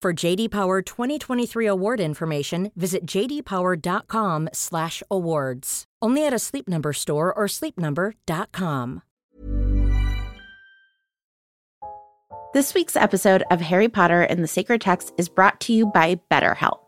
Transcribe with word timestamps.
For 0.00 0.12
JD 0.12 0.52
Power 0.52 0.80
2023 0.80 1.66
award 1.66 1.98
information, 1.98 2.70
visit 2.76 3.04
jdpower.com/awards. 3.04 5.84
Only 6.00 6.24
at 6.24 6.32
a 6.32 6.38
Sleep 6.38 6.68
Number 6.68 6.92
store 6.92 7.34
or 7.34 7.46
sleepnumber.com. 7.46 9.02
This 12.54 12.74
week's 12.74 12.94
episode 12.94 13.42
of 13.50 13.60
Harry 13.60 13.88
Potter 13.88 14.22
and 14.22 14.40
the 14.42 14.46
Sacred 14.46 14.80
Text 14.80 15.12
is 15.18 15.28
brought 15.28 15.58
to 15.62 15.72
you 15.72 15.86
by 15.86 16.20
BetterHelp. 16.30 16.87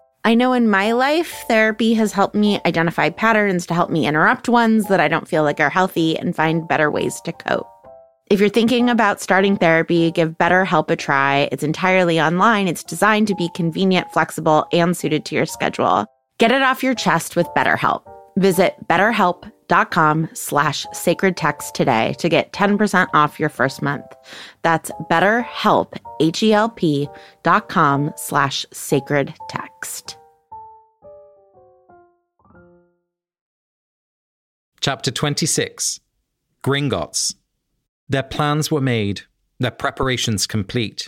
I 0.23 0.35
know 0.35 0.53
in 0.53 0.69
my 0.69 0.91
life, 0.91 1.43
therapy 1.47 1.95
has 1.95 2.11
helped 2.11 2.35
me 2.35 2.61
identify 2.65 3.09
patterns 3.09 3.65
to 3.65 3.73
help 3.73 3.89
me 3.89 4.05
interrupt 4.05 4.47
ones 4.47 4.87
that 4.87 4.99
I 4.99 5.07
don't 5.07 5.27
feel 5.27 5.43
like 5.43 5.59
are 5.59 5.69
healthy 5.69 6.17
and 6.17 6.35
find 6.35 6.67
better 6.67 6.91
ways 6.91 7.19
to 7.21 7.31
cope. 7.31 7.67
If 8.29 8.39
you're 8.39 8.49
thinking 8.49 8.89
about 8.89 9.19
starting 9.19 9.57
therapy, 9.57 10.11
give 10.11 10.37
BetterHelp 10.37 10.89
a 10.91 10.95
try. 10.95 11.49
It's 11.51 11.63
entirely 11.63 12.21
online. 12.21 12.67
It's 12.67 12.83
designed 12.83 13.27
to 13.27 13.35
be 13.35 13.49
convenient, 13.55 14.11
flexible, 14.11 14.67
and 14.71 14.95
suited 14.95 15.25
to 15.25 15.35
your 15.35 15.47
schedule. 15.47 16.05
Get 16.37 16.51
it 16.51 16.61
off 16.61 16.83
your 16.83 16.95
chest 16.95 17.35
with 17.35 17.47
BetterHelp. 17.55 18.03
Visit 18.37 18.75
betterhelp.com 18.87 19.60
slash 20.33 20.85
sacred 20.93 21.37
text 21.37 21.75
today 21.75 22.13
to 22.19 22.29
get 22.29 22.51
10% 22.53 23.07
off 23.13 23.39
your 23.39 23.49
first 23.49 23.81
month. 23.81 24.05
That's 24.63 24.91
betterhelp, 25.09 25.97
H-E-L-P 26.19 27.09
dot 27.43 27.69
com 27.69 28.11
slash 28.15 28.65
sacred 28.71 29.33
text. 29.49 30.17
Chapter 34.81 35.11
26 35.11 35.99
Gringotts. 36.63 37.35
Their 38.09 38.23
plans 38.23 38.71
were 38.71 38.81
made, 38.81 39.21
their 39.59 39.71
preparations 39.71 40.47
complete. 40.47 41.07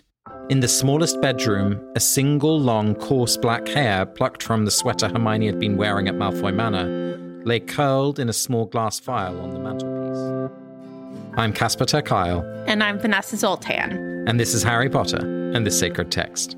In 0.50 0.59
the 0.59 0.68
smallest 0.68 1.19
bedroom, 1.22 1.81
a 1.96 2.00
single 2.00 2.59
long, 2.59 2.96
coarse 2.96 3.35
black 3.35 3.68
hair 3.68 4.06
plucked 4.06 4.44
from 4.44 4.66
the 4.66 4.72
sweater 4.72 5.09
Hermione 5.09 5.47
had 5.47 5.59
been 5.59 5.75
wearing 5.75 6.07
at 6.07 6.16
Malfoy 6.16 6.53
Manor 6.53 7.12
lay 7.45 7.59
curled 7.59 8.19
in 8.19 8.29
a 8.29 8.33
small 8.33 8.65
glass 8.65 8.99
vial 8.99 9.39
on 9.41 9.51
the 9.51 9.59
mantelpiece. 9.59 10.51
I'm 11.35 11.51
Casper 11.53 11.85
ter 11.85 12.01
Kuile. 12.01 12.43
And 12.67 12.83
I'm 12.83 12.99
Vanessa 12.99 13.37
Zoltan. 13.37 14.27
And 14.27 14.39
this 14.39 14.53
is 14.53 14.63
Harry 14.63 14.89
Potter 14.89 15.17
and 15.53 15.65
the 15.65 15.71
Sacred 15.71 16.11
Text. 16.11 16.55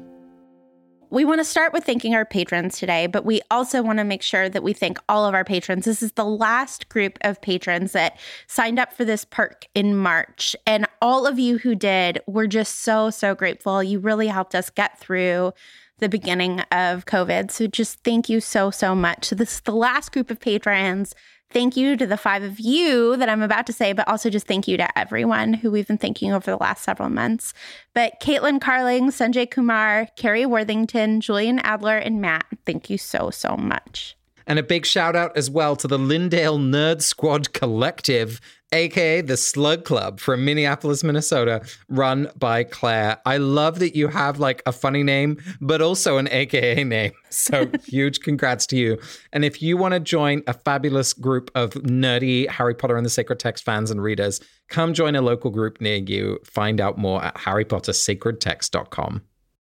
We 1.11 1.23
want 1.23 1.39
to 1.39 1.45
start 1.45 1.71
with 1.71 1.85
thanking 1.85 2.13
our 2.13 2.25
patrons 2.25 2.77
today, 2.77 3.07
but 3.07 3.23
we 3.23 3.41
also 3.49 3.81
want 3.81 3.99
to 3.99 4.03
make 4.03 4.21
sure 4.21 4.49
that 4.49 4.63
we 4.63 4.73
thank 4.73 4.97
all 5.07 5.25
of 5.25 5.33
our 5.33 5.45
patrons. 5.45 5.85
This 5.85 6.03
is 6.03 6.11
the 6.13 6.25
last 6.25 6.89
group 6.89 7.17
of 7.21 7.41
patrons 7.41 7.93
that 7.93 8.17
signed 8.47 8.79
up 8.79 8.91
for 8.91 9.05
this 9.05 9.23
perk 9.23 9.65
in 9.73 9.95
March. 9.95 10.55
And 10.67 10.87
all 11.01 11.25
of 11.25 11.39
you 11.39 11.57
who 11.57 11.73
did, 11.73 12.19
we're 12.27 12.47
just 12.47 12.79
so, 12.79 13.11
so 13.11 13.33
grateful. 13.33 13.81
You 13.81 13.99
really 13.99 14.27
helped 14.27 14.55
us 14.55 14.69
get 14.69 14.99
through 14.99 15.53
the 15.99 16.09
beginning 16.09 16.59
of 16.71 17.05
COVID. 17.05 17.51
So 17.51 17.67
just 17.67 18.03
thank 18.03 18.29
you 18.29 18.39
so, 18.39 18.71
so 18.71 18.95
much. 18.95 19.29
This 19.29 19.55
is 19.55 19.61
the 19.61 19.75
last 19.75 20.11
group 20.11 20.29
of 20.29 20.39
patrons. 20.39 21.15
Thank 21.51 21.77
you 21.77 21.95
to 21.95 22.05
the 22.05 22.17
five 22.17 22.43
of 22.43 22.59
you 22.59 23.15
that 23.17 23.29
I'm 23.29 23.41
about 23.41 23.65
to 23.67 23.73
say, 23.73 23.93
but 23.93 24.07
also 24.07 24.29
just 24.29 24.47
thank 24.47 24.67
you 24.67 24.77
to 24.77 24.97
everyone 24.97 25.53
who 25.53 25.71
we've 25.71 25.87
been 25.87 25.97
thanking 25.97 26.33
over 26.33 26.51
the 26.51 26.57
last 26.57 26.83
several 26.83 27.09
months. 27.09 27.53
But 27.93 28.19
Caitlin 28.19 28.59
Carling, 28.59 29.07
Sanjay 29.09 29.49
Kumar, 29.49 30.07
Carrie 30.17 30.45
Worthington, 30.45 31.21
Julian 31.21 31.59
Adler, 31.59 31.97
and 31.97 32.19
Matt, 32.19 32.45
thank 32.65 32.89
you 32.89 32.97
so, 32.97 33.29
so 33.29 33.55
much. 33.55 34.17
And 34.47 34.59
a 34.59 34.63
big 34.63 34.85
shout 34.85 35.15
out 35.15 35.35
as 35.37 35.49
well 35.49 35.75
to 35.77 35.87
the 35.87 35.97
Lindale 35.97 36.59
Nerd 36.59 37.01
Squad 37.01 37.53
Collective, 37.53 38.41
aka 38.75 39.21
the 39.21 39.37
Slug 39.37 39.85
Club 39.85 40.19
from 40.19 40.45
Minneapolis, 40.45 41.03
Minnesota, 41.03 41.61
run 41.89 42.29
by 42.37 42.63
Claire. 42.63 43.17
I 43.25 43.37
love 43.37 43.79
that 43.79 43.95
you 43.95 44.07
have 44.07 44.39
like 44.39 44.61
a 44.65 44.71
funny 44.71 45.03
name, 45.03 45.37
but 45.61 45.81
also 45.81 46.17
an 46.17 46.27
aka 46.31 46.83
name. 46.83 47.11
So 47.35 47.69
huge 47.85 48.21
congrats 48.21 48.65
to 48.67 48.77
you. 48.77 48.97
And 49.33 49.43
if 49.43 49.61
you 49.61 49.75
want 49.75 49.93
to 49.93 49.99
join 49.99 50.41
a 50.47 50.53
fabulous 50.53 51.11
group 51.11 51.51
of 51.53 51.71
nerdy 51.71 52.47
Harry 52.47 52.73
Potter 52.73 52.95
and 52.95 53.05
the 53.05 53.09
Sacred 53.09 53.39
Text 53.39 53.65
fans 53.65 53.91
and 53.91 54.01
readers, 54.01 54.39
come 54.69 54.93
join 54.93 55.17
a 55.17 55.21
local 55.21 55.51
group 55.51 55.81
near 55.81 55.97
you. 55.97 56.39
Find 56.45 56.79
out 56.79 56.97
more 56.97 57.21
at 57.21 57.35
harrypottersacredtext.com. 57.35 59.21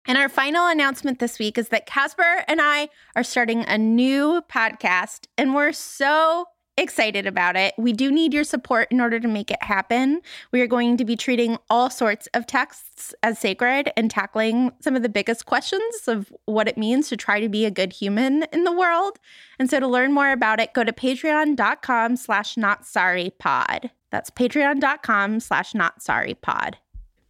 And 0.06 0.18
our 0.18 0.28
final 0.28 0.66
announcement 0.66 1.20
this 1.20 1.38
week 1.38 1.56
is 1.56 1.70
that 1.70 1.86
Casper 1.86 2.44
and 2.46 2.60
I 2.60 2.90
are 3.16 3.24
starting 3.24 3.64
a 3.64 3.78
new 3.78 4.42
podcast, 4.50 5.26
and 5.38 5.54
we're 5.54 5.72
so 5.72 6.44
excited 6.76 7.26
about 7.26 7.56
it. 7.56 7.74
We 7.78 7.92
do 7.92 8.10
need 8.10 8.34
your 8.34 8.44
support 8.44 8.88
in 8.90 9.00
order 9.00 9.20
to 9.20 9.28
make 9.28 9.50
it 9.50 9.62
happen. 9.62 10.20
We 10.52 10.60
are 10.60 10.66
going 10.66 10.96
to 10.96 11.04
be 11.04 11.16
treating 11.16 11.58
all 11.70 11.90
sorts 11.90 12.26
of 12.34 12.46
texts 12.46 13.14
as 13.22 13.38
sacred 13.38 13.92
and 13.96 14.10
tackling 14.10 14.72
some 14.80 14.96
of 14.96 15.02
the 15.02 15.08
biggest 15.08 15.46
questions 15.46 16.08
of 16.08 16.32
what 16.46 16.68
it 16.68 16.78
means 16.78 17.08
to 17.08 17.16
try 17.16 17.40
to 17.40 17.48
be 17.48 17.64
a 17.64 17.70
good 17.70 17.92
human 17.92 18.44
in 18.52 18.64
the 18.64 18.72
world. 18.72 19.18
And 19.58 19.70
so 19.70 19.80
to 19.80 19.86
learn 19.86 20.12
more 20.12 20.32
about 20.32 20.60
it, 20.60 20.74
go 20.74 20.84
to 20.84 20.92
patreon.com 20.92 22.16
slash 22.16 22.56
not 22.56 22.86
sorry 22.86 23.32
pod. 23.38 23.90
That's 24.10 24.30
patreon.com 24.30 25.40
slash 25.40 25.74
not 25.74 26.02
sorry 26.02 26.34
pod. 26.34 26.78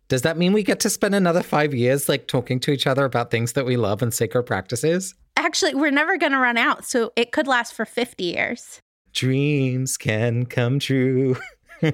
Does 0.09 0.23
that 0.23 0.37
mean 0.37 0.53
we 0.53 0.63
get 0.63 0.81
to 0.81 0.91
spend 0.91 1.15
another 1.15 1.43
five 1.43 1.75
years 1.75 2.09
like 2.09 2.29
talking 2.29 2.61
to 2.61 2.71
each 2.71 2.87
other 2.87 3.05
about 3.05 3.31
things 3.31 3.55
that 3.55 3.65
we 3.65 3.77
love 3.77 4.03
and 4.03 4.13
sacred 4.13 4.45
practices? 4.45 5.15
Actually, 5.37 5.75
we're 5.75 5.91
never 5.91 6.17
going 6.19 6.33
to 6.33 6.39
run 6.39 6.57
out. 6.57 6.85
So 6.85 7.13
it 7.17 7.33
could 7.33 7.47
last 7.47 7.75
for 7.75 7.85
50 7.85 8.23
years. 8.23 8.81
Dreams 9.15 9.97
can 9.97 10.45
come 10.47 10.79
true. 10.81 11.37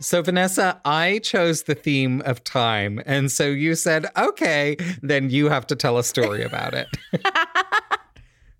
so, 0.00 0.22
Vanessa, 0.22 0.80
I 0.84 1.18
chose 1.18 1.64
the 1.64 1.74
theme 1.74 2.22
of 2.24 2.44
time. 2.44 3.02
And 3.04 3.32
so 3.32 3.46
you 3.46 3.74
said, 3.74 4.06
okay, 4.16 4.76
then 5.02 5.28
you 5.30 5.48
have 5.48 5.66
to 5.66 5.76
tell 5.76 5.98
a 5.98 6.04
story 6.04 6.44
about 6.44 6.72
it. 6.74 6.86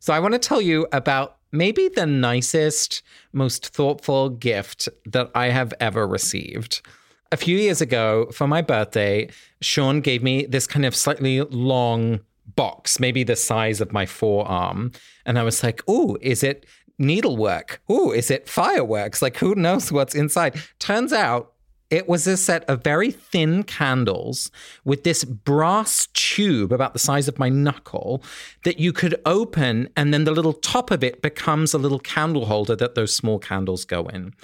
so, 0.00 0.12
I 0.12 0.18
want 0.18 0.34
to 0.34 0.40
tell 0.40 0.60
you 0.60 0.88
about 0.92 1.36
maybe 1.52 1.88
the 1.88 2.06
nicest, 2.06 3.04
most 3.32 3.68
thoughtful 3.68 4.30
gift 4.30 4.88
that 5.04 5.30
I 5.34 5.50
have 5.50 5.72
ever 5.78 6.08
received. 6.08 6.82
A 7.30 7.36
few 7.36 7.56
years 7.56 7.80
ago, 7.80 8.26
for 8.32 8.48
my 8.48 8.62
birthday, 8.62 9.28
Sean 9.60 10.00
gave 10.00 10.22
me 10.24 10.46
this 10.46 10.66
kind 10.66 10.84
of 10.84 10.94
slightly 10.94 11.40
long 11.40 12.20
box, 12.54 13.00
maybe 13.00 13.24
the 13.24 13.36
size 13.36 13.80
of 13.80 13.92
my 13.92 14.06
forearm. 14.06 14.92
And 15.24 15.38
I 15.38 15.42
was 15.42 15.62
like, 15.62 15.82
oh, 15.88 16.16
is 16.20 16.42
it 16.42 16.66
needlework? 16.98 17.80
Oh, 17.88 18.12
is 18.12 18.30
it 18.30 18.48
fireworks? 18.48 19.20
Like, 19.20 19.36
who 19.38 19.54
knows 19.54 19.90
what's 19.90 20.14
inside? 20.14 20.60
Turns 20.78 21.12
out 21.12 21.52
It 21.88 22.08
was 22.08 22.26
a 22.26 22.36
set 22.36 22.64
of 22.68 22.82
very 22.82 23.12
thin 23.12 23.62
candles 23.62 24.50
with 24.84 25.04
this 25.04 25.22
brass 25.22 26.08
tube 26.14 26.72
about 26.72 26.94
the 26.94 26.98
size 26.98 27.28
of 27.28 27.38
my 27.38 27.48
knuckle 27.48 28.24
that 28.64 28.80
you 28.80 28.92
could 28.92 29.20
open, 29.24 29.88
and 29.96 30.12
then 30.12 30.24
the 30.24 30.32
little 30.32 30.52
top 30.52 30.90
of 30.90 31.04
it 31.04 31.22
becomes 31.22 31.74
a 31.74 31.78
little 31.78 32.00
candle 32.00 32.46
holder 32.46 32.74
that 32.74 32.96
those 32.96 33.14
small 33.14 33.38
candles 33.38 33.84
go 33.84 34.06
in. 34.06 34.34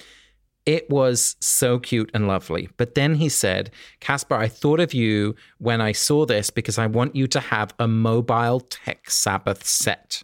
It 0.65 0.89
was 0.89 1.35
so 1.39 1.77
cute 1.77 2.09
and 2.13 2.27
lovely. 2.27 2.69
But 2.77 2.95
then 2.95 3.15
he 3.15 3.27
said, 3.27 3.69
Casper, 3.99 4.35
I 4.35 4.47
thought 4.47 4.79
of 4.79 4.93
you 4.93 5.35
when 5.57 5.81
I 5.81 5.91
saw 5.91 6.25
this 6.25 6.49
because 6.49 6.77
I 6.77 6.87
want 6.87 7.15
you 7.15 7.27
to 7.27 7.39
have 7.39 7.73
a 7.79 7.87
mobile 7.87 8.61
tech 8.61 9.09
Sabbath 9.09 9.65
set. 9.65 10.23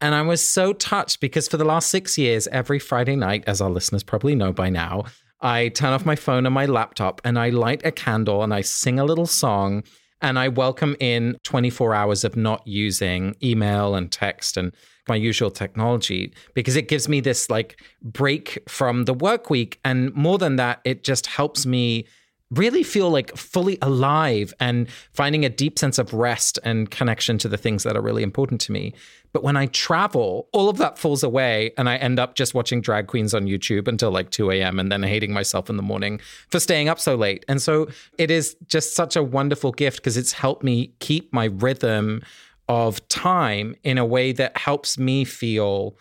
And 0.00 0.14
I 0.14 0.22
was 0.22 0.42
so 0.42 0.72
touched 0.72 1.20
because 1.20 1.46
for 1.46 1.56
the 1.56 1.64
last 1.64 1.88
six 1.88 2.16
years, 2.18 2.48
every 2.48 2.78
Friday 2.78 3.16
night, 3.16 3.44
as 3.46 3.60
our 3.60 3.70
listeners 3.70 4.02
probably 4.02 4.34
know 4.34 4.52
by 4.52 4.70
now, 4.70 5.04
I 5.40 5.68
turn 5.68 5.92
off 5.92 6.04
my 6.04 6.16
phone 6.16 6.46
and 6.46 6.54
my 6.54 6.66
laptop 6.66 7.20
and 7.24 7.38
I 7.38 7.50
light 7.50 7.82
a 7.84 7.92
candle 7.92 8.42
and 8.42 8.52
I 8.52 8.62
sing 8.62 8.98
a 8.98 9.04
little 9.04 9.26
song 9.26 9.84
and 10.22 10.38
I 10.38 10.48
welcome 10.48 10.96
in 11.00 11.36
24 11.44 11.94
hours 11.94 12.24
of 12.24 12.36
not 12.36 12.66
using 12.66 13.36
email 13.42 13.94
and 13.94 14.10
text 14.10 14.56
and 14.56 14.72
my 15.08 15.16
usual 15.16 15.50
technology 15.50 16.32
because 16.54 16.76
it 16.76 16.88
gives 16.88 17.08
me 17.08 17.20
this 17.20 17.50
like 17.50 17.80
break 18.02 18.62
from 18.68 19.04
the 19.04 19.14
work 19.14 19.50
week. 19.50 19.80
And 19.84 20.14
more 20.14 20.38
than 20.38 20.56
that, 20.56 20.80
it 20.84 21.04
just 21.04 21.26
helps 21.26 21.66
me 21.66 22.06
really 22.50 22.82
feel 22.82 23.10
like 23.10 23.36
fully 23.36 23.78
alive 23.80 24.52
and 24.58 24.88
finding 25.12 25.44
a 25.44 25.48
deep 25.48 25.78
sense 25.78 25.98
of 25.98 26.12
rest 26.12 26.58
and 26.64 26.90
connection 26.90 27.38
to 27.38 27.48
the 27.48 27.56
things 27.56 27.84
that 27.84 27.96
are 27.96 28.02
really 28.02 28.22
important 28.22 28.60
to 28.62 28.72
me. 28.72 28.92
But 29.32 29.44
when 29.44 29.56
I 29.56 29.66
travel, 29.66 30.48
all 30.52 30.68
of 30.68 30.78
that 30.78 30.98
falls 30.98 31.22
away 31.22 31.72
and 31.78 31.88
I 31.88 31.96
end 31.96 32.18
up 32.18 32.34
just 32.34 32.52
watching 32.52 32.80
drag 32.80 33.06
queens 33.06 33.32
on 33.32 33.46
YouTube 33.46 33.86
until 33.86 34.10
like 34.10 34.30
2 34.30 34.50
a.m. 34.50 34.80
and 34.80 34.90
then 34.90 35.04
hating 35.04 35.32
myself 35.32 35.70
in 35.70 35.76
the 35.76 35.82
morning 35.82 36.20
for 36.48 36.58
staying 36.58 36.88
up 36.88 36.98
so 36.98 37.14
late. 37.14 37.44
And 37.46 37.62
so 37.62 37.88
it 38.18 38.30
is 38.30 38.56
just 38.66 38.96
such 38.96 39.14
a 39.14 39.22
wonderful 39.22 39.70
gift 39.70 39.98
because 39.98 40.16
it's 40.16 40.32
helped 40.32 40.64
me 40.64 40.92
keep 40.98 41.32
my 41.32 41.44
rhythm 41.44 42.22
of 42.68 43.06
time 43.08 43.76
in 43.84 43.98
a 43.98 44.04
way 44.04 44.32
that 44.32 44.56
helps 44.56 44.98
me 44.98 45.24
feel 45.24 45.96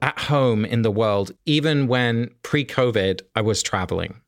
at 0.00 0.18
home 0.18 0.64
in 0.64 0.82
the 0.82 0.90
world, 0.90 1.30
even 1.46 1.86
when 1.86 2.28
pre 2.42 2.64
COVID 2.64 3.20
I 3.36 3.40
was 3.40 3.62
traveling 3.62 4.21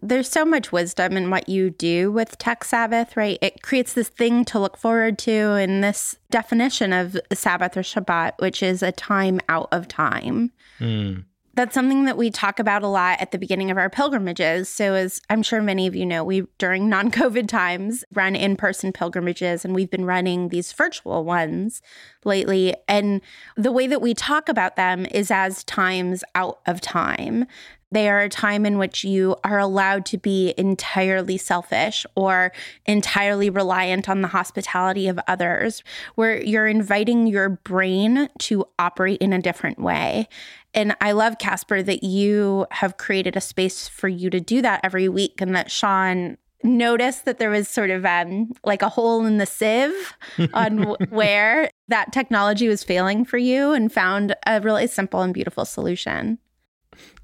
there's 0.00 0.28
so 0.28 0.44
much 0.44 0.72
wisdom 0.72 1.16
in 1.16 1.30
what 1.30 1.48
you 1.48 1.70
do 1.70 2.10
with 2.10 2.38
Tech 2.38 2.64
Sabbath, 2.64 3.16
right? 3.16 3.38
It 3.42 3.62
creates 3.62 3.92
this 3.92 4.08
thing 4.08 4.44
to 4.46 4.58
look 4.58 4.76
forward 4.76 5.18
to 5.20 5.52
and 5.52 5.84
this 5.84 6.16
definition 6.30 6.92
of 6.92 7.16
Sabbath 7.32 7.76
or 7.76 7.82
Shabbat, 7.82 8.32
which 8.38 8.62
is 8.62 8.82
a 8.82 8.92
time 8.92 9.40
out 9.48 9.68
of 9.70 9.88
time. 9.88 10.50
Mm. 10.80 11.24
That's 11.54 11.74
something 11.74 12.06
that 12.06 12.16
we 12.16 12.30
talk 12.30 12.58
about 12.58 12.82
a 12.82 12.88
lot 12.88 13.20
at 13.20 13.30
the 13.30 13.38
beginning 13.38 13.70
of 13.70 13.76
our 13.76 13.90
pilgrimages. 13.90 14.70
So, 14.70 14.94
as 14.94 15.20
I'm 15.28 15.42
sure 15.42 15.60
many 15.60 15.86
of 15.86 15.94
you 15.94 16.06
know, 16.06 16.24
we 16.24 16.44
during 16.56 16.88
non 16.88 17.10
COVID 17.10 17.46
times 17.46 18.04
run 18.14 18.34
in 18.34 18.56
person 18.56 18.90
pilgrimages, 18.90 19.62
and 19.62 19.74
we've 19.74 19.90
been 19.90 20.06
running 20.06 20.48
these 20.48 20.72
virtual 20.72 21.24
ones 21.24 21.82
lately. 22.24 22.74
And 22.88 23.20
the 23.54 23.70
way 23.70 23.86
that 23.86 24.00
we 24.00 24.14
talk 24.14 24.48
about 24.48 24.76
them 24.76 25.06
is 25.10 25.30
as 25.30 25.62
times 25.64 26.24
out 26.34 26.60
of 26.64 26.80
time. 26.80 27.46
They 27.92 28.08
are 28.08 28.20
a 28.20 28.28
time 28.28 28.64
in 28.64 28.78
which 28.78 29.04
you 29.04 29.36
are 29.44 29.58
allowed 29.58 30.06
to 30.06 30.18
be 30.18 30.54
entirely 30.56 31.36
selfish 31.36 32.06
or 32.16 32.52
entirely 32.86 33.50
reliant 33.50 34.08
on 34.08 34.22
the 34.22 34.28
hospitality 34.28 35.08
of 35.08 35.20
others, 35.28 35.84
where 36.14 36.42
you're 36.42 36.66
inviting 36.66 37.26
your 37.26 37.50
brain 37.50 38.30
to 38.40 38.64
operate 38.78 39.20
in 39.20 39.34
a 39.34 39.42
different 39.42 39.78
way. 39.78 40.26
And 40.72 40.96
I 41.02 41.12
love, 41.12 41.38
Casper, 41.38 41.82
that 41.82 42.02
you 42.02 42.66
have 42.70 42.96
created 42.96 43.36
a 43.36 43.42
space 43.42 43.88
for 43.88 44.08
you 44.08 44.30
to 44.30 44.40
do 44.40 44.62
that 44.62 44.80
every 44.82 45.10
week 45.10 45.42
and 45.42 45.54
that 45.54 45.70
Sean 45.70 46.38
noticed 46.64 47.24
that 47.26 47.38
there 47.38 47.50
was 47.50 47.68
sort 47.68 47.90
of 47.90 48.06
um, 48.06 48.52
like 48.64 48.80
a 48.80 48.88
hole 48.88 49.26
in 49.26 49.36
the 49.36 49.46
sieve 49.46 50.16
on 50.54 50.76
w- 50.76 50.96
where 51.10 51.70
that 51.88 52.12
technology 52.12 52.68
was 52.68 52.82
failing 52.84 53.24
for 53.24 53.36
you 53.36 53.72
and 53.72 53.92
found 53.92 54.34
a 54.46 54.60
really 54.60 54.86
simple 54.86 55.20
and 55.20 55.34
beautiful 55.34 55.66
solution. 55.66 56.38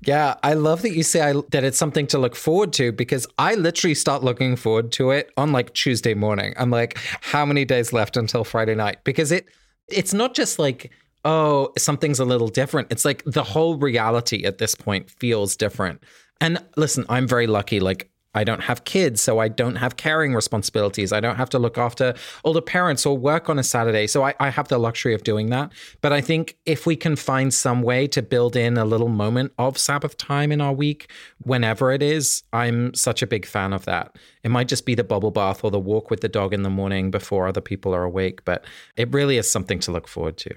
Yeah, 0.00 0.35
I 0.43 0.55
love 0.55 0.83
that 0.83 0.93
you 0.93 1.03
say 1.03 1.21
I, 1.21 1.35
that 1.50 1.65
it's 1.65 1.79
something 1.79 2.06
to 2.09 2.19
look 2.19 2.37
forward 2.37 2.73
to 2.75 2.93
because 2.93 3.27
I 3.37 3.55
literally 3.55 3.95
start 3.95 4.23
looking 4.23 4.55
forward 4.55 4.93
to 4.93 5.11
it 5.11 5.31
on 5.37 5.50
like 5.50 5.75
Tuesday 5.75 6.15
morning. 6.15 6.55
I'm 6.56 6.71
like, 6.71 6.99
how 7.21 7.45
many 7.45 7.65
days 7.65 7.93
left 7.93 8.17
until 8.17 8.45
Friday 8.45 8.75
night? 8.75 8.99
Because 9.05 9.33
it 9.33 9.47
it's 9.89 10.15
not 10.15 10.35
just 10.35 10.59
like 10.59 10.93
oh, 11.25 11.73
something's 11.77 12.21
a 12.21 12.25
little 12.25 12.49
different. 12.49 12.91
It's 12.91 13.05
like 13.05 13.23
the 13.25 13.43
whole 13.43 13.77
reality 13.77 14.45
at 14.45 14.59
this 14.59 14.75
point 14.75 15.11
feels 15.11 15.56
different. 15.56 16.03
And 16.41 16.65
listen, 16.77 17.05
I'm 17.09 17.27
very 17.27 17.47
lucky. 17.47 17.81
Like 17.81 18.11
I 18.35 18.45
don't 18.45 18.63
have 18.63 18.85
kids, 18.85 19.23
so 19.23 19.39
I 19.39 19.49
don't 19.49 19.77
have 19.77 19.97
caring 19.97 20.35
responsibilities. 20.35 21.13
I 21.13 21.21
don't 21.21 21.37
have 21.37 21.49
to 21.51 21.59
look 21.59 21.79
after 21.79 22.15
older 22.45 22.61
parents 22.61 23.07
or 23.07 23.17
work 23.17 23.49
on 23.49 23.59
a 23.59 23.63
Saturday. 23.63 24.07
So 24.07 24.25
I, 24.25 24.35
I, 24.39 24.51
have 24.51 24.69
the 24.69 24.79
luxury 24.79 25.15
of 25.15 25.25
doing 25.25 25.49
that. 25.49 25.73
But 26.03 26.13
I 26.13 26.21
think 26.21 26.57
if 26.67 26.87
we 26.87 26.95
can 26.95 27.17
find 27.17 27.53
some 27.53 27.83
way 27.83 28.07
to 28.09 28.21
build 28.21 28.55
in 28.55 28.77
a 28.77 28.85
little 28.85 29.09
moment 29.09 29.53
of 29.59 29.79
Sabbath 29.79 30.19
time 30.19 30.53
in 30.53 30.61
our 30.61 30.75
week, 30.75 31.11
whenever 31.43 31.91
it 31.91 32.03
is, 32.03 32.43
I'm 32.53 32.93
such 32.93 33.23
a 33.23 33.27
big 33.27 33.47
fan 33.47 33.73
of 33.73 33.87
that. 33.87 34.17
It 34.43 34.51
might 34.51 34.69
just 34.69 34.85
be 34.85 34.95
the 34.95 35.05
bubble 35.05 35.31
bath 35.31 35.65
or 35.65 35.71
the 35.71 35.79
walk 35.79 36.11
with 36.11 36.21
the 36.21 36.29
dog 36.29 36.53
in 36.53 36.63
the 36.63 36.71
morning 36.71 37.11
before 37.11 37.49
other 37.49 37.63
people 37.63 37.95
are 37.95 38.05
awake, 38.05 38.45
but 38.45 38.65
it 38.97 39.13
really 39.13 39.39
is 39.39 39.51
something 39.51 39.79
to 39.81 39.93
look 39.93 40.07
forward 40.07 40.37
to. 40.39 40.55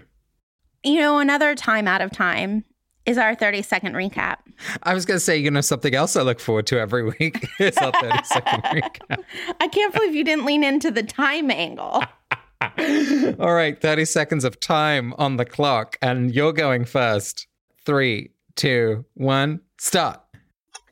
You 0.83 0.99
know, 0.99 1.19
another 1.19 1.55
time 1.55 1.87
out 1.87 2.01
of 2.01 2.11
time 2.11 2.65
is 3.05 3.17
our 3.17 3.35
30 3.35 3.61
second 3.61 3.93
recap. 3.93 4.37
I 4.83 4.93
was 4.93 5.05
going 5.05 5.15
to 5.15 5.23
say, 5.23 5.37
you 5.37 5.51
know, 5.51 5.61
something 5.61 5.93
else 5.95 6.15
I 6.15 6.21
look 6.21 6.39
forward 6.39 6.67
to 6.67 6.79
every 6.79 7.03
week 7.03 7.47
is 7.59 7.77
our 7.77 7.91
30 7.91 8.23
second 8.23 8.63
recap. 8.63 9.23
I 9.59 9.67
can't 9.67 9.93
believe 9.93 10.15
you 10.15 10.23
didn't 10.23 10.45
lean 10.45 10.63
into 10.63 10.91
the 10.91 11.03
time 11.03 11.49
angle. 11.51 12.03
All 13.39 13.53
right, 13.53 13.79
30 13.79 14.05
seconds 14.05 14.43
of 14.43 14.59
time 14.59 15.13
on 15.17 15.37
the 15.37 15.45
clock, 15.45 15.97
and 16.01 16.33
you're 16.33 16.53
going 16.53 16.85
first. 16.85 17.47
Three, 17.85 18.29
two, 18.55 19.05
one, 19.15 19.61
start. 19.79 20.21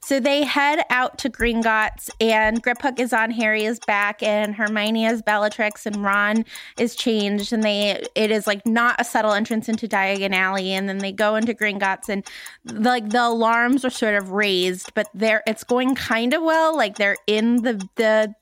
So 0.01 0.19
they 0.19 0.43
head 0.43 0.83
out 0.89 1.17
to 1.19 1.29
Gringotts, 1.29 2.09
and 2.19 2.63
Griphook 2.63 2.99
is 2.99 3.13
on 3.13 3.31
Harry's 3.31 3.79
back, 3.79 4.23
and 4.23 4.55
Hermione 4.55 5.05
is 5.05 5.21
Bellatrix, 5.21 5.85
and 5.85 6.03
Ron 6.03 6.45
is 6.77 6.95
changed, 6.95 7.53
and 7.53 7.63
they 7.63 8.05
it 8.15 8.31
is 8.31 8.47
like 8.47 8.65
not 8.65 8.95
a 8.99 9.03
subtle 9.03 9.33
entrance 9.33 9.69
into 9.69 9.87
Diagon 9.87 10.33
Alley, 10.33 10.73
and 10.73 10.87
then 10.87 10.99
they 10.99 11.11
go 11.11 11.35
into 11.35 11.53
Gringotts, 11.53 12.09
and 12.09 12.25
like 12.65 13.09
the 13.09 13.25
alarms 13.25 13.83
are 13.83 13.89
sort 13.89 14.15
of 14.15 14.31
raised, 14.31 14.93
but 14.93 15.07
they're 15.13 15.43
it's 15.45 15.63
going 15.63 15.95
kind 15.95 16.33
of 16.33 16.41
well, 16.43 16.75
like 16.75 16.95
they're 16.95 17.17
in 17.27 17.57
the 17.63 17.87
the 17.95 18.33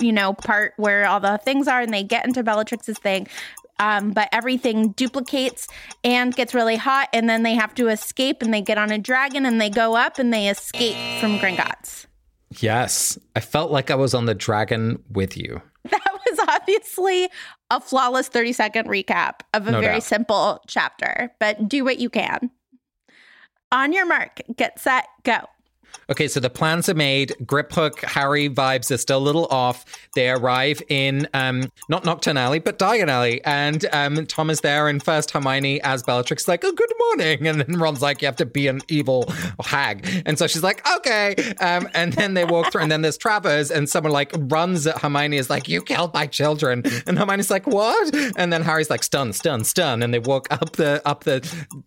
you 0.00 0.12
know 0.12 0.34
part 0.34 0.74
where 0.76 1.06
all 1.06 1.20
the 1.20 1.38
things 1.38 1.68
are, 1.68 1.80
and 1.80 1.92
they 1.92 2.04
get 2.04 2.26
into 2.26 2.42
Bellatrix's 2.44 2.98
thing, 2.98 3.26
um, 3.82 4.12
but 4.12 4.28
everything 4.30 4.92
duplicates 4.92 5.66
and 6.04 6.34
gets 6.34 6.54
really 6.54 6.76
hot, 6.76 7.08
and 7.12 7.28
then 7.28 7.42
they 7.42 7.54
have 7.54 7.74
to 7.74 7.88
escape, 7.88 8.40
and 8.40 8.54
they 8.54 8.62
get 8.62 8.78
on 8.78 8.92
a 8.92 8.98
dragon, 8.98 9.44
and 9.44 9.60
they 9.60 9.70
go 9.70 9.96
up, 9.96 10.20
and 10.20 10.32
they 10.32 10.48
escape 10.48 10.96
from 11.20 11.38
Gringotts. 11.38 12.06
Yes, 12.60 13.18
I 13.34 13.40
felt 13.40 13.72
like 13.72 13.90
I 13.90 13.96
was 13.96 14.14
on 14.14 14.26
the 14.26 14.34
dragon 14.34 15.02
with 15.10 15.36
you. 15.36 15.60
That 15.90 16.20
was 16.30 16.38
obviously 16.48 17.28
a 17.70 17.80
flawless 17.80 18.28
30 18.28 18.52
second 18.52 18.86
recap 18.86 19.40
of 19.52 19.66
a 19.66 19.72
no 19.72 19.80
very 19.80 19.94
doubt. 19.94 20.04
simple 20.04 20.60
chapter, 20.68 21.34
but 21.40 21.68
do 21.68 21.84
what 21.84 21.98
you 21.98 22.08
can. 22.08 22.50
On 23.72 23.92
your 23.92 24.06
mark, 24.06 24.40
get 24.56 24.78
set, 24.78 25.08
go. 25.24 25.40
Okay, 26.10 26.28
so 26.28 26.40
the 26.40 26.50
plans 26.50 26.88
are 26.88 26.94
made. 26.94 27.34
Griphook, 27.44 28.00
Harry 28.04 28.48
vibes 28.48 28.90
are 28.90 28.98
still 28.98 29.18
a 29.18 29.20
little 29.20 29.46
off. 29.46 29.84
They 30.14 30.30
arrive 30.30 30.82
in 30.88 31.28
um, 31.32 31.70
not 31.88 32.04
Knockturn 32.04 32.38
Alley, 32.38 32.58
but 32.58 32.78
Diagon 32.78 33.08
Alley. 33.08 33.42
And 33.44 33.86
um, 33.92 34.26
Tom 34.26 34.50
is 34.50 34.60
there, 34.60 34.88
and 34.88 35.02
first 35.02 35.30
Hermione 35.30 35.80
as 35.82 36.02
Bellatrix 36.02 36.42
is 36.42 36.48
like, 36.48 36.64
oh, 36.64 36.72
good 36.72 36.92
morning. 36.98 37.46
And 37.46 37.60
then 37.60 37.78
Ron's 37.78 38.02
like, 38.02 38.20
you 38.20 38.26
have 38.26 38.36
to 38.36 38.46
be 38.46 38.68
an 38.68 38.80
evil 38.88 39.32
hag. 39.64 40.06
And 40.26 40.38
so 40.38 40.46
she's 40.46 40.62
like, 40.62 40.86
okay. 40.96 41.34
Um, 41.60 41.88
and 41.94 42.12
then 42.12 42.34
they 42.34 42.44
walk 42.44 42.72
through, 42.72 42.82
and 42.82 42.92
then 42.92 43.02
there's 43.02 43.16
Travers, 43.16 43.70
and 43.70 43.88
someone 43.88 44.12
like 44.12 44.32
runs 44.34 44.86
at 44.86 44.98
Hermione, 44.98 45.36
is 45.36 45.48
like, 45.48 45.68
you 45.68 45.82
killed 45.82 46.12
my 46.12 46.26
children. 46.26 46.82
And 47.06 47.18
Hermione's 47.18 47.50
like, 47.50 47.66
what? 47.66 48.14
And 48.36 48.52
then 48.52 48.62
Harry's 48.62 48.90
like, 48.90 49.02
stun, 49.02 49.32
stun, 49.32 49.64
stun. 49.64 50.02
And 50.02 50.12
they 50.12 50.18
walk 50.18 50.48
up 50.50 50.72
the 50.72 51.00
up 51.06 51.24
the 51.24 51.40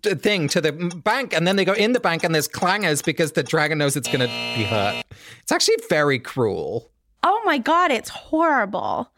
thing 0.03 0.47
to 0.49 0.61
the 0.61 0.71
bank, 0.71 1.33
and 1.33 1.47
then 1.47 1.55
they 1.57 1.65
go 1.65 1.73
in 1.73 1.93
the 1.93 1.99
bank, 1.99 2.23
and 2.23 2.33
there's 2.33 2.47
clankers 2.47 3.03
because 3.03 3.33
the 3.33 3.43
dragon 3.43 3.77
knows 3.77 3.94
it's 3.95 4.07
going 4.07 4.21
to 4.21 4.27
be 4.57 4.63
hurt. 4.63 5.03
It's 5.41 5.51
actually 5.51 5.77
very 5.89 6.19
cruel. 6.19 6.91
Oh 7.23 7.41
my 7.45 7.57
God, 7.57 7.91
it's 7.91 8.09
horrible. 8.09 9.11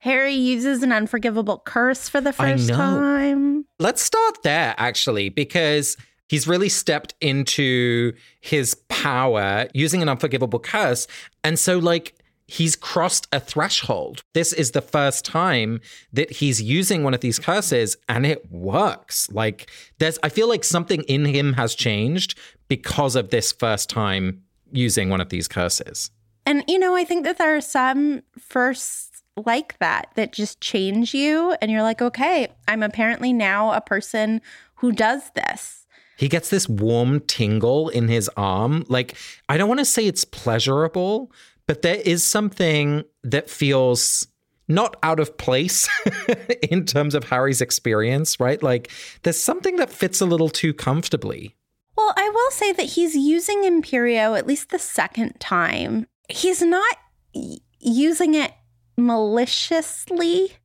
Harry 0.00 0.34
uses 0.34 0.82
an 0.82 0.92
unforgivable 0.92 1.62
curse 1.64 2.08
for 2.10 2.20
the 2.20 2.32
first 2.32 2.68
time. 2.68 3.64
Let's 3.78 4.02
start 4.02 4.42
there, 4.42 4.74
actually, 4.76 5.30
because 5.30 5.96
he's 6.28 6.46
really 6.46 6.68
stepped 6.68 7.14
into 7.22 8.12
his 8.40 8.74
power 8.88 9.66
using 9.72 10.02
an 10.02 10.10
unforgivable 10.10 10.58
curse. 10.58 11.06
And 11.42 11.58
so, 11.58 11.78
like, 11.78 12.14
he's 12.46 12.76
crossed 12.76 13.26
a 13.32 13.40
threshold. 13.40 14.22
This 14.34 14.52
is 14.52 14.72
the 14.72 14.82
first 14.82 15.24
time 15.24 15.80
that 16.12 16.30
he's 16.30 16.60
using 16.60 17.02
one 17.02 17.14
of 17.14 17.20
these 17.20 17.38
curses 17.38 17.96
and 18.08 18.26
it 18.26 18.50
works. 18.50 19.30
Like 19.32 19.70
there's 19.98 20.18
I 20.22 20.28
feel 20.28 20.48
like 20.48 20.64
something 20.64 21.02
in 21.02 21.24
him 21.24 21.54
has 21.54 21.74
changed 21.74 22.38
because 22.68 23.16
of 23.16 23.30
this 23.30 23.52
first 23.52 23.90
time 23.90 24.42
using 24.72 25.08
one 25.08 25.20
of 25.20 25.28
these 25.28 25.48
curses. 25.48 26.10
And, 26.46 26.64
you 26.68 26.78
know, 26.78 26.94
I 26.94 27.04
think 27.04 27.24
that 27.24 27.38
there 27.38 27.56
are 27.56 27.60
some 27.60 28.22
firsts 28.38 29.22
like 29.36 29.78
that 29.78 30.08
that 30.14 30.32
just 30.32 30.60
change 30.60 31.14
you. 31.14 31.56
And 31.60 31.70
you're 31.70 31.82
like, 31.82 32.02
okay, 32.02 32.48
I'm 32.68 32.82
apparently 32.82 33.32
now 33.32 33.72
a 33.72 33.80
person 33.80 34.40
who 34.76 34.92
does 34.92 35.30
this. 35.34 35.86
He 36.16 36.28
gets 36.28 36.50
this 36.50 36.68
warm 36.68 37.20
tingle 37.20 37.88
in 37.88 38.08
his 38.08 38.30
arm. 38.36 38.84
Like, 38.88 39.16
I 39.48 39.56
don't 39.56 39.68
want 39.68 39.80
to 39.80 39.84
say 39.84 40.06
it's 40.06 40.24
pleasurable, 40.24 41.32
but 41.66 41.82
there 41.82 41.96
is 41.96 42.22
something 42.22 43.04
that 43.24 43.50
feels 43.50 44.26
not 44.68 44.96
out 45.02 45.20
of 45.20 45.36
place 45.36 45.88
in 46.70 46.86
terms 46.86 47.14
of 47.14 47.24
Harry's 47.24 47.60
experience, 47.60 48.38
right? 48.38 48.62
Like, 48.62 48.90
there's 49.22 49.38
something 49.38 49.76
that 49.76 49.90
fits 49.90 50.20
a 50.20 50.26
little 50.26 50.48
too 50.48 50.72
comfortably. 50.72 51.54
Well, 51.96 52.12
I 52.16 52.28
will 52.28 52.50
say 52.50 52.72
that 52.72 52.86
he's 52.86 53.14
using 53.14 53.64
Imperio 53.64 54.34
at 54.34 54.46
least 54.46 54.70
the 54.70 54.78
second 54.78 55.38
time. 55.38 56.06
He's 56.28 56.62
not 56.62 56.96
y- 57.34 57.58
using 57.78 58.34
it 58.34 58.52
maliciously. 58.96 60.56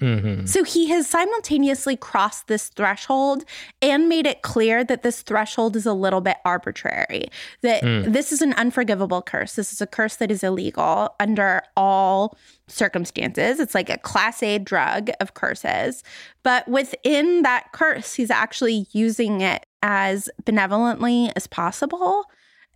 Mm-hmm. 0.00 0.44
So 0.44 0.62
he 0.62 0.88
has 0.90 1.08
simultaneously 1.08 1.96
crossed 1.96 2.48
this 2.48 2.68
threshold 2.68 3.44
and 3.80 4.08
made 4.08 4.26
it 4.26 4.42
clear 4.42 4.84
that 4.84 5.02
this 5.02 5.22
threshold 5.22 5.74
is 5.74 5.86
a 5.86 5.94
little 5.94 6.20
bit 6.20 6.36
arbitrary. 6.44 7.28
That 7.62 7.82
this 7.82 8.30
is 8.30 8.42
an 8.42 8.52
unforgivable 8.54 9.22
curse. 9.22 9.54
This 9.54 9.72
is 9.72 9.80
a 9.80 9.86
curse 9.86 10.16
that 10.16 10.30
is 10.30 10.44
illegal 10.44 11.14
under 11.18 11.62
all 11.76 12.36
circumstances. 12.68 13.58
It's 13.58 13.74
like 13.74 13.88
a 13.88 13.98
class 13.98 14.42
A 14.42 14.58
drug 14.58 15.10
of 15.18 15.34
curses. 15.34 16.04
But 16.42 16.68
within 16.68 17.42
that 17.42 17.72
curse, 17.72 18.14
he's 18.14 18.30
actually 18.30 18.86
using 18.92 19.40
it 19.40 19.65
as 19.82 20.28
benevolently 20.44 21.30
as 21.36 21.46
possible. 21.46 22.24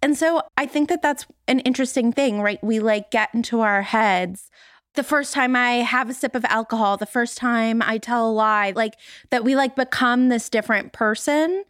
And 0.02 0.16
so 0.16 0.42
I 0.57 0.66
think 0.66 0.88
that 0.88 1.02
that's 1.02 1.26
an 1.47 1.61
interesting 1.61 2.12
thing, 2.12 2.40
right? 2.40 2.62
We 2.62 2.80
like 2.80 3.11
get 3.11 3.30
into 3.35 3.61
our 3.61 3.83
heads 3.83 4.50
the 4.95 5.02
first 5.02 5.33
time 5.33 5.54
I 5.54 5.76
have 5.76 6.11
a 6.11 6.14
sip 6.14 6.35
of 6.35 6.45
alcohol, 6.47 6.97
the 6.97 7.07
first 7.07 7.38
time 7.38 7.80
I 7.83 7.99
tell 7.99 8.28
a 8.28 8.33
lie, 8.33 8.73
like 8.75 8.95
that 9.30 9.45
we 9.45 9.54
like 9.54 9.76
become 9.76 10.28
this 10.28 10.49
different 10.49 10.92
person. 10.92 11.64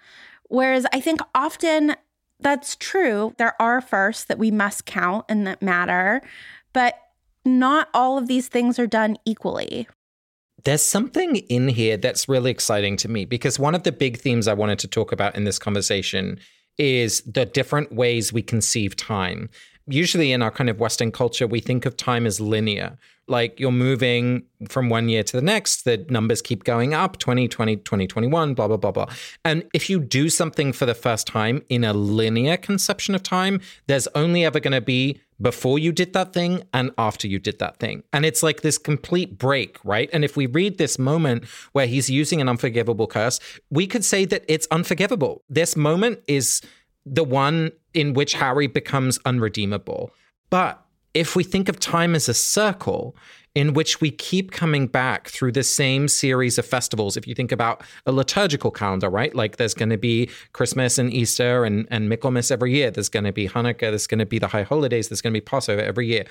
Whereas 0.48 0.86
I 0.92 1.00
think 1.00 1.20
often 1.34 1.96
that's 2.40 2.76
true. 2.76 3.34
There 3.38 3.60
are 3.60 3.80
firsts 3.80 4.24
that 4.24 4.38
we 4.38 4.50
must 4.50 4.86
count 4.86 5.26
and 5.28 5.46
that 5.46 5.60
matter, 5.60 6.22
but 6.72 6.98
not 7.44 7.88
all 7.92 8.16
of 8.16 8.26
these 8.26 8.48
things 8.48 8.78
are 8.78 8.86
done 8.86 9.16
equally. 9.26 9.86
There's 10.64 10.82
something 10.82 11.36
in 11.36 11.68
here 11.68 11.96
that's 11.96 12.28
really 12.28 12.50
exciting 12.50 12.96
to 12.98 13.08
me 13.08 13.24
because 13.24 13.58
one 13.58 13.74
of 13.74 13.82
the 13.84 13.92
big 13.92 14.18
themes 14.18 14.46
I 14.46 14.52
wanted 14.52 14.78
to 14.80 14.88
talk 14.88 15.12
about 15.12 15.34
in 15.34 15.44
this 15.44 15.58
conversation 15.58 16.38
is 16.78 17.22
the 17.22 17.46
different 17.46 17.92
ways 17.92 18.32
we 18.32 18.42
conceive 18.42 18.96
time. 18.96 19.48
Usually 19.86 20.32
in 20.32 20.42
our 20.42 20.50
kind 20.50 20.70
of 20.70 20.78
Western 20.78 21.12
culture, 21.12 21.46
we 21.46 21.60
think 21.60 21.86
of 21.86 21.96
time 21.96 22.26
as 22.26 22.40
linear. 22.40 22.98
Like 23.30 23.58
you're 23.60 23.72
moving 23.72 24.42
from 24.68 24.88
one 24.88 25.08
year 25.08 25.22
to 25.22 25.36
the 25.36 25.42
next, 25.42 25.84
the 25.84 26.04
numbers 26.10 26.42
keep 26.42 26.64
going 26.64 26.92
up 26.92 27.18
2020, 27.18 27.76
2021, 27.76 28.54
blah, 28.54 28.68
blah, 28.68 28.76
blah, 28.76 28.90
blah. 28.90 29.06
And 29.44 29.64
if 29.72 29.88
you 29.88 30.00
do 30.00 30.28
something 30.28 30.72
for 30.72 30.84
the 30.84 30.94
first 30.94 31.26
time 31.26 31.62
in 31.68 31.84
a 31.84 31.92
linear 31.92 32.56
conception 32.56 33.14
of 33.14 33.22
time, 33.22 33.60
there's 33.86 34.08
only 34.14 34.44
ever 34.44 34.60
going 34.60 34.72
to 34.72 34.80
be 34.80 35.20
before 35.40 35.78
you 35.78 35.92
did 35.92 36.12
that 36.12 36.32
thing 36.32 36.62
and 36.74 36.90
after 36.98 37.26
you 37.26 37.38
did 37.38 37.58
that 37.60 37.78
thing. 37.78 38.02
And 38.12 38.26
it's 38.26 38.42
like 38.42 38.60
this 38.60 38.76
complete 38.76 39.38
break, 39.38 39.78
right? 39.84 40.10
And 40.12 40.24
if 40.24 40.36
we 40.36 40.46
read 40.46 40.78
this 40.78 40.98
moment 40.98 41.46
where 41.72 41.86
he's 41.86 42.10
using 42.10 42.40
an 42.40 42.48
unforgivable 42.48 43.06
curse, 43.06 43.40
we 43.70 43.86
could 43.86 44.04
say 44.04 44.24
that 44.26 44.44
it's 44.48 44.66
unforgivable. 44.70 45.42
This 45.48 45.76
moment 45.76 46.20
is 46.26 46.60
the 47.06 47.24
one 47.24 47.72
in 47.94 48.12
which 48.12 48.34
Harry 48.34 48.66
becomes 48.66 49.18
unredeemable. 49.24 50.10
But 50.50 50.84
if 51.14 51.34
we 51.34 51.44
think 51.44 51.68
of 51.68 51.80
time 51.80 52.14
as 52.14 52.28
a 52.28 52.34
circle 52.34 53.16
in 53.54 53.74
which 53.74 54.00
we 54.00 54.12
keep 54.12 54.52
coming 54.52 54.86
back 54.86 55.28
through 55.28 55.50
the 55.50 55.64
same 55.64 56.06
series 56.06 56.56
of 56.56 56.64
festivals, 56.64 57.16
if 57.16 57.26
you 57.26 57.34
think 57.34 57.50
about 57.50 57.82
a 58.06 58.12
liturgical 58.12 58.70
calendar, 58.70 59.10
right? 59.10 59.34
Like 59.34 59.56
there's 59.56 59.74
going 59.74 59.90
to 59.90 59.98
be 59.98 60.30
Christmas 60.52 60.98
and 60.98 61.12
Easter 61.12 61.64
and, 61.64 61.86
and 61.90 62.08
Michaelmas 62.08 62.52
every 62.52 62.72
year. 62.72 62.92
There's 62.92 63.08
going 63.08 63.24
to 63.24 63.32
be 63.32 63.48
Hanukkah. 63.48 63.80
There's 63.80 64.06
going 64.06 64.20
to 64.20 64.26
be 64.26 64.38
the 64.38 64.46
high 64.46 64.62
holidays. 64.62 65.08
There's 65.08 65.20
going 65.20 65.32
to 65.34 65.40
be 65.40 65.44
Passover 65.44 65.82
every 65.82 66.06
year. 66.06 66.26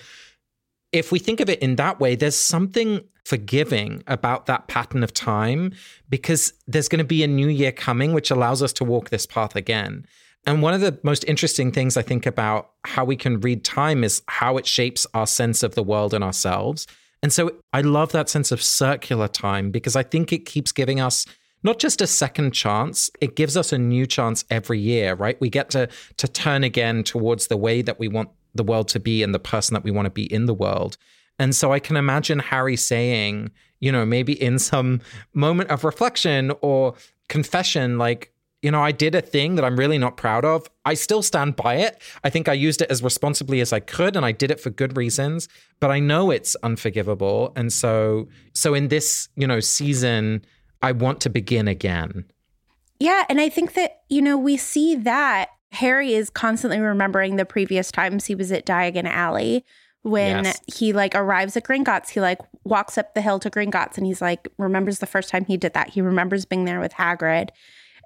If 0.94 1.12
we 1.12 1.20
think 1.20 1.42
of 1.42 1.50
it 1.50 1.60
in 1.60 1.76
that 1.76 2.00
way, 2.00 2.16
there's 2.16 2.38
something 2.38 3.02
forgiving 3.26 4.02
about 4.08 4.46
that 4.46 4.68
pattern 4.68 5.04
of 5.04 5.14
time 5.14 5.74
because 6.10 6.54
there's 6.68 6.88
going 6.88 7.00
to 7.00 7.06
be 7.06 7.22
a 7.22 7.28
new 7.28 7.48
year 7.48 7.72
coming, 7.72 8.14
which 8.14 8.32
allows 8.32 8.64
us 8.64 8.74
to 8.74 8.84
walk 8.84 9.10
this 9.10 9.26
path 9.26 9.56
again. 9.56 10.06
And 10.46 10.62
one 10.62 10.74
of 10.74 10.82
the 10.82 10.98
most 11.04 11.26
interesting 11.26 11.72
things 11.72 11.98
I 11.98 12.02
think 12.02 12.26
about 12.26 12.72
how 12.86 13.06
we 13.06 13.16
can 13.16 13.40
read 13.40 13.64
time 13.64 14.04
is 14.04 14.22
how 14.28 14.58
it 14.58 14.66
shapes 14.66 15.06
our 15.14 15.28
sense 15.28 15.64
of 15.64 15.76
the 15.76 15.84
world 15.84 16.14
and 16.14 16.24
ourselves. 16.24 16.88
And 17.22 17.34
so 17.34 17.52
I 17.74 17.82
love 17.82 18.12
that 18.14 18.30
sense 18.30 18.52
of 18.52 18.62
circular 18.62 19.28
time 19.28 19.72
because 19.72 19.96
I 19.96 20.04
think 20.04 20.32
it 20.32 20.46
keeps 20.46 20.72
giving 20.72 21.00
us 21.00 21.26
not 21.62 21.78
just 21.78 22.02
a 22.02 22.08
second 22.08 22.52
chance, 22.52 23.10
it 23.20 23.36
gives 23.36 23.58
us 23.58 23.74
a 23.74 23.78
new 23.78 24.06
chance 24.06 24.46
every 24.50 24.80
year, 24.80 25.14
right? 25.14 25.40
We 25.42 25.50
get 25.50 25.70
to 25.72 25.90
to 26.18 26.28
turn 26.28 26.64
again 26.64 27.04
towards 27.04 27.48
the 27.48 27.58
way 27.58 27.82
that 27.82 28.00
we 28.00 28.08
want 28.08 28.30
the 28.56 28.64
world 28.64 28.88
to 28.90 29.00
be 29.00 29.22
and 29.24 29.36
the 29.36 29.40
person 29.40 29.74
that 29.74 29.84
we 29.84 29.92
want 29.92 30.06
to 30.06 30.10
be 30.12 30.32
in 30.32 30.46
the 30.46 30.54
world. 30.54 30.98
And 31.38 31.56
so 31.56 31.72
I 31.72 31.80
can 31.80 31.98
imagine 31.98 32.40
Harry 32.40 32.76
saying, 32.76 33.52
you 33.80 33.92
know, 33.92 34.06
maybe 34.06 34.42
in 34.42 34.60
some 34.60 35.02
moment 35.34 35.70
of 35.70 35.84
reflection 35.84 36.52
or 36.62 36.96
confession 37.28 37.98
like 37.98 38.34
you 38.62 38.72
know, 38.72 38.82
I 38.82 38.92
did 38.92 39.16
a 39.16 39.22
thing 39.22 39.56
that 39.56 39.64
I'm 39.64 39.78
really 39.78 39.98
not 39.98 40.18
proud 40.18 40.44
of. 40.44 40.70
I 40.84 40.94
still 40.94 41.22
stand 41.22 41.56
by 41.56 41.76
it. 41.76 42.02
I 42.24 42.30
think 42.30 42.50
I 42.50 42.54
used 42.54 42.82
it 42.82 42.92
as 42.92 43.02
responsibly 43.02 43.62
as 43.62 43.72
I 43.72 43.80
could 43.80 44.16
and 44.16 44.26
I 44.26 44.32
did 44.34 44.52
it 44.52 44.60
for 44.60 44.70
good 44.70 44.98
reasons, 44.98 45.48
but 45.80 45.92
I 45.92 46.00
know 46.00 46.30
it's 46.30 46.56
unforgivable. 46.64 47.54
And 47.56 47.72
so 47.72 48.28
so 48.54 48.74
in 48.74 48.90
this, 48.90 49.30
you 49.36 49.48
know, 49.48 49.60
season, 49.60 50.44
I 50.82 50.92
want 50.92 51.22
to 51.22 51.30
begin 51.30 51.68
again. 51.68 52.26
Yeah. 53.00 53.24
And 53.30 53.40
I 53.40 53.48
think 53.48 53.74
that, 53.76 54.02
you 54.10 54.22
know, 54.22 54.38
we 54.38 54.58
see 54.58 54.96
that 54.96 55.50
Harry 55.72 56.14
is 56.14 56.30
constantly 56.30 56.80
remembering 56.80 57.38
the 57.38 57.46
previous 57.46 57.92
times 57.92 58.26
he 58.26 58.36
was 58.36 58.52
at 58.52 58.66
Diagon 58.66 59.06
Alley 59.08 59.64
when 60.02 60.46
Yes. 60.46 60.62
he 60.74 60.92
like 60.92 61.16
arrives 61.16 61.56
at 61.56 61.64
Gringotts. 61.64 62.10
He 62.10 62.20
like 62.20 62.40
walks 62.66 62.98
up 62.98 63.14
the 63.14 63.22
hill 63.22 63.40
to 63.40 63.50
Gringotts 63.50 63.98
and 63.98 64.06
he's 64.06 64.22
like, 64.22 64.50
remembers 64.58 65.00
the 65.00 65.06
first 65.06 65.30
time 65.30 65.46
he 65.46 65.56
did 65.56 65.74
that. 65.74 65.90
He 65.90 66.02
remembers 66.02 66.46
being 66.46 66.66
there 66.66 66.80
with 66.82 66.94
Hagrid. 66.94 67.50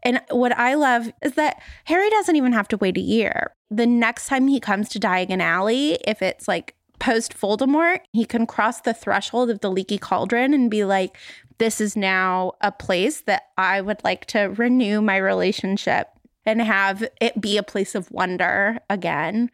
And 0.04 0.22
what 0.30 0.58
I 0.58 0.76
love 0.76 1.12
is 1.22 1.34
that 1.34 1.62
Harry 1.86 2.10
doesn't 2.10 2.36
even 2.36 2.54
have 2.54 2.68
to 2.70 2.78
wait 2.78 2.98
a 2.98 3.02
year. 3.02 3.56
The 3.72 3.88
next 3.88 4.28
time 4.28 4.48
he 4.48 4.60
comes 4.60 4.90
to 4.90 5.00
Diagon 5.00 5.42
Alley, 5.42 5.94
if 6.06 6.22
it's 6.22 6.48
like 6.48 6.76
post 7.00 7.38
Voldemort, 7.38 8.00
he 8.12 8.26
can 8.26 8.46
cross 8.46 8.82
the 8.82 8.94
threshold 8.94 9.50
of 9.50 9.60
the 9.62 9.72
leaky 9.72 9.98
cauldron 9.98 10.54
and 10.54 10.70
be 10.70 10.86
like, 10.86 11.18
this 11.58 11.80
is 11.80 11.96
now 11.96 12.54
a 12.62 12.72
place 12.72 13.22
that 13.22 13.44
I 13.58 13.82
would 13.82 14.04
like 14.04 14.26
to 14.28 14.54
renew 14.58 15.02
my 15.02 15.18
relationship 15.18 16.08
and 16.46 16.62
have 16.62 17.04
it 17.22 17.40
be 17.40 17.58
a 17.58 17.64
place 17.64 17.96
of 17.96 18.12
wonder 18.12 18.80
again. 18.90 19.50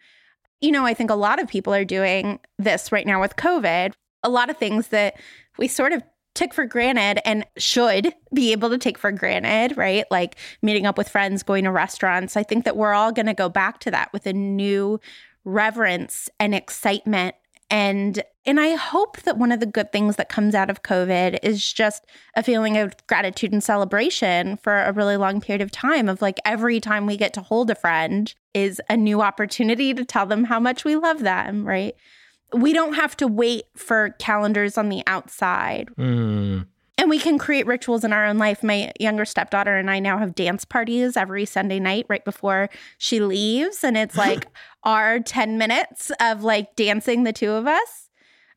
You 0.62 0.72
know, 0.72 0.86
I 0.86 0.94
think 0.94 1.10
a 1.10 1.16
lot 1.16 1.42
of 1.42 1.48
people 1.48 1.74
are 1.74 1.86
doing 1.86 2.40
this 2.58 2.92
right 2.92 3.06
now 3.06 3.22
with 3.22 3.36
COVID. 3.36 3.94
A 4.24 4.30
lot 4.30 4.50
of 4.50 4.58
things 4.58 4.88
that 4.88 5.20
we 5.58 5.68
sort 5.68 5.94
of 5.94 6.04
took 6.40 6.54
for 6.54 6.66
granted 6.66 7.22
and 7.28 7.46
should 7.58 8.14
be 8.34 8.54
able 8.54 8.70
to 8.70 8.78
take 8.78 8.98
for 8.98 9.12
granted, 9.12 9.78
right? 9.78 10.06
Like 10.10 10.38
meeting 10.62 10.86
up 10.86 10.98
with 10.98 11.10
friends, 11.10 11.44
going 11.44 11.66
to 11.66 11.72
restaurants. 11.72 12.38
I 12.38 12.44
think 12.44 12.64
that 12.64 12.78
we're 12.78 12.94
all 12.94 13.12
going 13.12 13.26
to 13.26 13.34
go 13.34 13.50
back 13.50 13.80
to 13.82 13.92
that 13.92 14.12
with 14.14 14.26
a 14.26 14.32
new 14.34 15.02
reverence 15.44 16.30
and 16.40 16.56
excitement 16.56 17.36
and 17.70 18.24
and 18.46 18.60
I 18.60 18.76
hope 18.76 19.22
that 19.22 19.38
one 19.38 19.52
of 19.52 19.60
the 19.60 19.68
good 19.68 19.92
things 19.92 20.16
that 20.16 20.30
comes 20.30 20.56
out 20.56 20.72
of 20.72 20.82
COVID 20.82 21.38
is 21.44 21.72
just 21.72 22.06
a 22.36 22.42
feeling 22.42 22.78
of 22.78 22.96
gratitude 23.06 23.52
and 23.52 23.64
celebration 23.64 24.58
for 24.58 24.80
a 24.80 24.92
really 24.92 25.18
long 25.18 25.40
period 25.40 25.62
of 25.62 25.70
time 25.70 26.10
of 26.10 26.20
like 26.22 26.40
every 26.46 26.80
time 26.80 27.06
we 27.06 27.16
get 27.16 27.34
to 27.34 27.42
hold 27.42 27.70
a 27.70 27.76
friend 27.76 28.34
is 28.56 28.82
a 28.90 28.98
new 28.98 29.22
opportunity 29.22 29.94
to 29.94 30.04
tell 30.04 30.26
them 30.26 30.46
how 30.46 30.60
much 30.60 30.84
we 30.84 30.96
love 30.96 31.20
them, 31.20 31.64
right? 31.64 31.96
We 32.54 32.74
don't 32.74 32.94
have 32.94 33.16
to 33.18 33.28
wait 33.28 33.66
for 33.76 34.12
calendars 34.20 34.78
on 34.78 34.90
the 34.90 35.04
outside. 35.08 35.90
Mm. 35.98 36.66
And 36.98 37.10
we 37.10 37.20
can 37.20 37.38
create 37.38 37.66
rituals 37.66 38.04
in 38.04 38.12
our 38.12 38.26
own 38.26 38.38
life. 38.38 38.62
My 38.62 38.92
younger 39.00 39.24
stepdaughter 39.24 39.78
and 39.78 39.90
I 39.90 40.00
now 40.00 40.18
have 40.18 40.36
dance 40.36 40.66
parties 40.66 41.16
every 41.16 41.46
Sunday 41.46 41.80
night 41.80 42.06
right 42.10 42.26
before 42.26 42.70
she 42.98 43.22
leaves. 43.22 43.86
And 43.86 43.96
it's 43.96 44.18
like 44.18 44.48
our 44.84 45.20
10 45.20 45.58
minutes 45.58 46.12
of 46.20 46.44
like 46.44 46.76
dancing, 46.76 47.24
the 47.24 47.32
two 47.32 47.52
of 47.52 47.68
us. 47.68 48.10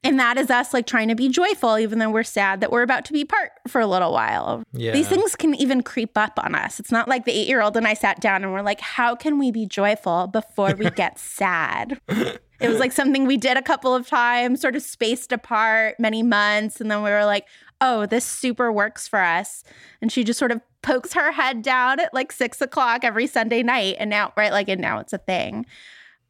And 0.05 0.19
that 0.19 0.37
is 0.37 0.51
us 0.51 0.75
like 0.75 0.87
trying 0.87 1.07
to 1.09 1.15
be 1.15 1.29
joyful, 1.29 1.79
even 1.79 2.01
though 2.01 2.11
we're 2.11 2.25
sad 2.25 2.61
that 2.61 2.73
we're 2.73 2.83
about 2.83 3.05
to 3.05 3.13
be 3.13 3.21
apart 3.21 3.53
for 3.69 3.81
a 3.81 3.87
little 3.87 4.13
while. 4.13 4.65
Yeah. 4.73 4.91
These 4.91 5.07
things 5.07 5.37
can 5.37 5.55
even 5.55 5.83
creep 5.83 6.19
up 6.19 6.41
on 6.43 6.57
us. 6.57 6.81
It's 6.81 6.91
not 6.91 7.07
like 7.07 7.25
the 7.25 7.33
eight 7.33 7.47
year 7.47 7.63
old 7.63 7.77
and 7.77 7.87
I 7.87 7.95
sat 7.95 8.21
down 8.21 8.43
and 8.43 8.53
we're 8.53 8.63
like, 8.63 8.81
how 8.81 9.15
can 9.15 9.39
we 9.39 9.53
be 9.53 9.67
joyful 9.67 10.27
before 10.27 10.75
we 10.75 10.91
get 10.97 11.21
sad? 11.21 12.01
It 12.63 12.69
was 12.69 12.79
like 12.79 12.93
something 12.93 13.27
we 13.27 13.37
did 13.37 13.57
a 13.57 13.63
couple 13.63 13.95
of 13.95 14.07
times, 14.07 14.61
sort 14.61 14.77
of 14.77 14.83
spaced 14.83 15.33
apart 15.33 15.97
many 15.99 16.23
months. 16.23 16.81
And 16.81 16.91
then 16.91 17.03
we 17.03 17.11
were 17.11 17.25
like, 17.25 17.47
oh, 17.81 18.07
this 18.07 18.25
super 18.25 18.73
works 18.73 19.09
for 19.09 19.21
us. 19.21 19.65
And 20.01 20.13
she 20.13 20.23
just 20.23 20.39
sort 20.39 20.53
of 20.53 20.61
pokes 20.83 21.13
her 21.13 21.33
head 21.33 21.63
down 21.63 22.01
at 22.01 22.15
like 22.15 22.33
six 22.33 22.61
o'clock 22.61 23.05
every 23.05 23.27
Sunday 23.27 23.63
night. 23.63 23.97
And 23.99 24.09
now, 24.11 24.33
right, 24.37 24.53
like, 24.53 24.69
and 24.69 24.81
now 24.81 24.99
it's 24.99 25.13
a 25.13 25.19
thing. 25.19 25.67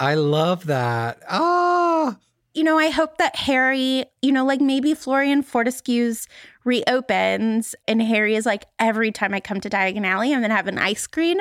I 0.00 0.14
love 0.14 0.66
that. 0.66 1.22
Ah. 1.28 2.16
You 2.54 2.64
know, 2.64 2.78
I 2.78 2.90
hope 2.90 3.16
that 3.18 3.34
Harry, 3.36 4.04
you 4.20 4.30
know, 4.30 4.44
like 4.44 4.60
maybe 4.60 4.92
Florian 4.92 5.42
Fortescue's 5.42 6.28
reopens 6.64 7.74
and 7.88 8.02
Harry 8.02 8.36
is 8.36 8.44
like, 8.44 8.66
every 8.78 9.10
time 9.10 9.32
I 9.32 9.40
come 9.40 9.60
to 9.60 9.70
Diagon 9.70 10.06
Alley, 10.06 10.32
I'm 10.32 10.40
going 10.40 10.50
to 10.50 10.56
have 10.56 10.68
an 10.68 10.78
ice 10.78 11.06
cream 11.06 11.38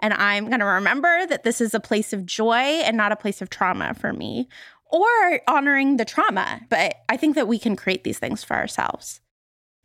and 0.00 0.14
I'm 0.14 0.48
going 0.48 0.60
to 0.60 0.66
remember 0.66 1.26
that 1.26 1.44
this 1.44 1.60
is 1.60 1.74
a 1.74 1.80
place 1.80 2.12
of 2.14 2.24
joy 2.24 2.54
and 2.54 2.96
not 2.96 3.12
a 3.12 3.16
place 3.16 3.42
of 3.42 3.50
trauma 3.50 3.92
for 3.94 4.14
me 4.14 4.48
or 4.90 5.40
honoring 5.46 5.98
the 5.98 6.04
trauma. 6.04 6.62
But 6.70 6.96
I 7.08 7.16
think 7.16 7.34
that 7.34 7.48
we 7.48 7.58
can 7.58 7.76
create 7.76 8.04
these 8.04 8.18
things 8.18 8.42
for 8.42 8.54
ourselves. 8.56 9.20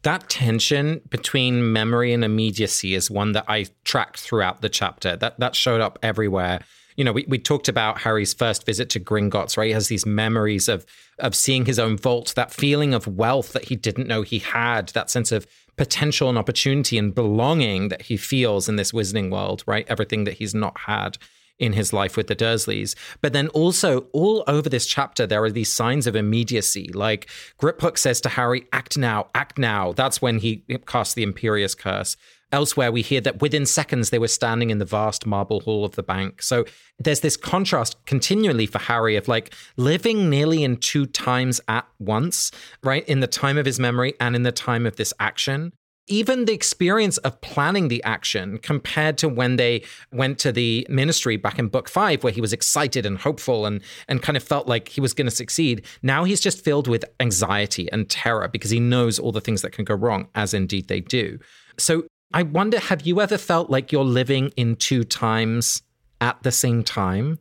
That 0.03 0.29
tension 0.29 1.01
between 1.09 1.73
memory 1.73 2.11
and 2.13 2.23
immediacy 2.23 2.95
is 2.95 3.11
one 3.11 3.33
that 3.33 3.45
I 3.47 3.67
tracked 3.83 4.19
throughout 4.19 4.61
the 4.61 4.69
chapter. 4.69 5.15
That 5.15 5.39
that 5.39 5.55
showed 5.55 5.81
up 5.81 5.99
everywhere. 6.01 6.61
You 6.95 7.03
know, 7.03 7.11
we, 7.11 7.25
we 7.27 7.37
talked 7.37 7.67
about 7.67 8.01
Harry's 8.01 8.33
first 8.33 8.65
visit 8.65 8.89
to 8.91 8.99
Gringotts, 8.99 9.57
right? 9.57 9.67
He 9.67 9.73
has 9.73 9.87
these 9.87 10.05
memories 10.05 10.67
of 10.67 10.85
of 11.19 11.35
seeing 11.35 11.65
his 11.65 11.77
own 11.77 11.97
vault, 11.97 12.33
that 12.35 12.51
feeling 12.51 12.93
of 12.93 13.05
wealth 13.07 13.53
that 13.53 13.65
he 13.65 13.75
didn't 13.75 14.07
know 14.07 14.23
he 14.23 14.39
had, 14.39 14.89
that 14.89 15.09
sense 15.09 15.31
of 15.31 15.45
potential 15.77 16.29
and 16.29 16.37
opportunity 16.37 16.97
and 16.97 17.15
belonging 17.15 17.89
that 17.89 18.03
he 18.03 18.17
feels 18.17 18.67
in 18.67 18.75
this 18.75 18.91
wizarding 18.91 19.31
world, 19.31 19.63
right? 19.65 19.85
Everything 19.87 20.23
that 20.25 20.35
he's 20.35 20.53
not 20.53 20.77
had 20.79 21.17
in 21.61 21.73
his 21.73 21.93
life 21.93 22.17
with 22.17 22.27
the 22.27 22.35
Dursleys. 22.35 22.95
But 23.21 23.33
then 23.33 23.47
also, 23.49 24.07
all 24.13 24.43
over 24.47 24.67
this 24.67 24.87
chapter, 24.87 25.27
there 25.27 25.43
are 25.43 25.51
these 25.51 25.71
signs 25.71 26.07
of 26.07 26.15
immediacy. 26.15 26.89
Like 26.91 27.29
Griphook 27.59 27.97
says 27.99 28.19
to 28.21 28.29
Harry, 28.29 28.67
act 28.73 28.97
now, 28.97 29.27
act 29.35 29.59
now. 29.59 29.93
That's 29.93 30.21
when 30.21 30.39
he 30.39 30.63
casts 30.87 31.13
the 31.13 31.25
Imperius 31.25 31.77
Curse. 31.77 32.17
Elsewhere, 32.51 32.91
we 32.91 33.01
hear 33.01 33.21
that 33.21 33.41
within 33.41 33.65
seconds 33.65 34.09
they 34.09 34.19
were 34.19 34.27
standing 34.27 34.69
in 34.69 34.77
the 34.77 34.85
vast 34.85 35.25
marble 35.25 35.61
hall 35.61 35.85
of 35.85 35.95
the 35.95 36.03
bank. 36.03 36.41
So 36.41 36.65
there's 36.99 37.21
this 37.21 37.37
contrast 37.37 37.97
continually 38.05 38.65
for 38.65 38.79
Harry 38.79 39.15
of 39.15 39.27
like 39.27 39.53
living 39.77 40.29
nearly 40.29 40.63
in 40.63 40.77
two 40.77 41.05
times 41.05 41.61
at 41.67 41.87
once, 41.99 42.51
right? 42.83 43.07
In 43.07 43.19
the 43.19 43.27
time 43.27 43.57
of 43.57 43.65
his 43.65 43.79
memory 43.79 44.13
and 44.19 44.35
in 44.35 44.43
the 44.43 44.51
time 44.51 44.85
of 44.85 44.95
this 44.97 45.13
action 45.19 45.71
even 46.11 46.45
the 46.45 46.53
experience 46.53 47.17
of 47.19 47.39
planning 47.41 47.87
the 47.87 48.03
action 48.03 48.57
compared 48.57 49.17
to 49.19 49.29
when 49.29 49.55
they 49.55 49.83
went 50.11 50.37
to 50.39 50.51
the 50.51 50.85
ministry 50.89 51.37
back 51.37 51.57
in 51.57 51.67
book 51.67 51.87
five, 51.87 52.23
where 52.23 52.33
he 52.33 52.41
was 52.41 52.51
excited 52.51 53.05
and 53.05 53.19
hopeful 53.19 53.65
and, 53.65 53.81
and 54.07 54.21
kind 54.21 54.35
of 54.35 54.43
felt 54.43 54.67
like 54.67 54.89
he 54.89 54.99
was 54.99 55.13
going 55.13 55.27
to 55.27 55.35
succeed. 55.35 55.85
Now 56.01 56.23
he's 56.23 56.41
just 56.41 56.63
filled 56.63 56.87
with 56.87 57.05
anxiety 57.19 57.89
and 57.91 58.09
terror 58.09 58.47
because 58.47 58.71
he 58.71 58.79
knows 58.79 59.19
all 59.19 59.31
the 59.31 59.41
things 59.41 59.61
that 59.61 59.71
can 59.71 59.85
go 59.85 59.95
wrong, 59.95 60.27
as 60.35 60.53
indeed 60.53 60.87
they 60.87 60.99
do. 60.99 61.39
So 61.77 62.05
I 62.33 62.43
wonder 62.43 62.79
have 62.79 63.01
you 63.01 63.21
ever 63.21 63.37
felt 63.37 63.69
like 63.69 63.91
you're 63.91 64.03
living 64.03 64.49
in 64.55 64.75
two 64.75 65.03
times 65.03 65.81
at 66.19 66.41
the 66.43 66.51
same 66.51 66.83
time? 66.83 67.39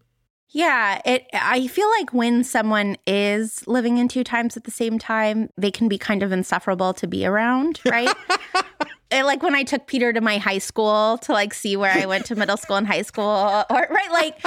Yeah, 0.53 1.01
it 1.05 1.27
I 1.33 1.69
feel 1.69 1.89
like 1.99 2.13
when 2.13 2.43
someone 2.43 2.97
is 3.07 3.67
living 3.69 3.99
in 3.99 4.09
two 4.09 4.25
times 4.25 4.57
at 4.57 4.65
the 4.65 4.73
same 4.73 4.99
time, 4.99 5.49
they 5.57 5.71
can 5.71 5.89
be 5.89 5.97
kind 5.97 6.25
of 6.25 6.33
insufferable 6.33 6.93
to 6.95 7.07
be 7.07 7.25
around, 7.25 7.79
right? 7.87 8.13
it, 9.13 9.25
like 9.25 9.45
when 9.45 9.55
I 9.55 9.63
took 9.63 9.87
Peter 9.87 10.13
to 10.13 10.21
my 10.21 10.39
high 10.39 10.59
school 10.59 11.19
to 11.19 11.33
like 11.33 11.55
see 11.55 11.77
where 11.77 11.93
I 11.93 12.07
went 12.07 12.27
to 12.27 12.35
middle 12.35 12.57
school 12.57 12.77
and 12.77 12.87
high 12.87 13.03
school 13.03 13.25
or 13.71 13.87
right 13.91 14.11
like 14.11 14.45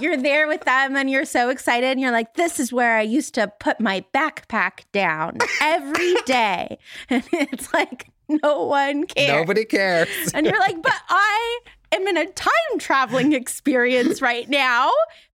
you're 0.00 0.16
there 0.16 0.46
with 0.46 0.62
them 0.62 0.96
and 0.96 1.10
you're 1.10 1.24
so 1.24 1.48
excited 1.48 1.90
and 1.90 2.00
you're 2.00 2.12
like 2.12 2.34
this 2.34 2.60
is 2.60 2.72
where 2.72 2.96
I 2.96 3.02
used 3.02 3.34
to 3.34 3.52
put 3.58 3.80
my 3.80 4.04
backpack 4.14 4.82
down 4.92 5.38
every 5.60 6.14
day. 6.24 6.78
And 7.10 7.24
it's 7.32 7.72
like 7.74 8.11
no 8.42 8.64
one 8.64 9.04
cares. 9.04 9.28
Nobody 9.28 9.64
cares. 9.64 10.08
and 10.34 10.46
you're 10.46 10.58
like, 10.58 10.82
but 10.82 10.94
I 11.08 11.60
am 11.92 12.06
in 12.06 12.16
a 12.16 12.26
time 12.26 12.78
traveling 12.78 13.32
experience 13.32 14.22
right 14.22 14.48
now, 14.48 14.90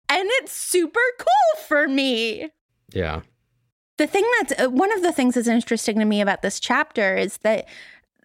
and 0.09 0.27
it's 0.33 0.51
super 0.51 0.99
cool 1.17 1.63
for 1.67 1.87
me. 1.87 2.49
Yeah. 2.93 3.21
The 3.97 4.07
thing 4.07 4.25
that's 4.39 4.61
uh, 4.61 4.69
one 4.69 4.91
of 4.91 5.03
the 5.03 5.13
things 5.13 5.35
that's 5.35 5.47
interesting 5.47 5.99
to 5.99 6.05
me 6.05 6.21
about 6.21 6.41
this 6.41 6.59
chapter 6.59 7.15
is 7.15 7.37
that 7.37 7.67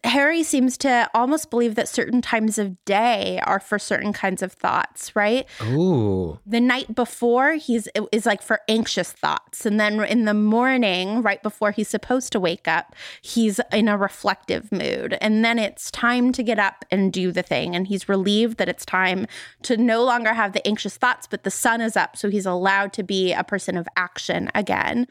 Harry 0.02 0.42
seems 0.42 0.78
to 0.78 1.10
almost 1.12 1.50
believe 1.50 1.74
that 1.74 1.86
certain 1.86 2.22
times 2.22 2.58
of 2.58 2.82
day 2.86 3.38
are 3.44 3.60
for 3.60 3.78
certain 3.78 4.14
kinds 4.14 4.42
of 4.42 4.52
thoughts, 4.52 5.14
right? 5.14 5.46
Ooh. 5.62 6.38
The 6.46 6.60
night 6.60 6.94
before 6.94 7.54
he's 7.54 7.86
is 8.10 8.24
like 8.24 8.40
for 8.40 8.60
anxious 8.66 9.12
thoughts. 9.12 9.66
And 9.66 9.78
then 9.78 10.02
in 10.04 10.24
the 10.24 10.32
morning, 10.32 11.20
right 11.20 11.42
before 11.42 11.70
he's 11.70 11.88
supposed 11.88 12.32
to 12.32 12.40
wake 12.40 12.66
up, 12.66 12.96
he's 13.20 13.60
in 13.72 13.88
a 13.88 13.98
reflective 13.98 14.72
mood. 14.72 15.18
And 15.20 15.44
then 15.44 15.58
it's 15.58 15.90
time 15.90 16.32
to 16.32 16.42
get 16.42 16.58
up 16.58 16.84
and 16.90 17.12
do 17.12 17.30
the 17.30 17.42
thing. 17.42 17.76
And 17.76 17.86
he's 17.86 18.08
relieved 18.08 18.56
that 18.56 18.70
it's 18.70 18.86
time 18.86 19.26
to 19.62 19.76
no 19.76 20.02
longer 20.02 20.32
have 20.32 20.54
the 20.54 20.66
anxious 20.66 20.96
thoughts, 20.96 21.26
but 21.26 21.44
the 21.44 21.50
sun 21.50 21.82
is 21.82 21.94
up. 21.94 22.16
So 22.16 22.30
he's 22.30 22.46
allowed 22.46 22.94
to 22.94 23.02
be 23.02 23.32
a 23.32 23.44
person 23.44 23.76
of 23.76 23.86
action 23.96 24.50
again. 24.54 25.06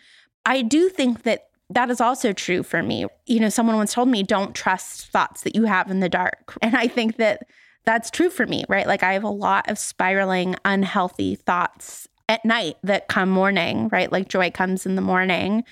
I 0.46 0.64
do 0.64 0.90
think 0.90 1.24
that 1.24 1.49
that 1.70 1.90
is 1.90 2.02
also 2.02 2.34
true 2.34 2.64
for 2.64 2.82
me. 2.82 3.06
You 3.26 3.40
know, 3.40 3.50
someone 3.50 3.76
once 3.76 3.94
told 3.94 4.10
me, 4.10 4.24
don't 4.24 4.56
trust 4.56 5.08
thoughts 5.12 5.44
that 5.44 5.56
you 5.56 5.66
have 5.66 5.92
in 5.92 6.00
the 6.00 6.10
dark. 6.10 6.58
And 6.62 6.76
I 6.76 6.88
think 6.88 7.18
that 7.18 7.44
that's 7.86 8.12
true 8.12 8.30
for 8.30 8.46
me, 8.46 8.66
right? 8.68 8.88
Like 8.88 9.04
I 9.04 9.14
have 9.14 9.24
a 9.24 9.30
lot 9.30 9.70
of 9.70 9.80
spiraling, 9.80 10.56
unhealthy 10.66 11.36
thoughts 11.36 12.08
at 12.28 12.44
night 12.46 12.76
that 12.84 13.08
come 13.08 13.30
morning, 13.30 13.90
right? 13.90 14.12
Like 14.12 14.30
joy 14.30 14.52
comes 14.52 14.86
in 14.86 14.96
the 14.96 15.02
morning. 15.02 15.64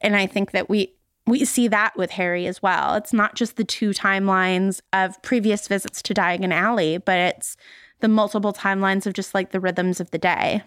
And 0.00 0.16
I 0.16 0.26
think 0.26 0.52
that 0.52 0.68
we, 0.68 0.94
we 1.26 1.44
see 1.44 1.68
that 1.68 1.96
with 1.96 2.12
Harry 2.12 2.46
as 2.46 2.62
well. 2.62 2.94
It's 2.94 3.12
not 3.12 3.34
just 3.34 3.56
the 3.56 3.64
two 3.64 3.90
timelines 3.90 4.80
of 4.92 5.20
previous 5.22 5.66
visits 5.68 6.02
to 6.02 6.14
Diagon 6.14 6.52
Alley, 6.52 6.98
but 6.98 7.18
it's 7.18 7.56
the 8.00 8.08
multiple 8.08 8.52
timelines 8.52 9.06
of 9.06 9.14
just 9.14 9.34
like 9.34 9.50
the 9.50 9.60
rhythms 9.60 10.00
of 10.00 10.10
the 10.10 10.18
day. 10.18 10.62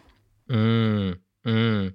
Mm, 0.49 1.19
mm. 1.45 1.93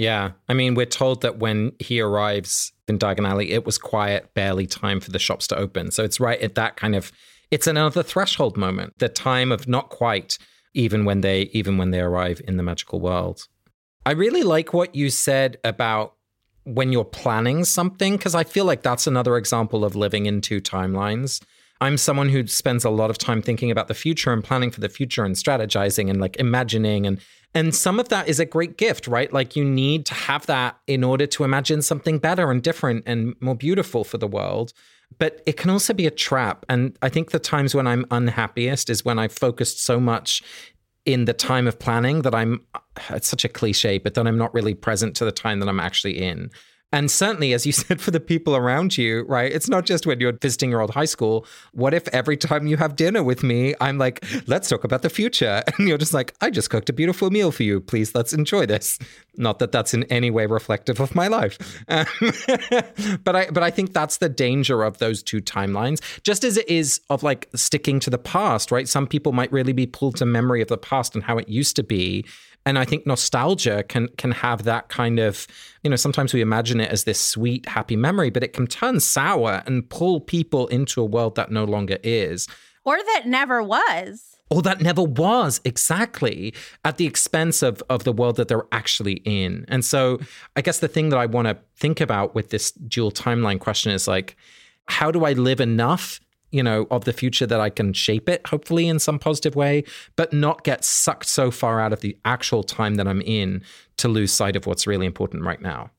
Yeah. 0.00 0.30
I 0.48 0.54
mean, 0.54 0.74
we're 0.74 0.86
told 0.86 1.20
that 1.20 1.40
when 1.40 1.72
he 1.78 2.00
arrives 2.00 2.72
in 2.88 2.98
Diagon 2.98 3.28
Alley, 3.28 3.50
it 3.50 3.66
was 3.66 3.76
quiet, 3.76 4.32
barely 4.32 4.66
time 4.66 4.98
for 4.98 5.10
the 5.10 5.18
shops 5.18 5.46
to 5.48 5.56
open. 5.58 5.90
So 5.90 6.02
it's 6.02 6.18
right 6.18 6.40
at 6.40 6.54
that 6.54 6.76
kind 6.76 6.96
of 6.96 7.12
it's 7.50 7.66
another 7.66 8.02
threshold 8.02 8.56
moment, 8.56 8.94
the 8.98 9.10
time 9.10 9.52
of 9.52 9.68
not 9.68 9.90
quite, 9.90 10.38
even 10.72 11.04
when 11.04 11.20
they 11.20 11.50
even 11.52 11.76
when 11.76 11.90
they 11.90 12.00
arrive 12.00 12.40
in 12.48 12.56
the 12.56 12.62
magical 12.62 12.98
world. 12.98 13.46
I 14.06 14.12
really 14.12 14.42
like 14.42 14.72
what 14.72 14.94
you 14.94 15.10
said 15.10 15.58
about 15.64 16.14
when 16.64 16.92
you're 16.92 17.04
planning 17.04 17.66
something, 17.66 18.16
because 18.16 18.34
I 18.34 18.44
feel 18.44 18.64
like 18.64 18.82
that's 18.82 19.06
another 19.06 19.36
example 19.36 19.84
of 19.84 19.96
living 19.96 20.24
in 20.24 20.40
two 20.40 20.62
timelines. 20.62 21.42
I'm 21.82 21.98
someone 21.98 22.30
who 22.30 22.46
spends 22.46 22.86
a 22.86 22.90
lot 22.90 23.10
of 23.10 23.18
time 23.18 23.42
thinking 23.42 23.70
about 23.70 23.88
the 23.88 23.94
future 23.94 24.32
and 24.32 24.42
planning 24.42 24.70
for 24.70 24.80
the 24.80 24.88
future 24.88 25.24
and 25.24 25.34
strategizing 25.34 26.08
and 26.08 26.22
like 26.22 26.36
imagining 26.38 27.06
and 27.06 27.20
and 27.54 27.74
some 27.74 27.98
of 27.98 28.08
that 28.10 28.28
is 28.28 28.38
a 28.38 28.44
great 28.44 28.76
gift, 28.76 29.08
right? 29.08 29.32
Like 29.32 29.56
you 29.56 29.64
need 29.64 30.06
to 30.06 30.14
have 30.14 30.46
that 30.46 30.78
in 30.86 31.02
order 31.02 31.26
to 31.26 31.44
imagine 31.44 31.82
something 31.82 32.18
better 32.18 32.50
and 32.50 32.62
different 32.62 33.02
and 33.06 33.34
more 33.40 33.56
beautiful 33.56 34.04
for 34.04 34.18
the 34.18 34.28
world. 34.28 34.72
But 35.18 35.42
it 35.46 35.56
can 35.56 35.70
also 35.70 35.92
be 35.92 36.06
a 36.06 36.12
trap. 36.12 36.64
And 36.68 36.96
I 37.02 37.08
think 37.08 37.32
the 37.32 37.40
times 37.40 37.74
when 37.74 37.88
I'm 37.88 38.06
unhappiest 38.12 38.88
is 38.88 39.04
when 39.04 39.18
I've 39.18 39.32
focused 39.32 39.82
so 39.82 39.98
much 39.98 40.42
in 41.04 41.24
the 41.24 41.32
time 41.32 41.66
of 41.66 41.78
planning 41.78 42.22
that 42.22 42.34
I'm, 42.34 42.64
it's 43.08 43.26
such 43.26 43.44
a 43.44 43.48
cliche, 43.48 43.98
but 43.98 44.14
then 44.14 44.28
I'm 44.28 44.38
not 44.38 44.54
really 44.54 44.74
present 44.74 45.16
to 45.16 45.24
the 45.24 45.32
time 45.32 45.58
that 45.60 45.68
I'm 45.68 45.80
actually 45.80 46.22
in. 46.22 46.50
And 46.92 47.10
certainly, 47.10 47.52
as 47.52 47.66
you 47.66 47.72
said, 47.80 48.00
for 48.00 48.10
the 48.10 48.20
people 48.20 48.56
around 48.56 48.98
you, 48.98 49.22
right? 49.22 49.50
It's 49.50 49.68
not 49.68 49.86
just 49.86 50.06
when 50.06 50.20
you're 50.20 50.32
visiting 50.32 50.70
your 50.70 50.80
old 50.80 50.90
high 50.90 51.04
school. 51.04 51.46
What 51.72 51.94
if 51.94 52.08
every 52.08 52.36
time 52.36 52.66
you 52.66 52.76
have 52.76 52.96
dinner 52.96 53.22
with 53.22 53.42
me, 53.42 53.74
I'm 53.80 53.98
like, 53.98 54.24
let's 54.46 54.68
talk 54.68 54.84
about 54.84 55.02
the 55.02 55.10
future? 55.10 55.62
And 55.78 55.88
you're 55.88 55.98
just 55.98 56.12
like, 56.12 56.34
I 56.40 56.50
just 56.50 56.68
cooked 56.68 56.90
a 56.90 56.92
beautiful 56.92 57.30
meal 57.30 57.52
for 57.52 57.62
you. 57.62 57.80
Please, 57.80 58.14
let's 58.14 58.32
enjoy 58.32 58.66
this. 58.66 58.98
Not 59.36 59.60
that 59.60 59.72
that's 59.72 59.94
in 59.94 60.04
any 60.04 60.30
way 60.30 60.44
reflective 60.44 61.00
of 61.00 61.14
my 61.14 61.28
life. 61.28 61.56
Um, 61.88 62.06
but 63.24 63.36
I, 63.36 63.50
but 63.50 63.62
I 63.62 63.70
think 63.70 63.94
that's 63.94 64.18
the 64.18 64.28
danger 64.28 64.82
of 64.82 64.98
those 64.98 65.22
two 65.22 65.40
timelines, 65.40 66.00
just 66.22 66.44
as 66.44 66.56
it 66.56 66.68
is 66.68 67.00
of 67.08 67.22
like 67.22 67.48
sticking 67.54 68.00
to 68.00 68.10
the 68.10 68.18
past, 68.18 68.70
right? 68.70 68.88
Some 68.88 69.06
people 69.06 69.32
might 69.32 69.50
really 69.52 69.72
be 69.72 69.86
pulled 69.86 70.16
to 70.16 70.26
memory 70.26 70.60
of 70.60 70.68
the 70.68 70.76
past 70.76 71.14
and 71.14 71.24
how 71.24 71.38
it 71.38 71.48
used 71.48 71.76
to 71.76 71.82
be 71.82 72.26
and 72.66 72.78
I 72.78 72.84
think 72.84 73.06
nostalgia 73.06 73.82
can 73.82 74.08
can 74.18 74.32
have 74.32 74.64
that 74.64 74.88
kind 74.88 75.18
of, 75.18 75.46
you 75.82 75.90
know, 75.90 75.96
sometimes 75.96 76.34
we 76.34 76.40
imagine 76.40 76.80
it 76.80 76.90
as 76.90 77.04
this 77.04 77.20
sweet, 77.20 77.66
happy 77.66 77.96
memory, 77.96 78.30
but 78.30 78.44
it 78.44 78.52
can 78.52 78.66
turn 78.66 79.00
sour 79.00 79.62
and 79.66 79.88
pull 79.88 80.20
people 80.20 80.66
into 80.68 81.00
a 81.00 81.04
world 81.04 81.36
that 81.36 81.50
no 81.50 81.64
longer 81.64 81.98
is. 82.02 82.48
Or 82.84 82.96
that 82.96 83.26
never 83.26 83.62
was. 83.62 84.36
Or 84.50 84.62
that 84.62 84.80
never 84.80 85.02
was, 85.02 85.60
exactly, 85.64 86.52
at 86.84 86.96
the 86.96 87.06
expense 87.06 87.62
of, 87.62 87.82
of 87.88 88.02
the 88.02 88.12
world 88.12 88.34
that 88.36 88.48
they're 88.48 88.66
actually 88.72 89.22
in. 89.24 89.64
And 89.68 89.84
so 89.84 90.18
I 90.56 90.60
guess 90.60 90.80
the 90.80 90.88
thing 90.88 91.10
that 91.10 91.18
I 91.18 91.26
want 91.26 91.46
to 91.46 91.56
think 91.76 92.00
about 92.00 92.34
with 92.34 92.50
this 92.50 92.72
dual 92.72 93.12
timeline 93.12 93.60
question 93.60 93.92
is 93.92 94.08
like, 94.08 94.36
how 94.86 95.12
do 95.12 95.24
I 95.24 95.34
live 95.34 95.60
enough 95.60 96.20
you 96.50 96.62
know, 96.62 96.86
of 96.90 97.04
the 97.04 97.12
future 97.12 97.46
that 97.46 97.60
I 97.60 97.70
can 97.70 97.92
shape 97.92 98.28
it, 98.28 98.46
hopefully 98.46 98.88
in 98.88 98.98
some 98.98 99.18
positive 99.18 99.54
way, 99.54 99.84
but 100.16 100.32
not 100.32 100.64
get 100.64 100.84
sucked 100.84 101.26
so 101.26 101.50
far 101.50 101.80
out 101.80 101.92
of 101.92 102.00
the 102.00 102.16
actual 102.24 102.62
time 102.62 102.96
that 102.96 103.06
I'm 103.06 103.22
in 103.22 103.62
to 103.98 104.08
lose 104.08 104.32
sight 104.32 104.56
of 104.56 104.66
what's 104.66 104.86
really 104.86 105.06
important 105.06 105.44
right 105.44 105.60
now. 105.60 105.90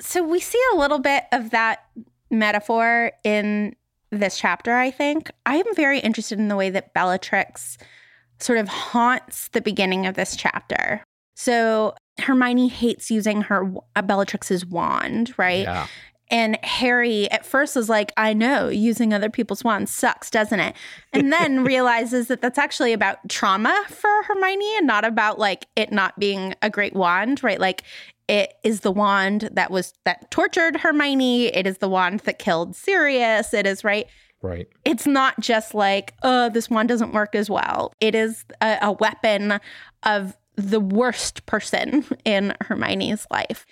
So 0.00 0.22
we 0.22 0.40
see 0.40 0.60
a 0.74 0.76
little 0.76 0.98
bit 0.98 1.24
of 1.32 1.50
that 1.50 1.86
metaphor 2.30 3.12
in 3.22 3.76
this 4.10 4.38
chapter, 4.38 4.74
I 4.74 4.90
think. 4.90 5.30
I 5.46 5.56
am 5.56 5.74
very 5.74 6.00
interested 6.00 6.38
in 6.38 6.48
the 6.48 6.56
way 6.56 6.70
that 6.70 6.94
Bellatrix 6.94 7.78
sort 8.40 8.58
of 8.58 8.68
haunts 8.68 9.48
the 9.48 9.60
beginning 9.60 10.06
of 10.06 10.14
this 10.14 10.36
chapter. 10.36 11.02
So 11.36 11.94
Hermione 12.18 12.68
hates 12.68 13.10
using 13.10 13.42
her 13.42 13.72
Bellatrix's 14.02 14.66
wand, 14.66 15.34
right? 15.36 15.62
Yeah. 15.62 15.86
And 16.30 16.58
Harry 16.64 17.30
at 17.30 17.44
first 17.44 17.76
is 17.76 17.88
like, 17.88 18.12
I 18.16 18.32
know 18.32 18.68
using 18.68 19.12
other 19.12 19.30
people's 19.30 19.62
wands 19.62 19.90
sucks, 19.90 20.30
doesn't 20.30 20.60
it? 20.60 20.74
And 21.12 21.32
then 21.32 21.64
realizes 21.64 22.28
that 22.28 22.40
that's 22.40 22.58
actually 22.58 22.92
about 22.92 23.28
trauma 23.28 23.84
for 23.88 24.22
Hermione 24.24 24.78
and 24.78 24.86
not 24.86 25.04
about 25.04 25.38
like 25.38 25.66
it 25.76 25.92
not 25.92 26.18
being 26.18 26.54
a 26.62 26.70
great 26.70 26.94
wand, 26.94 27.42
right? 27.42 27.60
Like 27.60 27.82
it 28.28 28.54
is 28.62 28.80
the 28.80 28.92
wand 28.92 29.50
that 29.52 29.70
was 29.70 29.92
that 30.04 30.30
tortured 30.30 30.76
Hermione. 30.76 31.46
It 31.46 31.66
is 31.66 31.78
the 31.78 31.88
wand 31.88 32.20
that 32.20 32.38
killed 32.38 32.74
Sirius. 32.74 33.52
It 33.52 33.66
is 33.66 33.84
right. 33.84 34.06
Right. 34.40 34.68
It's 34.84 35.06
not 35.06 35.40
just 35.40 35.74
like, 35.74 36.14
oh, 36.22 36.50
this 36.50 36.68
wand 36.68 36.88
doesn't 36.88 37.12
work 37.12 37.34
as 37.34 37.48
well. 37.48 37.92
It 38.00 38.14
is 38.14 38.44
a, 38.60 38.78
a 38.82 38.92
weapon 38.92 39.58
of 40.02 40.36
the 40.56 40.80
worst 40.80 41.46
person 41.46 42.04
in 42.24 42.54
Hermione's 42.60 43.26
life. 43.30 43.66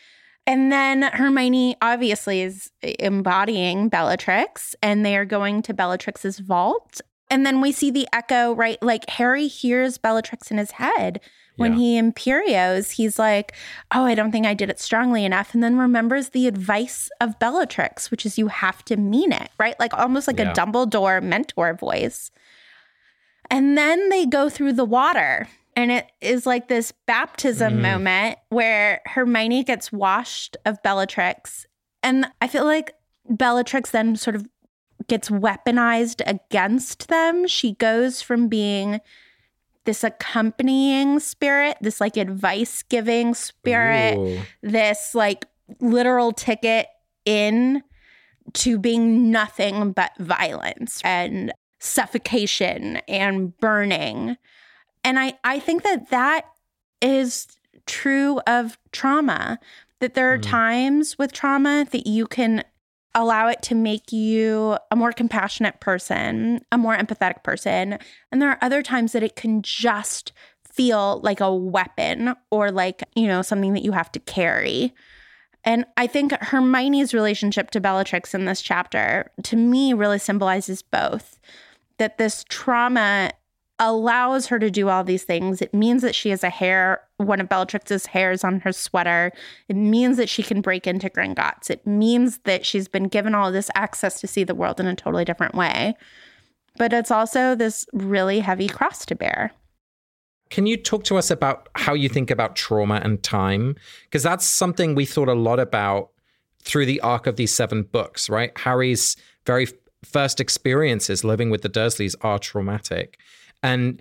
And 0.47 0.73
then 0.73 1.03
Hermione 1.03 1.77
obviously 1.81 2.41
is 2.43 2.71
embodying 2.83 3.89
Bellatrix, 3.89 4.75
and 4.83 5.07
they 5.07 5.17
are 5.17 5.25
going 5.25 5.63
to 5.63 5.75
Bellatrix's 5.75 6.39
vault. 6.41 7.01
And 7.31 7.47
then 7.47 7.61
we 7.61 7.73
see 7.73 7.91
the 7.91 8.09
echo, 8.13 8.53
right? 8.55 8.83
Like 8.83 9.09
Harry 9.09 9.47
hears 9.47 9.99
Bellatrix 9.99 10.51
in 10.51 10.59
his 10.59 10.73
head 10.73 11.21
when 11.57 11.73
Yeah. 11.75 11.79
he 11.79 12.01
imperios. 12.01 12.91
He's 12.91 13.19
like, 13.19 13.53
oh, 13.95 14.05
I 14.05 14.15
don't 14.15 14.33
think 14.33 14.45
I 14.47 14.53
did 14.55 14.69
it 14.69 14.81
strongly 14.81 15.25
enough. 15.25 15.55
And 15.55 15.63
then 15.63 15.79
remembers 15.79 16.31
the 16.31 16.47
advice 16.47 17.09
of 17.21 17.39
Bellatrix, 17.39 18.11
which 18.11 18.27
is 18.27 18.37
you 18.37 18.49
have 18.49 18.85
to 18.87 18.97
mean 18.97 19.33
it, 19.33 19.49
right? 19.59 19.79
Like 19.79 19.95
almost 19.95 20.27
like 20.27 20.39
Yeah. 20.39 20.51
a 20.51 20.55
Dumbledore 20.55 21.23
mentor 21.23 21.73
voice. 21.75 22.31
And 23.51 23.79
then 23.79 24.09
they 24.09 24.27
go 24.27 24.49
through 24.49 24.73
the 24.75 24.85
water. 24.85 25.49
And 25.75 25.91
it 25.91 26.11
is 26.21 26.47
like 26.47 26.69
this 26.69 26.93
baptism 27.07 27.79
mm. 27.79 27.83
moment 27.83 28.39
where 28.51 29.01
Hermione 29.07 29.65
gets 29.65 29.91
washed 29.91 30.57
of 30.67 30.83
Bellatrix. 30.83 31.67
And 32.03 32.27
I 32.41 32.49
feel 32.49 32.65
like 32.65 32.95
Bellatrix 33.29 33.91
then 33.91 34.17
sort 34.17 34.37
of 34.37 34.47
gets 35.09 35.31
weaponized 35.31 36.21
against 36.27 37.09
them. 37.09 37.47
She 37.47 37.75
goes 37.75 38.23
from 38.23 38.49
being 38.49 39.01
this 39.85 40.05
accompanying 40.05 41.19
spirit, 41.21 41.77
this 41.81 42.01
like 42.01 42.17
advice 42.17 42.83
giving 42.83 43.35
spirit, 43.35 44.17
Ooh. 44.19 44.41
this 44.63 45.15
like 45.15 45.47
literal 45.81 46.33
ticket 46.33 46.87
in 47.25 47.83
to 48.53 48.79
being 48.79 49.31
nothing 49.31 49.93
but 49.93 50.13
violence 50.19 51.01
and 51.05 51.53
suffocation 51.79 52.97
and 53.09 53.57
burning. 53.59 54.37
And 55.05 55.19
I, 55.19 55.35
I 55.45 55.59
think 55.59 55.83
that 55.83 56.11
that 56.11 56.47
is 57.01 57.47
true 57.87 58.39
of 58.47 58.79
trauma, 58.93 59.59
that 60.01 60.15
there 60.15 60.33
are 60.33 60.39
mm. 60.39 60.43
times 60.43 61.19
with 61.19 61.33
trauma 61.33 61.87
that 61.91 62.07
you 62.07 62.27
can 62.27 62.65
allow 63.15 63.49
it 63.49 63.63
to 63.63 63.75
make 63.75 64.13
you 64.13 64.77
a 64.91 64.97
more 64.97 65.13
compassionate 65.13 65.81
person, 65.81 66.65
a 66.73 66.79
more 66.79 66.97
empathetic 66.97 67.43
person. 67.43 67.99
And 68.31 68.41
there 68.41 68.49
are 68.49 68.59
other 68.63 68.83
times 68.83 69.13
that 69.13 69.23
it 69.23 69.37
can 69.37 69.63
just 69.63 70.33
feel 70.67 71.21
like 71.23 71.41
a 71.41 71.55
weapon 71.55 72.35
or 72.51 72.71
like, 72.71 73.03
you 73.15 73.27
know, 73.27 73.43
something 73.43 73.75
that 73.75 73.85
you 73.85 73.93
have 73.93 74.11
to 74.13 74.21
carry. 74.21 74.95
And 75.65 75.85
I 75.97 76.07
think 76.07 76.33
Hermione's 76.33 77.13
relationship 77.13 77.71
to 77.73 77.81
Bellatrix 77.81 78.35
in 78.35 78.47
this 78.47 78.63
chapter, 78.63 79.31
to 79.45 79.57
me, 79.57 79.93
really 79.93 80.19
symbolizes 80.19 80.83
both. 80.83 81.39
That 81.99 82.19
this 82.19 82.45
trauma 82.49 83.31
allows 83.79 84.47
her 84.47 84.59
to 84.59 84.71
do 84.71 84.89
all 84.89 85.03
these 85.03 85.25
things. 85.25 85.61
It 85.61 85.75
means 85.75 86.03
that 86.03 86.15
she 86.15 86.31
has 86.31 86.45
a 86.45 86.51
hair, 86.51 87.01
one 87.17 87.41
of 87.41 87.49
Bellatrix's 87.49 88.07
hairs 88.07 88.45
on 88.45 88.61
her 88.61 88.73
sweater. 88.73 89.33
It 89.69 89.77
means 89.77 90.17
that 90.19 90.29
she 90.29 90.43
can 90.43 90.61
break 90.61 90.87
into 90.87 91.11
Gringotts. 91.11 91.71
It 91.71 91.87
means 91.87 92.39
that 92.45 92.65
she's 92.65 92.89
been 92.89 93.09
given 93.09 93.35
all 93.35 93.51
this 93.51 93.71
access 93.75 94.21
to 94.21 94.27
see 94.27 94.45
the 94.45 94.55
world 94.55 94.79
in 94.79 94.87
a 94.87 94.95
totally 94.95 95.25
different 95.25 95.55
way. 95.55 95.95
But 96.77 96.93
it's 96.93 97.11
also 97.11 97.55
this 97.55 97.87
really 97.93 98.41
heavy 98.41 98.69
cross 98.69 99.05
to 99.07 99.15
bear. 99.15 99.53
Can 100.51 100.67
you 100.67 100.77
talk 100.77 101.05
to 101.05 101.17
us 101.17 101.31
about 101.31 101.69
how 101.75 101.95
you 101.95 102.09
think 102.09 102.31
about 102.31 102.57
trauma 102.57 103.01
and 103.03 103.23
time? 103.23 103.75
Because 104.05 104.23
that's 104.23 104.47
something 104.47 104.95
we 104.95 105.07
thought 105.07 105.29
a 105.29 105.35
lot 105.35 105.59
about 105.59 106.11
through 106.63 106.87
the 106.87 107.01
arc 107.01 107.27
of 107.27 107.37
these 107.37 107.53
seven 107.53 107.83
books, 107.83 108.29
right? 108.29 108.57
Harry's 108.59 109.17
very 109.47 109.67
first 110.05 110.41
experiences 110.41 111.25
living 111.25 111.51
with 111.51 111.63
the 111.63 111.69
Dursleys 111.69 112.15
are 112.21 112.39
traumatic. 112.39 113.19
And 113.63 114.01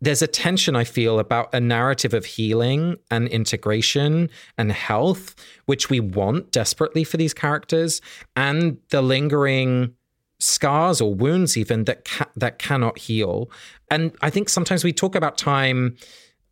there's 0.00 0.22
a 0.22 0.26
tension 0.26 0.76
I 0.76 0.84
feel 0.84 1.18
about 1.18 1.52
a 1.52 1.60
narrative 1.60 2.14
of 2.14 2.24
healing 2.24 2.96
and 3.10 3.28
integration 3.28 4.30
and 4.56 4.70
health, 4.70 5.34
which 5.66 5.90
we 5.90 6.00
want 6.00 6.52
desperately 6.52 7.04
for 7.04 7.16
these 7.16 7.34
characters, 7.34 8.00
and 8.36 8.78
the 8.90 9.02
lingering 9.02 9.94
scars 10.38 11.00
or 11.00 11.12
wounds 11.14 11.56
even 11.56 11.84
that 11.84 12.04
ca- 12.04 12.30
that 12.36 12.58
cannot 12.58 12.98
heal. 12.98 13.50
And 13.90 14.14
I 14.22 14.30
think 14.30 14.48
sometimes 14.48 14.84
we 14.84 14.92
talk 14.92 15.14
about 15.14 15.36
time. 15.36 15.96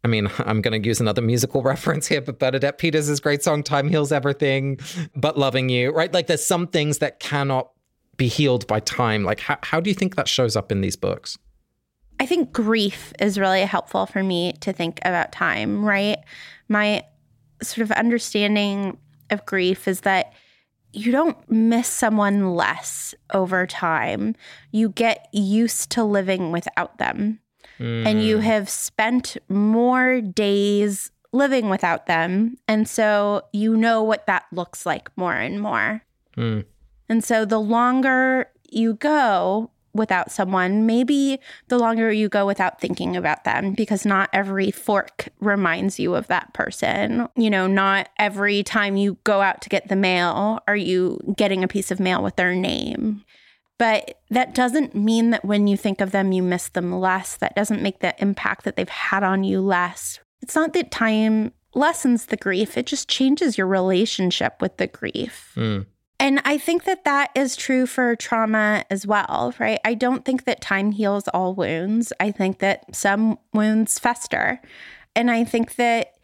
I 0.03 0.09
mean, 0.09 0.29
I'm 0.39 0.61
going 0.61 0.81
to 0.81 0.87
use 0.87 1.01
another 1.01 1.23
musical 1.23 1.63
reference 1.73 2.07
here, 2.07 2.21
but 2.21 2.39
Bernadette 2.39 2.79
Peters' 2.79 3.21
great 3.21 3.45
song 3.45 3.63
"Time 3.63 3.89
Heals 3.89 4.11
Everything," 4.11 4.81
but 5.15 5.39
loving 5.39 5.69
you, 5.69 5.91
right? 5.91 6.13
Like, 6.13 6.27
there's 6.27 6.45
some 6.45 6.67
things 6.67 6.99
that 6.99 7.21
cannot 7.21 7.71
be 8.17 8.27
healed 8.27 8.67
by 8.67 8.81
time. 8.81 9.23
Like, 9.23 9.39
how 9.39 9.59
how 9.63 9.79
do 9.79 9.89
you 9.89 9.95
think 9.95 10.17
that 10.17 10.27
shows 10.27 10.57
up 10.57 10.73
in 10.73 10.81
these 10.81 10.97
books? 10.97 11.39
I 12.19 12.27
think 12.27 12.53
grief 12.53 13.13
is 13.21 13.39
really 13.39 13.63
helpful 13.63 14.07
for 14.07 14.23
me 14.23 14.55
to 14.61 14.73
think 14.73 15.01
about 15.05 15.33
time, 15.33 15.85
right? 15.85 16.19
My 16.69 17.05
sort 17.63 17.83
of 17.85 17.93
understanding 17.93 18.99
of 19.31 19.45
grief 19.47 19.87
is 19.89 20.03
that 20.03 20.33
you 20.93 21.13
don't 21.13 21.37
miss 21.51 21.89
someone 21.89 22.55
less 22.55 23.15
over 23.35 23.67
time. 23.67 24.35
You 24.71 24.89
get 24.89 25.29
used 25.33 25.91
to 25.91 26.05
living 26.05 26.53
without 26.53 26.99
them. 26.99 27.41
And 28.07 28.23
you 28.23 28.39
have 28.39 28.71
spent 28.71 29.37
more 29.51 30.23
days 30.23 31.11
living 31.33 31.69
without 31.69 32.07
them. 32.07 32.57
And 32.67 32.89
so 32.89 33.43
you 33.53 33.77
know 33.77 34.03
what 34.03 34.27
that 34.27 34.45
looks 34.51 34.87
like 34.87 35.11
more 35.17 35.35
and 35.35 35.61
more. 35.61 36.03
Hmm. 36.35 36.61
And 37.09 37.23
so 37.23 37.45
the 37.45 37.61
longer 37.61 38.51
you 38.71 38.95
go 38.95 39.71
without 39.97 40.31
someone, 40.31 40.87
maybe 40.87 41.41
the 41.69 41.79
longer 41.79 42.13
you 42.13 42.29
go 42.29 42.47
without 42.47 42.81
thinking 42.81 43.17
about 43.17 43.45
them, 43.45 43.73
because 43.73 44.07
not 44.07 44.31
every 44.33 44.71
fork 44.71 45.29
reminds 45.41 45.99
you 45.99 46.15
of 46.15 46.27
that 46.29 46.53
person. 46.55 47.29
You 47.37 47.51
know, 47.51 47.67
not 47.67 48.09
every 48.19 48.63
time 48.63 48.97
you 48.97 49.19
go 49.25 49.41
out 49.41 49.63
to 49.63 49.69
get 49.69 49.89
the 49.89 49.97
mail 49.97 50.61
are 50.69 50.77
you 50.77 51.19
getting 51.37 51.65
a 51.65 51.69
piece 51.69 51.91
of 51.91 52.01
mail 52.01 52.23
with 52.23 52.37
their 52.37 52.55
name. 52.55 53.25
But 53.79 54.21
that 54.31 54.55
doesn't 54.55 54.95
mean 54.95 55.31
that 55.31 55.45
when 55.45 55.67
you 55.67 55.77
think 55.77 56.01
of 56.01 56.11
them, 56.11 56.33
you 56.33 56.43
miss 56.43 56.69
them 56.69 56.99
less. 56.99 57.37
That 57.37 57.55
doesn't 57.55 57.83
make 57.83 57.99
the 57.99 58.15
impact 58.23 58.65
that 58.65 58.77
they've 58.77 58.89
had 58.89 59.23
on 59.23 59.45
you 59.45 59.61
less. 59.61 60.21
It's 60.41 60.55
not 60.55 60.73
that 60.73 60.91
time 60.91 61.53
lessens 61.75 62.27
the 62.27 62.37
grief, 62.37 62.77
it 62.77 62.87
just 62.87 63.09
changes 63.09 63.59
your 63.59 63.67
relationship 63.67 64.61
with 64.61 64.79
the 64.79 64.87
grief. 64.87 65.53
Hmm. 65.55 65.81
And 66.19 66.41
I 66.45 66.57
think 66.57 66.85
that 66.85 67.05
that 67.05 67.31
is 67.35 67.57
true 67.57 67.87
for 67.87 68.17
trauma 68.17 68.85
as 68.91 69.07
well, 69.07 69.55
right? 69.59 69.79
I 69.85 69.95
don't 69.95 70.25
think 70.25 70.45
that 70.45 70.61
time 70.61 70.93
heals 70.93 71.29
all 71.29 71.55
wounds. 71.55 72.13
I 72.19 72.31
think 72.31 72.59
that 72.61 72.95
some 72.95 73.39
wounds 73.53 73.99
fester. 73.99 74.61
And 75.15 75.31
I 75.31 75.45
think 75.45 75.77
that 75.77 76.15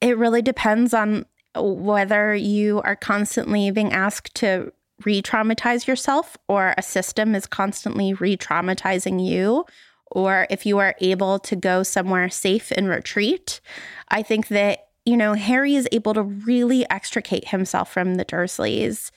it 0.00 0.16
really 0.16 0.42
depends 0.42 0.94
on 0.94 1.26
whether 1.54 2.34
you 2.34 2.80
are 2.82 2.96
constantly 2.96 3.70
being 3.70 3.92
asked 3.92 4.34
to 4.36 4.72
re 5.04 5.20
traumatize 5.22 5.86
yourself 5.86 6.36
or 6.48 6.74
a 6.76 6.82
system 6.82 7.34
is 7.34 7.46
constantly 7.46 8.14
re 8.14 8.36
traumatizing 8.36 9.24
you. 9.24 9.64
Or 10.12 10.46
if 10.50 10.66
you 10.66 10.78
are 10.78 10.94
able 11.00 11.38
to 11.40 11.54
go 11.54 11.82
somewhere 11.82 12.28
safe 12.30 12.72
and 12.72 12.88
retreat, 12.88 13.60
I 14.08 14.22
think 14.22 14.48
that 14.48 14.88
you 15.04 15.16
know, 15.16 15.34
Harry 15.34 15.74
is 15.74 15.88
able 15.92 16.14
to 16.14 16.22
really 16.22 16.88
extricate 16.90 17.48
himself 17.48 17.92
from 17.92 18.16
the 18.16 18.24
Dursleys. 18.24 19.10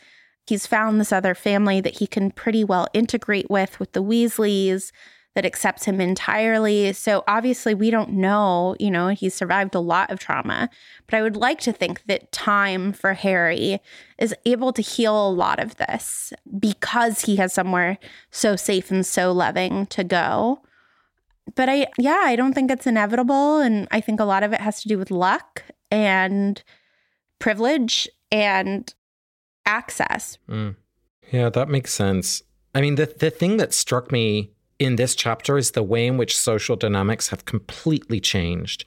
He's 0.47 0.67
found 0.67 0.99
this 0.99 1.11
other 1.11 1.35
family 1.35 1.81
that 1.81 1.97
he 1.97 2.07
can 2.07 2.31
pretty 2.31 2.63
well 2.63 2.87
integrate 2.93 3.49
with, 3.49 3.79
with 3.79 3.93
the 3.93 4.03
Weasleys, 4.03 4.91
that 5.35 5.45
accepts 5.45 5.85
him 5.85 5.99
entirely. 5.99 6.93
So 6.93 7.23
obviously, 7.27 7.73
we 7.73 7.89
don't 7.89 8.11
know, 8.11 8.75
you 8.79 8.91
know, 8.91 9.09
he 9.09 9.29
survived 9.29 9.73
a 9.73 9.79
lot 9.79 10.11
of 10.11 10.19
trauma. 10.19 10.69
But 11.07 11.17
I 11.17 11.21
would 11.21 11.35
like 11.35 11.59
to 11.61 11.73
think 11.73 12.03
that 12.05 12.31
time 12.31 12.93
for 12.93 13.13
Harry 13.13 13.79
is 14.19 14.35
able 14.45 14.73
to 14.73 14.81
heal 14.81 15.27
a 15.27 15.31
lot 15.31 15.59
of 15.59 15.77
this 15.77 16.33
because 16.59 17.21
he 17.21 17.37
has 17.37 17.53
somewhere 17.53 17.97
so 18.29 18.55
safe 18.55 18.91
and 18.91 19.05
so 19.05 19.31
loving 19.31 19.87
to 19.87 20.03
go 20.03 20.61
but 21.55 21.69
I, 21.69 21.87
yeah, 21.97 22.21
I 22.23 22.35
don't 22.35 22.53
think 22.53 22.71
it's 22.71 22.87
inevitable. 22.87 23.59
And 23.59 23.87
I 23.91 24.01
think 24.01 24.19
a 24.19 24.25
lot 24.25 24.43
of 24.43 24.53
it 24.53 24.61
has 24.61 24.81
to 24.81 24.87
do 24.87 24.97
with 24.97 25.11
luck 25.11 25.63
and 25.91 26.61
privilege 27.39 28.07
and 28.31 28.93
access. 29.65 30.37
Mm. 30.49 30.75
Yeah, 31.31 31.49
that 31.49 31.69
makes 31.69 31.93
sense. 31.93 32.43
I 32.75 32.81
mean, 32.81 32.95
the 32.95 33.05
the 33.05 33.29
thing 33.29 33.57
that 33.57 33.73
struck 33.73 34.11
me 34.11 34.51
in 34.79 34.95
this 34.95 35.15
chapter 35.15 35.57
is 35.57 35.71
the 35.71 35.83
way 35.83 36.07
in 36.07 36.17
which 36.17 36.37
social 36.37 36.75
dynamics 36.75 37.29
have 37.29 37.45
completely 37.45 38.19
changed. 38.19 38.85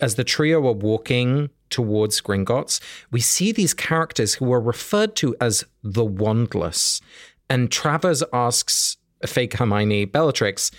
As 0.00 0.16
the 0.16 0.24
trio 0.24 0.58
are 0.66 0.72
walking 0.72 1.50
towards 1.70 2.20
Gringotts, 2.20 2.80
we 3.10 3.20
see 3.20 3.52
these 3.52 3.74
characters 3.74 4.34
who 4.34 4.52
are 4.52 4.60
referred 4.60 5.16
to 5.16 5.34
as 5.40 5.64
the 5.82 6.04
Wandless. 6.04 7.00
And 7.48 7.70
Travers 7.70 8.22
asks 8.32 8.96
fake 9.24 9.54
Hermione 9.54 10.04
Bellatrix, 10.04 10.70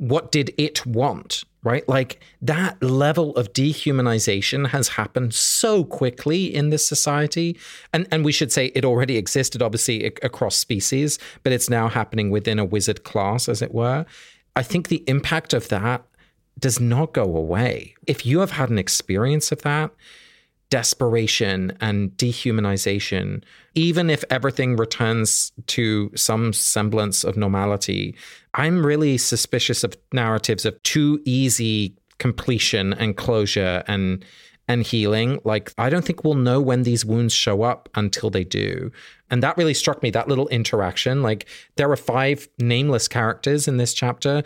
what 0.00 0.32
did 0.32 0.52
it 0.56 0.84
want? 0.86 1.44
Right? 1.62 1.86
Like 1.86 2.20
that 2.40 2.82
level 2.82 3.36
of 3.36 3.52
dehumanization 3.52 4.68
has 4.68 4.88
happened 4.88 5.34
so 5.34 5.84
quickly 5.84 6.46
in 6.46 6.70
this 6.70 6.88
society. 6.88 7.58
And, 7.92 8.08
and 8.10 8.24
we 8.24 8.32
should 8.32 8.50
say 8.50 8.72
it 8.74 8.82
already 8.82 9.18
existed, 9.18 9.60
obviously, 9.60 10.06
across 10.22 10.56
species, 10.56 11.18
but 11.42 11.52
it's 11.52 11.68
now 11.68 11.88
happening 11.88 12.30
within 12.30 12.58
a 12.58 12.64
wizard 12.64 13.04
class, 13.04 13.46
as 13.46 13.60
it 13.60 13.74
were. 13.74 14.06
I 14.56 14.62
think 14.62 14.88
the 14.88 15.04
impact 15.06 15.52
of 15.52 15.68
that 15.68 16.02
does 16.58 16.80
not 16.80 17.12
go 17.12 17.24
away. 17.36 17.94
If 18.06 18.24
you 18.24 18.40
have 18.40 18.52
had 18.52 18.70
an 18.70 18.78
experience 18.78 19.52
of 19.52 19.60
that, 19.62 19.90
desperation 20.70 21.76
and 21.80 22.10
dehumanization, 22.12 23.42
even 23.74 24.08
if 24.08 24.24
everything 24.30 24.76
returns 24.76 25.52
to 25.66 26.10
some 26.14 26.52
semblance 26.52 27.24
of 27.24 27.36
normality, 27.36 28.14
I'm 28.54 28.86
really 28.86 29.18
suspicious 29.18 29.84
of 29.84 29.96
narratives 30.12 30.64
of 30.64 30.80
too 30.82 31.20
easy 31.24 31.96
completion 32.18 32.92
and 32.94 33.16
closure 33.16 33.82
and 33.86 34.24
and 34.68 34.84
healing. 34.84 35.40
Like 35.42 35.72
I 35.76 35.90
don't 35.90 36.04
think 36.04 36.22
we'll 36.22 36.34
know 36.34 36.60
when 36.60 36.84
these 36.84 37.04
wounds 37.04 37.34
show 37.34 37.62
up 37.62 37.88
until 37.96 38.30
they 38.30 38.44
do. 38.44 38.92
And 39.28 39.42
that 39.42 39.56
really 39.56 39.74
struck 39.74 40.00
me 40.02 40.10
that 40.10 40.28
little 40.28 40.46
interaction. 40.48 41.22
Like 41.22 41.46
there 41.74 41.90
are 41.90 41.96
five 41.96 42.48
nameless 42.58 43.08
characters 43.08 43.66
in 43.66 43.78
this 43.78 43.92
chapter 43.92 44.44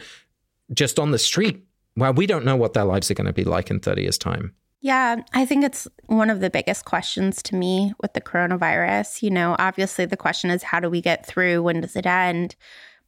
just 0.73 0.99
on 0.99 1.11
the 1.11 1.19
street. 1.19 1.63
Well, 1.97 2.15
we 2.15 2.27
don't 2.27 2.47
know 2.47 2.57
what 2.57 2.73
their 2.73 2.85
lives 2.85 3.11
are 3.11 3.15
going 3.15 3.27
to 3.27 3.35
be 3.35 3.45
like 3.45 3.71
in 3.71 3.81
30 3.81 4.03
years' 4.03 4.19
time. 4.19 4.55
Yeah, 4.85 5.23
I 5.33 5.47
think 5.47 5.65
it's 5.65 5.89
one 6.09 6.29
of 6.29 6.41
the 6.41 6.51
biggest 6.51 6.85
questions 6.85 7.43
to 7.45 7.57
me 7.57 7.95
with 8.03 8.13
the 8.13 8.21
coronavirus. 8.21 9.23
You 9.23 9.31
know, 9.31 9.57
obviously 9.59 10.05
the 10.05 10.15
question 10.19 10.51
is 10.51 10.63
how 10.63 10.79
do 10.79 10.91
we 10.91 11.01
get 11.01 11.25
through? 11.25 11.63
When 11.63 11.81
does 11.81 11.97
it 11.97 12.05
end? 12.05 12.55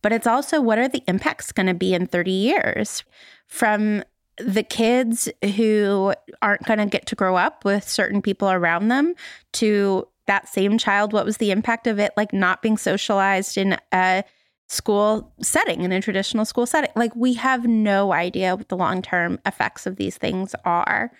But 0.00 0.14
it's 0.14 0.26
also 0.26 0.62
what 0.62 0.78
are 0.78 0.88
the 0.88 1.02
impacts 1.06 1.52
going 1.52 1.66
to 1.66 1.74
be 1.74 1.92
in 1.92 2.06
30 2.06 2.30
years 2.30 3.04
from 3.46 4.02
the 4.38 4.62
kids 4.62 5.28
who 5.54 6.14
aren't 6.40 6.64
going 6.64 6.78
to 6.78 6.86
get 6.86 7.04
to 7.08 7.14
grow 7.14 7.36
up 7.36 7.62
with 7.62 7.86
certain 7.86 8.22
people 8.22 8.50
around 8.50 8.88
them 8.88 9.14
to 9.52 10.08
that 10.28 10.48
same 10.48 10.78
child 10.78 11.12
what 11.12 11.26
was 11.26 11.36
the 11.36 11.50
impact 11.50 11.86
of 11.86 11.98
it 11.98 12.12
like 12.16 12.32
not 12.32 12.62
being 12.62 12.76
socialized 12.78 13.56
in 13.58 13.76
a 13.92 14.24
school 14.68 15.32
setting 15.40 15.82
in 15.82 15.92
a 15.92 16.02
traditional 16.02 16.44
school 16.44 16.66
setting 16.66 16.90
like 16.96 17.14
we 17.14 17.34
have 17.34 17.66
no 17.66 18.12
idea 18.12 18.56
what 18.56 18.68
the 18.68 18.76
long-term 18.76 19.38
effects 19.46 19.86
of 19.86 19.96
these 19.96 20.18
things 20.18 20.54
are 20.64 21.12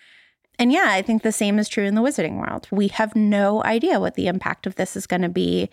and 0.58 0.72
yeah, 0.72 0.86
I 0.88 1.02
think 1.02 1.22
the 1.22 1.32
same 1.32 1.58
is 1.58 1.68
true 1.68 1.84
in 1.84 1.94
the 1.94 2.02
wizarding 2.02 2.38
world. 2.38 2.68
We 2.70 2.88
have 2.88 3.14
no 3.14 3.62
idea 3.64 4.00
what 4.00 4.14
the 4.14 4.26
impact 4.26 4.66
of 4.66 4.76
this 4.76 4.96
is 4.96 5.06
going 5.06 5.22
to 5.22 5.28
be 5.28 5.68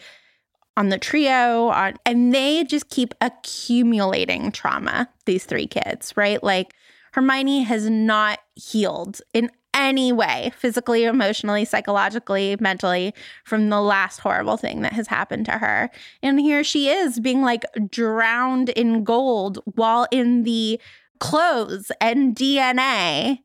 on 0.75 0.89
the 0.89 0.97
trio 0.97 1.67
on 1.67 1.95
and 2.05 2.33
they 2.33 2.63
just 2.63 2.89
keep 2.89 3.13
accumulating 3.21 4.51
trauma 4.51 5.09
these 5.25 5.45
three 5.45 5.67
kids 5.67 6.13
right 6.17 6.43
like 6.43 6.73
hermione 7.13 7.61
has 7.61 7.89
not 7.89 8.39
healed 8.55 9.21
in 9.33 9.51
any 9.75 10.11
way 10.11 10.51
physically 10.57 11.03
emotionally 11.03 11.65
psychologically 11.65 12.55
mentally 12.59 13.13
from 13.43 13.69
the 13.69 13.81
last 13.81 14.19
horrible 14.19 14.57
thing 14.57 14.81
that 14.81 14.93
has 14.93 15.07
happened 15.07 15.45
to 15.45 15.51
her 15.53 15.89
and 16.21 16.39
here 16.39 16.63
she 16.63 16.89
is 16.89 17.19
being 17.19 17.41
like 17.41 17.63
drowned 17.89 18.69
in 18.69 19.03
gold 19.03 19.59
while 19.75 20.07
in 20.11 20.43
the 20.43 20.79
clothes 21.19 21.91
and 22.01 22.35
dna 22.35 23.37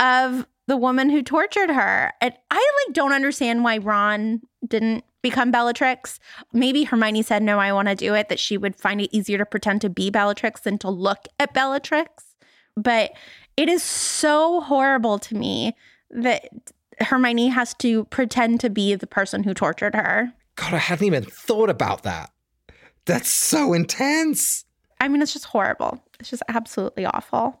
of 0.00 0.46
the 0.66 0.76
woman 0.76 1.10
who 1.10 1.22
tortured 1.22 1.70
her. 1.70 2.12
And 2.20 2.34
I 2.50 2.56
like 2.86 2.94
don't 2.94 3.12
understand 3.12 3.62
why 3.62 3.78
Ron 3.78 4.40
didn't 4.66 5.04
become 5.22 5.50
Bellatrix. 5.50 6.18
Maybe 6.52 6.84
Hermione 6.84 7.22
said, 7.22 7.42
no, 7.42 7.58
I 7.58 7.72
want 7.72 7.88
to 7.88 7.94
do 7.94 8.14
it, 8.14 8.28
that 8.28 8.40
she 8.40 8.56
would 8.56 8.74
find 8.74 9.00
it 9.00 9.14
easier 9.14 9.36
to 9.38 9.46
pretend 9.46 9.82
to 9.82 9.90
be 9.90 10.10
Bellatrix 10.10 10.62
than 10.62 10.78
to 10.78 10.88
look 10.90 11.26
at 11.38 11.52
Bellatrix. 11.52 12.34
But 12.76 13.12
it 13.56 13.68
is 13.68 13.82
so 13.82 14.60
horrible 14.62 15.18
to 15.18 15.34
me 15.34 15.76
that 16.10 16.48
Hermione 17.00 17.48
has 17.48 17.74
to 17.74 18.04
pretend 18.06 18.60
to 18.60 18.70
be 18.70 18.94
the 18.94 19.06
person 19.06 19.42
who 19.42 19.52
tortured 19.54 19.94
her. 19.94 20.32
God, 20.56 20.74
I 20.74 20.78
hadn't 20.78 21.06
even 21.06 21.24
thought 21.24 21.68
about 21.70 22.02
that. 22.04 22.30
That's 23.04 23.28
so 23.28 23.72
intense. 23.72 24.64
I 25.00 25.08
mean, 25.08 25.20
it's 25.20 25.32
just 25.32 25.46
horrible. 25.46 26.02
It's 26.18 26.30
just 26.30 26.42
absolutely 26.48 27.04
awful. 27.06 27.60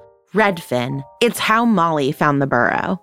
Redfin. 0.33 1.03
It's 1.21 1.39
how 1.39 1.65
Molly 1.65 2.11
found 2.11 2.41
the 2.41 2.47
burrow. 2.47 3.01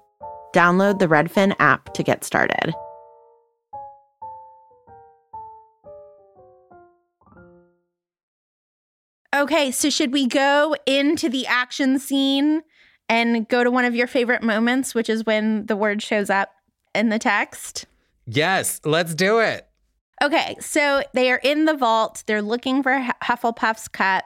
Download 0.54 0.98
the 0.98 1.08
Redfin 1.08 1.54
app 1.58 1.92
to 1.94 2.02
get 2.02 2.24
started. 2.24 2.74
Okay, 9.36 9.70
so 9.70 9.90
should 9.90 10.12
we 10.12 10.26
go 10.26 10.74
into 10.86 11.28
the 11.28 11.46
action 11.46 11.98
scene 11.98 12.62
and 13.10 13.46
go 13.46 13.62
to 13.62 13.70
one 13.70 13.84
of 13.84 13.94
your 13.94 14.06
favorite 14.06 14.42
moments, 14.42 14.94
which 14.94 15.10
is 15.10 15.26
when 15.26 15.66
the 15.66 15.76
word 15.76 16.02
shows 16.02 16.30
up 16.30 16.50
in 16.94 17.10
the 17.10 17.18
text? 17.18 17.84
Yes, 18.26 18.80
let's 18.84 19.14
do 19.14 19.38
it. 19.38 19.68
Okay, 20.22 20.56
so 20.60 21.02
they 21.14 21.30
are 21.30 21.40
in 21.44 21.66
the 21.66 21.74
vault. 21.74 22.24
They're 22.26 22.42
looking 22.42 22.82
for 22.82 23.06
Hufflepuff's 23.22 23.86
cup. 23.86 24.24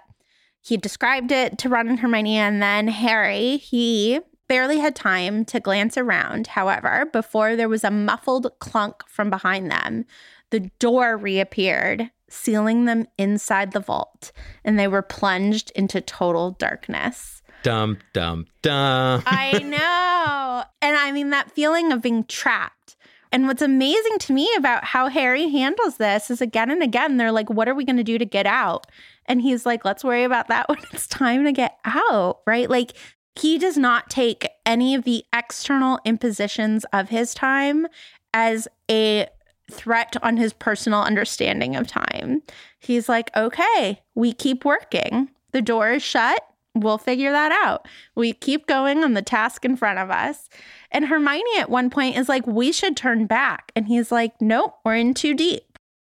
He 0.63 0.77
described 0.77 1.33
it 1.33 1.59
to 1.59 1.69
Ron 1.69 1.89
and 1.89 2.01
Hermione, 2.01 2.37
and 2.37 2.63
then 2.63 2.89
Harry, 2.89 3.57
he 3.57 4.21
barely 4.49 4.79
had 4.79 4.95
time 4.95 5.45
to 5.47 5.59
glance 5.59 5.99
around, 5.99 6.47
however, 6.47 7.09
before 7.13 7.57
there 7.57 7.69
was 7.69 7.85
a 7.85 7.91
muffled 7.91 8.47
clunk 8.61 9.03
from 9.09 9.29
behind 9.29 9.71
them. 9.71 10.05
The 10.51 10.71
door 10.79 11.17
reappeared, 11.17 12.11
sealing 12.29 12.85
them 12.85 13.07
inside 13.19 13.73
the 13.73 13.81
vault, 13.81 14.31
and 14.65 14.79
they 14.79 14.87
were 14.87 15.03
plunged 15.03 15.73
into 15.75 16.01
total 16.01 16.53
darkness. 16.53 17.43
Dum, 17.63 17.99
dum, 18.13 18.47
dum. 18.61 19.23
I 19.27 19.59
know. 19.59 20.65
And 20.81 20.97
I 20.97 21.11
mean, 21.13 21.31
that 21.31 21.51
feeling 21.51 21.91
of 21.91 22.03
being 22.03 22.25
trapped. 22.25 22.97
And 23.33 23.47
what's 23.47 23.63
amazing 23.63 24.19
to 24.19 24.33
me 24.35 24.53
about 24.59 24.85
how 24.85 25.09
Harry 25.09 25.49
handles 25.49 25.97
this 25.97 26.31
is 26.31 26.43
again 26.43 26.71
and 26.71 26.83
again, 26.83 27.17
they're 27.17 27.33
like, 27.33 27.49
what 27.49 27.67
are 27.67 27.75
we 27.75 27.87
going 27.87 27.97
to 27.97 28.05
do 28.05 28.19
to 28.19 28.27
get 28.27 28.47
out? 28.47 28.87
And 29.27 29.43
he's 29.43 29.65
like, 29.65 29.85
let's 29.85 30.05
worry 30.05 30.25
about 30.25 30.49
that 30.49 30.69
when 30.69 30.79
it's 30.93 31.07
time 31.07 31.45
to 31.45 31.53
get 31.53 31.79
out, 31.85 32.41
right? 32.47 32.69
Like, 32.69 32.93
he 33.35 33.59
does 33.59 33.79
not 33.79 34.11
take 34.11 34.47
any 34.67 34.95
of 34.95 35.05
the 35.05 35.25
external 35.33 35.99
impositions 36.05 36.85
of 36.93 37.09
his 37.09 37.33
time 37.33 37.87
as 38.35 38.69
a 38.91 39.27
threat 39.71 40.17
on 40.23 40.37
his 40.37 40.53
personal 40.53 41.01
understanding 41.01 41.75
of 41.77 41.87
time. 41.87 42.43
He's 42.79 43.09
like, 43.09 43.35
okay, 43.35 44.03
we 44.15 44.33
keep 44.33 44.65
working. 44.65 45.31
The 45.53 45.63
door 45.63 45.93
is 45.93 46.03
shut. 46.03 46.43
We'll 46.75 46.99
figure 46.99 47.33
that 47.33 47.53
out. 47.53 47.87
We 48.15 48.33
keep 48.33 48.67
going 48.67 49.05
on 49.05 49.13
the 49.15 49.23
task 49.23 49.65
in 49.65 49.77
front 49.77 49.99
of 49.99 50.11
us. 50.11 50.49
And 50.91 51.07
Hermione 51.07 51.59
at 51.59 51.71
one 51.71 51.91
point 51.91 52.17
is 52.17 52.29
like, 52.29 52.47
we 52.47 52.73
should 52.73 52.97
turn 52.97 53.27
back. 53.27 53.73
And 53.77 53.87
he's 53.87 54.11
like, 54.11 54.41
nope, 54.41 54.75
we're 54.85 54.97
in 54.97 55.15
too 55.15 55.35
deep. 55.35 55.72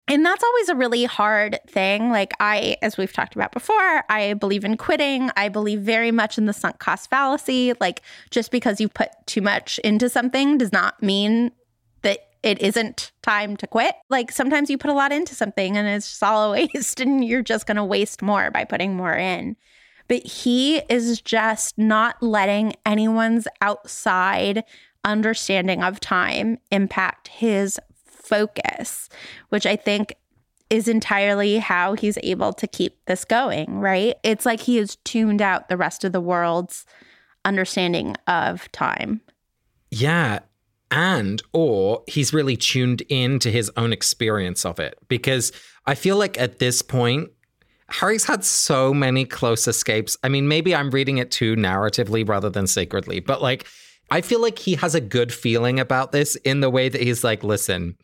And 0.08 0.24
that's 0.24 0.44
always 0.44 0.68
a 0.68 0.76
really 0.76 1.04
hard 1.04 1.58
thing. 1.66 2.10
Like, 2.10 2.32
I, 2.38 2.76
as 2.80 2.96
we've 2.96 3.12
talked 3.12 3.34
about 3.34 3.50
before, 3.50 4.04
I 4.08 4.34
believe 4.34 4.64
in 4.64 4.76
quitting. 4.76 5.30
I 5.36 5.48
believe 5.48 5.80
very 5.80 6.12
much 6.12 6.38
in 6.38 6.46
the 6.46 6.52
sunk 6.52 6.78
cost 6.78 7.10
fallacy. 7.10 7.72
Like, 7.80 8.02
just 8.30 8.52
because 8.52 8.80
you 8.80 8.88
put 8.88 9.10
too 9.26 9.42
much 9.42 9.80
into 9.80 10.08
something 10.08 10.58
does 10.58 10.72
not 10.72 11.02
mean 11.02 11.50
that 12.02 12.20
it 12.44 12.62
isn't 12.62 13.10
time 13.22 13.56
to 13.56 13.66
quit. 13.66 13.96
Like, 14.08 14.30
sometimes 14.30 14.70
you 14.70 14.78
put 14.78 14.90
a 14.90 14.94
lot 14.94 15.10
into 15.10 15.34
something 15.34 15.76
and 15.76 15.88
it's 15.88 16.08
just 16.08 16.22
all 16.22 16.54
a 16.54 16.66
waste, 16.72 17.00
and 17.00 17.24
you're 17.24 17.42
just 17.42 17.66
going 17.66 17.76
to 17.76 17.84
waste 17.84 18.22
more 18.22 18.52
by 18.52 18.64
putting 18.64 18.94
more 18.94 19.14
in. 19.14 19.56
But 20.06 20.24
he 20.24 20.76
is 20.88 21.20
just 21.20 21.76
not 21.76 22.22
letting 22.22 22.74
anyone's 22.84 23.48
outside 23.60 24.62
understanding 25.04 25.82
of 25.82 25.98
time 25.98 26.58
impact 26.70 27.26
his 27.26 27.80
focus, 28.26 29.08
which 29.48 29.66
I 29.66 29.76
think 29.76 30.14
is 30.68 30.88
entirely 30.88 31.58
how 31.58 31.94
he's 31.94 32.18
able 32.22 32.52
to 32.52 32.66
keep 32.66 32.98
this 33.06 33.24
going, 33.24 33.78
right? 33.78 34.16
It's 34.22 34.44
like 34.44 34.60
he 34.60 34.76
has 34.76 34.96
tuned 35.04 35.40
out 35.40 35.68
the 35.68 35.76
rest 35.76 36.02
of 36.02 36.12
the 36.12 36.20
world's 36.20 36.84
understanding 37.44 38.16
of 38.26 38.70
time. 38.72 39.20
Yeah. 39.90 40.40
And, 40.90 41.40
or 41.52 42.02
he's 42.08 42.32
really 42.32 42.56
tuned 42.56 43.02
in 43.08 43.38
to 43.40 43.50
his 43.50 43.70
own 43.76 43.92
experience 43.92 44.64
of 44.64 44.80
it. 44.80 44.98
Because 45.08 45.52
I 45.86 45.94
feel 45.94 46.16
like 46.16 46.38
at 46.38 46.58
this 46.58 46.82
point, 46.82 47.30
Harry's 47.88 48.24
had 48.24 48.44
so 48.44 48.92
many 48.92 49.24
close 49.24 49.68
escapes. 49.68 50.16
I 50.24 50.28
mean, 50.28 50.48
maybe 50.48 50.74
I'm 50.74 50.90
reading 50.90 51.18
it 51.18 51.30
too 51.30 51.54
narratively 51.54 52.28
rather 52.28 52.50
than 52.50 52.66
sacredly, 52.66 53.20
but 53.20 53.40
like, 53.40 53.66
I 54.10 54.20
feel 54.20 54.40
like 54.40 54.58
he 54.58 54.74
has 54.76 54.94
a 54.94 55.00
good 55.00 55.32
feeling 55.32 55.80
about 55.80 56.12
this 56.12 56.36
in 56.36 56.60
the 56.60 56.70
way 56.70 56.88
that 56.88 57.00
he's 57.00 57.24
like, 57.24 57.42
listen, 57.42 57.96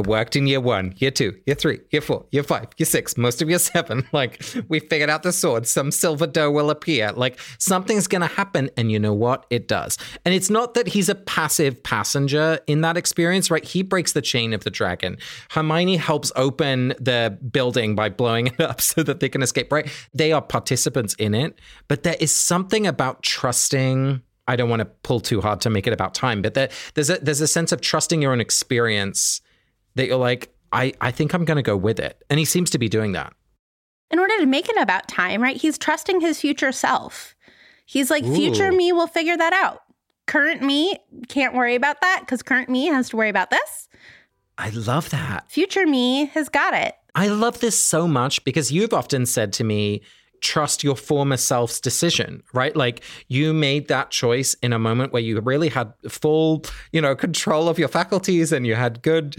it 0.00 0.06
worked 0.06 0.34
in 0.34 0.46
year 0.46 0.60
one, 0.60 0.94
year 0.96 1.10
two, 1.10 1.38
year 1.46 1.54
three, 1.54 1.80
year 1.90 2.00
four, 2.00 2.24
year 2.30 2.42
five, 2.42 2.68
year 2.78 2.86
six, 2.86 3.18
most 3.18 3.42
of 3.42 3.50
year 3.50 3.58
seven. 3.58 4.06
Like, 4.12 4.42
we 4.68 4.80
figured 4.80 5.08
out 5.08 5.22
the 5.22 5.32
sword. 5.32 5.66
Some 5.66 5.90
silver 5.90 6.26
doe 6.26 6.50
will 6.50 6.70
appear. 6.70 7.12
Like, 7.12 7.38
something's 7.58 8.06
going 8.06 8.22
to 8.22 8.26
happen. 8.26 8.70
And 8.76 8.90
you 8.90 8.98
know 8.98 9.14
what? 9.14 9.46
It 9.50 9.68
does. 9.68 9.98
And 10.24 10.34
it's 10.34 10.50
not 10.50 10.74
that 10.74 10.88
he's 10.88 11.08
a 11.08 11.14
passive 11.14 11.82
passenger 11.82 12.58
in 12.66 12.80
that 12.80 12.96
experience, 12.96 13.50
right? 13.50 13.64
He 13.64 13.82
breaks 13.82 14.12
the 14.12 14.22
chain 14.22 14.52
of 14.52 14.64
the 14.64 14.70
dragon. 14.70 15.16
Hermione 15.50 15.96
helps 15.96 16.32
open 16.34 16.88
the 16.98 17.38
building 17.50 17.94
by 17.94 18.08
blowing 18.08 18.46
it 18.58 18.60
up 18.60 18.80
so 18.80 19.02
that 19.02 19.20
they 19.20 19.28
can 19.28 19.42
escape, 19.42 19.70
right? 19.70 19.88
They 20.12 20.32
are 20.32 20.42
participants 20.42 21.14
in 21.18 21.34
it. 21.34 21.58
But 21.88 22.02
there 22.02 22.16
is 22.20 22.34
something 22.34 22.86
about 22.86 23.22
trusting. 23.22 24.22
I 24.50 24.56
don't 24.56 24.68
want 24.68 24.80
to 24.80 24.86
pull 24.86 25.20
too 25.20 25.40
hard 25.40 25.60
to 25.60 25.70
make 25.70 25.86
it 25.86 25.92
about 25.92 26.12
time, 26.12 26.42
but 26.42 26.54
there, 26.54 26.70
there's 26.94 27.08
a 27.08 27.18
there's 27.18 27.40
a 27.40 27.46
sense 27.46 27.70
of 27.70 27.80
trusting 27.80 28.20
your 28.20 28.32
own 28.32 28.40
experience 28.40 29.40
that 29.94 30.08
you're 30.08 30.16
like, 30.16 30.52
I, 30.72 30.92
I 31.00 31.12
think 31.12 31.34
I'm 31.34 31.44
going 31.44 31.56
to 31.56 31.62
go 31.62 31.76
with 31.76 32.00
it. 32.00 32.20
And 32.28 32.38
he 32.38 32.44
seems 32.44 32.68
to 32.70 32.78
be 32.78 32.88
doing 32.88 33.12
that. 33.12 33.32
In 34.10 34.18
order 34.18 34.36
to 34.38 34.46
make 34.46 34.68
it 34.68 34.76
about 34.76 35.06
time, 35.06 35.40
right? 35.40 35.56
He's 35.56 35.78
trusting 35.78 36.20
his 36.20 36.40
future 36.40 36.72
self. 36.72 37.36
He's 37.86 38.10
like, 38.10 38.24
Ooh. 38.24 38.34
future 38.34 38.72
me 38.72 38.92
will 38.92 39.06
figure 39.06 39.36
that 39.36 39.52
out. 39.52 39.82
Current 40.26 40.62
me 40.62 40.96
can't 41.28 41.54
worry 41.54 41.76
about 41.76 42.00
that 42.00 42.20
because 42.20 42.42
current 42.42 42.68
me 42.68 42.86
has 42.86 43.10
to 43.10 43.16
worry 43.16 43.28
about 43.28 43.50
this. 43.50 43.88
I 44.58 44.70
love 44.70 45.10
that. 45.10 45.48
Future 45.48 45.86
me 45.86 46.26
has 46.26 46.48
got 46.48 46.74
it. 46.74 46.96
I 47.14 47.28
love 47.28 47.60
this 47.60 47.78
so 47.78 48.08
much 48.08 48.42
because 48.44 48.72
you've 48.72 48.92
often 48.92 49.26
said 49.26 49.52
to 49.54 49.64
me, 49.64 50.02
trust 50.40 50.82
your 50.82 50.96
former 50.96 51.36
self's 51.36 51.80
decision, 51.80 52.42
right? 52.52 52.74
Like 52.76 53.02
you 53.28 53.52
made 53.52 53.88
that 53.88 54.10
choice 54.10 54.54
in 54.62 54.72
a 54.72 54.78
moment 54.78 55.12
where 55.12 55.22
you 55.22 55.40
really 55.40 55.68
had 55.68 55.92
full, 56.08 56.64
you 56.92 57.00
know, 57.00 57.14
control 57.14 57.68
of 57.68 57.78
your 57.78 57.88
faculties 57.88 58.52
and 58.52 58.66
you 58.66 58.74
had 58.74 59.02
good 59.02 59.36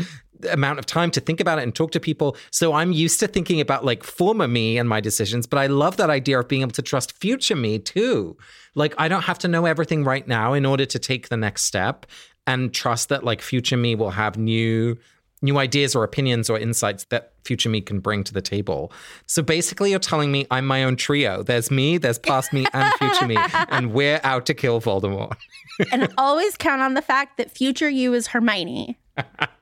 amount 0.49 0.79
of 0.79 0.85
time 0.85 1.11
to 1.11 1.19
think 1.19 1.39
about 1.39 1.59
it 1.59 1.63
and 1.63 1.75
talk 1.75 1.91
to 1.91 1.99
people. 1.99 2.35
So 2.51 2.73
I'm 2.73 2.91
used 2.91 3.19
to 3.19 3.27
thinking 3.27 3.61
about 3.61 3.85
like 3.85 4.03
former 4.03 4.47
me 4.47 4.77
and 4.77 4.87
my 4.87 4.99
decisions, 4.99 5.45
but 5.45 5.59
I 5.59 5.67
love 5.67 5.97
that 5.97 6.09
idea 6.09 6.39
of 6.39 6.47
being 6.47 6.61
able 6.61 6.71
to 6.71 6.81
trust 6.81 7.17
future 7.17 7.55
me 7.55 7.79
too. 7.79 8.37
Like 8.75 8.93
I 8.97 9.07
don't 9.07 9.23
have 9.23 9.39
to 9.39 9.47
know 9.47 9.65
everything 9.65 10.03
right 10.03 10.27
now 10.27 10.53
in 10.53 10.65
order 10.65 10.85
to 10.85 10.99
take 10.99 11.29
the 11.29 11.37
next 11.37 11.63
step 11.63 12.05
and 12.47 12.73
trust 12.73 13.09
that 13.09 13.23
like 13.23 13.41
future 13.41 13.77
me 13.77 13.95
will 13.95 14.11
have 14.11 14.37
new 14.37 14.97
new 15.41 15.57
ideas 15.57 15.95
or 15.95 16.03
opinions 16.03 16.49
or 16.49 16.57
insights 16.57 17.05
that 17.05 17.33
future 17.43 17.69
me 17.69 17.81
can 17.81 17.99
bring 17.99 18.23
to 18.23 18.33
the 18.33 18.41
table. 18.41 18.91
So 19.25 19.41
basically, 19.41 19.91
you're 19.91 19.99
telling 19.99 20.31
me 20.31 20.45
I'm 20.51 20.65
my 20.65 20.83
own 20.83 20.95
trio. 20.95 21.43
There's 21.43 21.71
me, 21.71 21.97
there's 21.97 22.19
past 22.19 22.53
me, 22.53 22.65
and 22.73 22.93
future 22.95 23.27
me, 23.27 23.37
and 23.69 23.93
we're 23.93 24.21
out 24.23 24.45
to 24.47 24.53
kill 24.53 24.81
Voldemort. 24.81 25.35
and 25.91 26.11
always 26.17 26.55
count 26.57 26.81
on 26.81 26.93
the 26.93 27.01
fact 27.01 27.37
that 27.37 27.51
future 27.51 27.89
you 27.89 28.13
is 28.13 28.27
Hermione. 28.27 28.97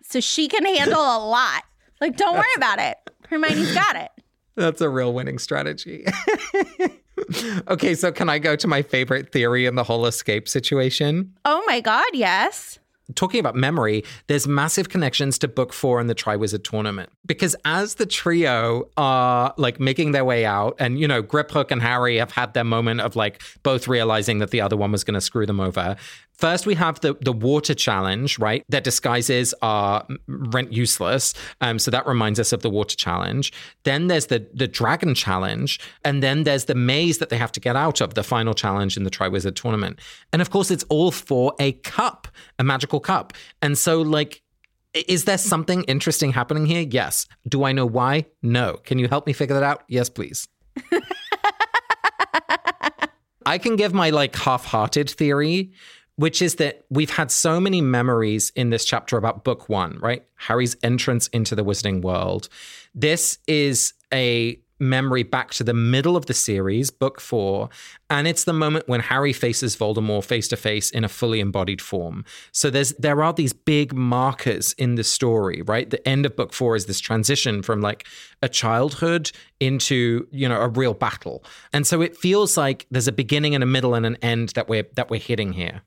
So 0.04 0.20
she 0.20 0.48
can 0.48 0.66
handle 0.66 1.02
a 1.02 1.20
lot. 1.20 1.64
Like, 2.02 2.18
don't 2.18 2.36
worry 2.36 2.46
about 2.56 2.80
it. 2.80 2.98
Hermione's 3.28 3.74
got 3.74 3.96
it. 3.96 4.12
That's 4.56 4.82
a 4.82 4.90
real 4.90 5.14
winning 5.14 5.38
strategy. 5.38 6.06
okay, 7.68 7.96
so 7.96 8.12
can 8.12 8.30
I 8.30 8.40
go 8.40 8.56
to 8.56 8.68
my 8.68 8.82
favorite 8.82 9.32
theory 9.32 9.66
in 9.66 9.76
the 9.76 9.84
whole 9.84 10.06
escape 10.06 10.48
situation? 10.50 11.34
Oh 11.46 11.64
my 11.68 11.80
God, 11.80 12.08
yes 12.14 12.79
talking 13.16 13.40
about 13.40 13.56
memory, 13.56 14.04
there's 14.28 14.48
massive 14.48 14.90
connections 14.90 15.38
to 15.40 15.48
book 15.48 15.74
four 15.74 16.00
and 16.00 16.10
the 16.10 16.16
Triwizard 16.16 16.64
Tournament. 16.64 17.10
Because 17.26 17.56
as 17.66 17.96
the 17.96 18.06
trio 18.06 18.90
are 18.98 19.54
like 19.58 19.80
making 19.80 20.12
their 20.12 20.26
way 20.26 20.46
out, 20.46 20.76
and 20.80 21.00
you 21.00 21.08
know, 21.08 21.24
Griphook 21.24 21.72
and 21.72 21.82
Harry 21.82 22.18
have 22.18 22.32
had 22.32 22.54
their 22.54 22.64
moment 22.64 23.02
of 23.02 23.16
like 23.16 23.42
both 23.64 23.88
realizing 23.88 24.40
that 24.40 24.52
the 24.52 24.62
other 24.62 24.78
one 24.78 24.92
was 24.92 25.04
going 25.04 25.16
to 25.16 25.22
screw 25.22 25.46
them 25.46 25.60
over. 25.60 25.96
First, 26.40 26.66
we 26.66 26.76
have 26.76 27.02
the 27.02 27.16
the 27.20 27.34
water 27.34 27.74
challenge, 27.74 28.40
right? 28.40 28.64
Their 28.70 28.80
disguises 28.80 29.54
are 29.62 30.08
rent 30.28 30.72
useless, 30.72 31.34
um, 31.60 31.80
so 31.80 31.92
that 31.92 32.08
reminds 32.08 32.40
us 32.40 32.54
of 32.54 32.62
the 32.62 32.70
water 32.70 32.96
challenge. 32.96 33.52
Then 33.84 34.08
there's 34.08 34.28
the 34.28 34.48
the 34.54 34.66
dragon 34.68 35.14
challenge, 35.14 35.82
and 36.06 36.24
then 36.24 36.44
there's 36.46 36.64
the 36.64 36.76
maze 36.76 37.18
that 37.18 37.28
they 37.28 37.36
have 37.38 37.52
to 37.52 37.60
get 37.60 37.76
out 37.76 38.00
of, 38.00 38.14
the 38.14 38.24
final 38.24 38.54
challenge 38.54 38.96
in 38.96 39.04
the 39.04 39.10
Triwizard 39.10 39.56
tournament. 39.56 40.00
And 40.32 40.42
of 40.42 40.50
course, 40.50 40.72
it's 40.72 40.86
all 40.88 41.12
for 41.12 41.54
a 41.60 41.74
cup, 41.74 42.30
a 42.58 42.64
magical 42.64 43.02
cup. 43.02 43.34
And 43.62 43.78
so, 43.78 44.02
like, 44.02 44.42
is 44.94 45.26
there 45.26 45.38
something 45.38 45.84
interesting 45.84 46.32
happening 46.32 46.66
here? 46.66 46.88
Yes. 46.90 47.28
Do 47.50 47.66
I 47.66 47.74
know 47.74 47.86
why? 47.86 48.28
No. 48.42 48.78
Can 48.86 48.98
you 48.98 49.10
help 49.10 49.28
me 49.28 49.34
figure 49.34 49.56
that 49.56 49.64
out? 49.64 49.84
Yes, 49.90 50.10
please. 50.10 50.48
I 53.46 53.58
can 53.58 53.76
give 53.76 53.94
my 53.94 54.12
like 54.12 54.36
half-hearted 54.36 55.10
theory, 55.10 55.72
which 56.20 56.42
is 56.42 56.56
that 56.56 56.84
we've 56.90 57.12
had 57.12 57.32
so 57.32 57.62
many 57.62 57.80
memories 57.80 58.52
in 58.54 58.72
this 58.72 58.84
chapter 58.84 59.16
about 59.16 59.46
book 59.46 59.70
one, 59.70 59.98
right? 60.00 60.26
Harry's 60.36 60.76
entrance 60.84 61.30
into 61.30 61.56
the 61.56 61.64
wizarding 61.64 62.02
world. 62.02 62.50
This 62.94 63.38
is 63.48 63.94
a 64.14 64.60
memory 64.82 65.24
back 65.24 65.52
to 65.52 65.64
the 65.64 65.74
middle 65.74 66.18
of 66.18 66.26
the 66.26 66.34
series, 66.34 66.92
book 66.92 67.22
four, 67.22 67.70
and 68.10 68.28
it's 68.28 68.44
the 68.44 68.52
moment 68.52 68.90
when 68.90 69.00
Harry 69.00 69.32
faces 69.32 69.78
Voldemort 69.78 70.26
face 70.26 70.50
to 70.50 70.58
face 70.58 70.90
in 70.90 71.06
a 71.06 71.10
fully 71.10 71.40
embodied 71.40 71.82
form. 71.82 72.26
So 72.52 72.70
there's 72.70 72.92
there 72.96 73.24
are 73.24 73.32
these 73.32 73.54
big 73.54 73.94
markers 73.94 74.74
in 74.74 74.96
the 74.96 75.06
story, 75.06 75.62
right? 75.62 75.90
The 75.90 76.06
end 76.06 76.26
of 76.26 76.36
book 76.36 76.52
four 76.52 76.76
is 76.76 76.86
this 76.86 77.00
transition 77.00 77.62
from 77.64 77.80
like 77.80 78.06
a 78.42 78.50
childhood 78.50 79.32
into 79.62 80.28
you 80.32 80.50
know 80.50 80.60
a 80.60 80.68
real 80.68 80.94
battle, 80.94 81.46
and 81.72 81.88
so 81.88 82.02
it 82.02 82.18
feels 82.18 82.58
like 82.58 82.88
there's 82.92 83.08
a 83.08 83.14
beginning 83.14 83.56
and 83.56 83.64
a 83.64 83.68
middle 83.68 83.96
and 83.96 84.06
an 84.06 84.18
end 84.22 84.50
that 84.50 84.68
we're 84.68 84.88
that 84.96 85.10
we're 85.10 85.22
hitting 85.22 85.54
here. 85.54 85.82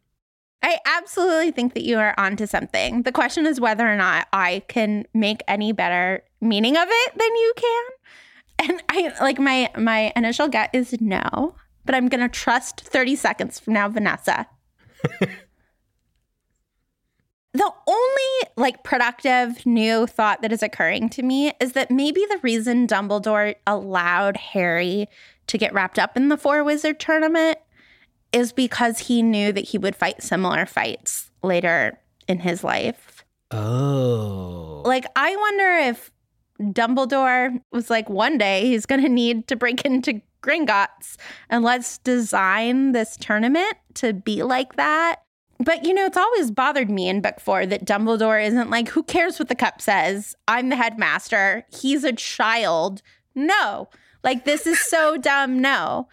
Absolutely 1.03 1.51
think 1.51 1.75
that 1.75 1.83
you 1.83 1.99
are 1.99 2.15
onto 2.17 2.47
something. 2.47 3.03
The 3.03 3.11
question 3.11 3.45
is 3.45 3.61
whether 3.61 3.91
or 3.91 3.97
not 3.97 4.29
I 4.33 4.63
can 4.69 5.05
make 5.13 5.43
any 5.49 5.73
better 5.73 6.23
meaning 6.41 6.77
of 6.77 6.87
it 6.89 7.13
than 7.19 7.27
you 7.27 7.53
can. 7.57 8.71
And 8.71 8.83
I 8.89 9.13
like 9.21 9.41
my 9.41 9.69
my 9.77 10.13
initial 10.15 10.47
gut 10.47 10.71
is 10.73 10.95
no, 11.01 11.57
but 11.85 11.97
I'm 11.97 12.09
gonna 12.09 12.29
trust 12.29 12.83
30 12.83 13.17
seconds 13.17 13.59
from 13.59 13.75
now, 13.75 13.89
Vanessa. 13.89 14.47
The 17.55 17.71
only 17.87 18.51
like 18.57 18.83
productive 18.83 19.67
new 19.67 20.07
thought 20.07 20.41
that 20.41 20.53
is 20.53 20.63
occurring 20.63 21.11
to 21.11 21.23
me 21.23 21.53
is 21.61 21.73
that 21.73 21.91
maybe 21.91 22.25
the 22.31 22.39
reason 22.43 22.87
Dumbledore 22.87 23.57
allowed 23.67 24.39
Harry 24.39 25.07
to 25.49 25.59
get 25.59 25.75
wrapped 25.75 25.99
up 25.99 26.17
in 26.17 26.29
the 26.29 26.39
Four 26.39 26.65
Wizard 26.65 26.99
tournament 26.99 27.59
is 28.33 28.53
because 28.53 28.99
he 28.99 29.23
knew 29.23 29.53
that 29.53 29.69
he 29.69 29.79
would 29.79 29.97
fight 29.97 30.23
similar 30.23 30.67
fights 30.67 31.31
later 31.43 31.99
in 32.29 32.41
his 32.41 32.65
life. 32.65 33.25
Oh. 33.51 34.83
Like, 34.85 35.05
I 35.15 35.37
wonder 35.37 35.75
if 35.89 36.11
Dumbledore 36.61 37.61
was 37.71 37.91
like, 37.91 38.09
one 38.09 38.39
day 38.39 38.67
he's 38.67 38.87
going 38.87 39.03
to 39.03 39.09
need 39.09 39.49
to 39.49 39.57
break 39.57 39.85
into 39.85 40.23
Gringotts 40.43 41.17
and 41.51 41.63
let's 41.63 41.99
design 41.99 42.93
this 42.93 43.17
tournament 43.17 43.75
to 43.95 44.13
be 44.13 44.43
like 44.43 44.77
that. 44.77 45.23
But 45.65 45.85
you 45.85 45.95
know, 45.95 46.07
it's 46.07 46.17
always 46.17 46.51
bothered 46.51 46.91
me 46.91 47.09
in 47.09 47.21
book 47.21 47.39
four 47.39 47.67
that 47.67 47.87
Dumbledore 47.87 48.45
isn't 48.45 48.71
like, 48.71 48.89
who 48.89 49.05
cares 49.05 49.39
what 49.39 49.49
the 49.49 49.55
cup 49.55 49.81
says? 49.81 50.35
I'm 50.49 50.71
the 50.71 50.77
headmaster. 50.77 51.65
He's 51.71 52.03
a 52.03 52.13
child. 52.13 53.03
No. 53.37 53.89
Like, 54.25 54.45
this 54.45 54.67
is 54.67 54.85
so 54.85 55.17
dumb. 55.19 55.61
No. 55.61 56.09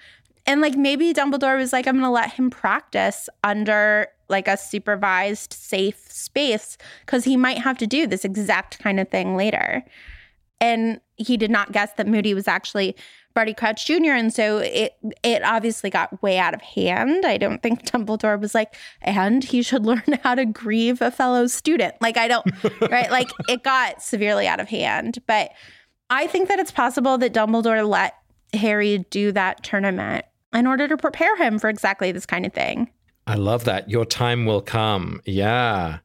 And 0.46 0.62
like, 0.62 0.76
maybe 0.76 1.14
Dumbledore 1.14 1.58
was 1.58 1.74
like, 1.74 1.88
I'm 1.88 1.96
going 1.96 2.04
to 2.04 2.10
let 2.10 2.34
him 2.34 2.50
practice 2.50 3.30
under 3.44 4.08
like 4.30 4.48
a 4.48 4.58
supervised, 4.58 5.54
safe 5.54 6.12
space 6.12 6.78
because 7.06 7.24
he 7.24 7.36
might 7.36 7.58
have 7.58 7.78
to 7.80 7.88
do 7.88 8.08
this 8.08 8.24
exact 8.24 8.80
kind 8.80 9.00
of 9.00 9.10
thing 9.10 9.36
later. 9.36 9.84
And 10.62 11.02
he 11.16 11.38
did 11.38 11.52
not 11.52 11.72
guess 11.72 11.94
that 11.94 12.08
Moody 12.08 12.34
was 12.34 12.48
actually 12.48 12.96
Barty 13.34 13.54
Crouch 13.54 13.86
Jr. 13.86 14.12
And 14.12 14.34
so 14.34 14.58
it 14.58 14.96
it 15.24 15.44
obviously 15.44 15.90
got 15.90 16.22
way 16.22 16.38
out 16.38 16.54
of 16.54 16.62
hand. 16.62 17.26
I 17.26 17.38
don't 17.38 17.62
think 17.62 17.86
Dumbledore 17.86 18.40
was 18.40 18.54
like, 18.54 18.76
and 19.02 19.44
he 19.44 19.62
should 19.62 19.86
learn 19.86 20.20
how 20.24 20.36
to 20.36 20.46
grieve 20.46 21.02
a 21.02 21.12
fellow 21.12 21.48
student. 21.48 21.96
Like 22.02 22.18
I 22.18 22.28
don't 22.28 22.46
right? 22.92 23.10
Like 23.10 23.30
it 23.48 23.64
got 23.64 24.02
severely 24.02 24.48
out 24.48 24.60
of 24.60 24.68
hand. 24.68 25.20
But 25.28 25.52
I 26.10 26.28
think 26.28 26.50
that 26.50 26.60
it's 26.60 26.72
possible 26.72 27.18
that 27.20 27.34
Dumbledore 27.34 27.88
let 27.88 28.16
Harry 28.54 29.06
do 29.10 29.32
that 29.32 29.64
tournament 29.64 30.26
in 30.54 30.68
order 30.68 30.88
to 30.88 30.98
prepare 30.98 31.36
him 31.38 31.60
for 31.60 31.70
exactly 31.70 32.12
this 32.12 32.26
kind 32.26 32.46
of 32.46 32.54
thing. 32.54 32.90
I 33.28 33.36
love 33.36 33.66
that. 33.66 33.90
Your 33.90 34.06
time 34.06 34.46
will 34.46 34.62
come. 34.62 35.22
Yeah. 35.26 36.00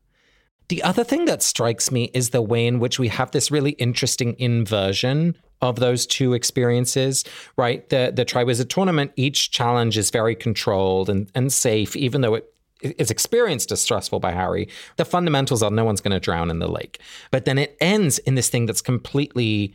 The 0.68 0.82
other 0.82 1.04
thing 1.04 1.26
that 1.26 1.42
strikes 1.42 1.90
me 1.90 2.10
is 2.14 2.30
the 2.30 2.42
way 2.42 2.66
in 2.66 2.80
which 2.80 2.98
we 2.98 3.08
have 3.08 3.30
this 3.30 3.50
really 3.50 3.72
interesting 3.72 4.34
inversion 4.38 5.36
of 5.60 5.76
those 5.76 6.06
two 6.06 6.34
experiences, 6.34 7.24
right? 7.56 7.88
The 7.88 8.12
the 8.14 8.24
Triwizard 8.24 8.68
tournament, 8.68 9.12
each 9.16 9.50
challenge 9.50 9.96
is 9.96 10.10
very 10.10 10.34
controlled 10.34 11.08
and, 11.08 11.30
and 11.34 11.52
safe, 11.52 11.96
even 11.96 12.20
though 12.20 12.34
it 12.34 12.50
is 12.82 13.10
experienced 13.10 13.72
as 13.72 13.80
stressful 13.80 14.20
by 14.20 14.32
Harry. 14.32 14.68
The 14.96 15.04
fundamentals 15.04 15.62
are 15.62 15.70
no 15.70 15.84
one's 15.84 16.00
going 16.00 16.12
to 16.12 16.20
drown 16.20 16.50
in 16.50 16.58
the 16.58 16.68
lake. 16.68 17.00
But 17.30 17.46
then 17.46 17.56
it 17.56 17.76
ends 17.80 18.18
in 18.20 18.34
this 18.34 18.50
thing 18.50 18.66
that's 18.66 18.82
completely 18.82 19.74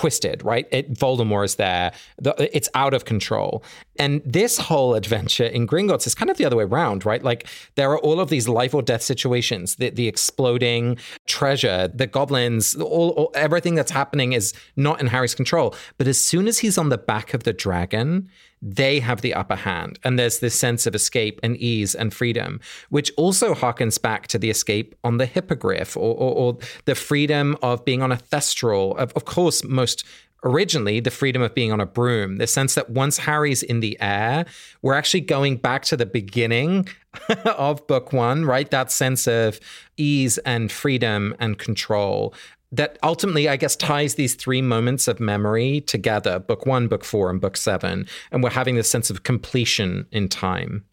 twisted, 0.00 0.42
right? 0.42 0.66
It, 0.70 0.94
Voldemort 0.94 1.44
is 1.44 1.56
there. 1.56 1.92
The, 2.16 2.34
it's 2.56 2.70
out 2.74 2.94
of 2.94 3.04
control. 3.04 3.62
And 3.98 4.22
this 4.24 4.56
whole 4.56 4.94
adventure 4.94 5.44
in 5.44 5.66
Gringotts 5.66 6.06
is 6.06 6.14
kind 6.14 6.30
of 6.30 6.38
the 6.38 6.46
other 6.46 6.56
way 6.56 6.64
around, 6.64 7.04
right? 7.04 7.22
Like 7.22 7.46
there 7.74 7.90
are 7.90 7.98
all 7.98 8.18
of 8.18 8.30
these 8.30 8.48
life 8.48 8.72
or 8.72 8.80
death 8.80 9.02
situations, 9.02 9.76
the, 9.76 9.90
the 9.90 10.08
exploding 10.08 10.96
treasure, 11.26 11.88
the 11.94 12.06
goblins, 12.06 12.74
all, 12.76 13.10
all, 13.10 13.30
everything 13.34 13.74
that's 13.74 13.90
happening 13.90 14.32
is 14.32 14.54
not 14.74 15.02
in 15.02 15.08
Harry's 15.08 15.34
control. 15.34 15.74
But 15.98 16.08
as 16.08 16.18
soon 16.18 16.48
as 16.48 16.60
he's 16.60 16.78
on 16.78 16.88
the 16.88 16.96
back 16.96 17.34
of 17.34 17.42
the 17.42 17.52
dragon, 17.52 18.30
they 18.62 19.00
have 19.00 19.22
the 19.22 19.34
upper 19.34 19.56
hand. 19.56 19.98
And 20.04 20.18
there's 20.18 20.40
this 20.40 20.58
sense 20.58 20.86
of 20.86 20.94
escape 20.94 21.40
and 21.42 21.56
ease 21.56 21.94
and 21.94 22.12
freedom, 22.12 22.60
which 22.90 23.12
also 23.16 23.54
harkens 23.54 24.00
back 24.00 24.26
to 24.28 24.38
the 24.38 24.50
escape 24.50 24.94
on 25.02 25.18
the 25.18 25.26
hippogriff 25.26 25.96
or, 25.96 26.14
or, 26.14 26.34
or 26.34 26.58
the 26.84 26.94
freedom 26.94 27.56
of 27.62 27.84
being 27.84 28.02
on 28.02 28.12
a 28.12 28.16
thestral. 28.16 28.96
Of, 28.98 29.12
of 29.14 29.24
course, 29.24 29.64
most 29.64 30.04
originally 30.44 31.00
the 31.00 31.10
freedom 31.10 31.42
of 31.42 31.54
being 31.54 31.72
on 31.72 31.80
a 31.80 31.86
broom, 31.86 32.36
the 32.36 32.46
sense 32.46 32.74
that 32.74 32.90
once 32.90 33.18
Harry's 33.18 33.62
in 33.62 33.80
the 33.80 33.98
air, 34.00 34.46
we're 34.82 34.94
actually 34.94 35.20
going 35.20 35.56
back 35.56 35.82
to 35.84 35.96
the 35.96 36.06
beginning 36.06 36.88
of 37.44 37.86
book 37.86 38.12
one, 38.12 38.44
right? 38.44 38.70
That 38.70 38.90
sense 38.90 39.26
of 39.26 39.60
ease 39.96 40.38
and 40.38 40.70
freedom 40.70 41.34
and 41.38 41.58
control 41.58 42.34
that 42.72 42.98
ultimately, 43.02 43.48
I 43.48 43.56
guess, 43.56 43.74
ties 43.74 44.14
these 44.14 44.34
three 44.34 44.62
moments 44.62 45.08
of 45.08 45.18
memory 45.18 45.80
together 45.82 46.38
book 46.38 46.66
one, 46.66 46.88
book 46.88 47.04
four, 47.04 47.30
and 47.30 47.40
book 47.40 47.56
seven. 47.56 48.06
And 48.30 48.42
we're 48.42 48.50
having 48.50 48.76
this 48.76 48.90
sense 48.90 49.10
of 49.10 49.22
completion 49.24 50.06
in 50.12 50.28
time. 50.28 50.84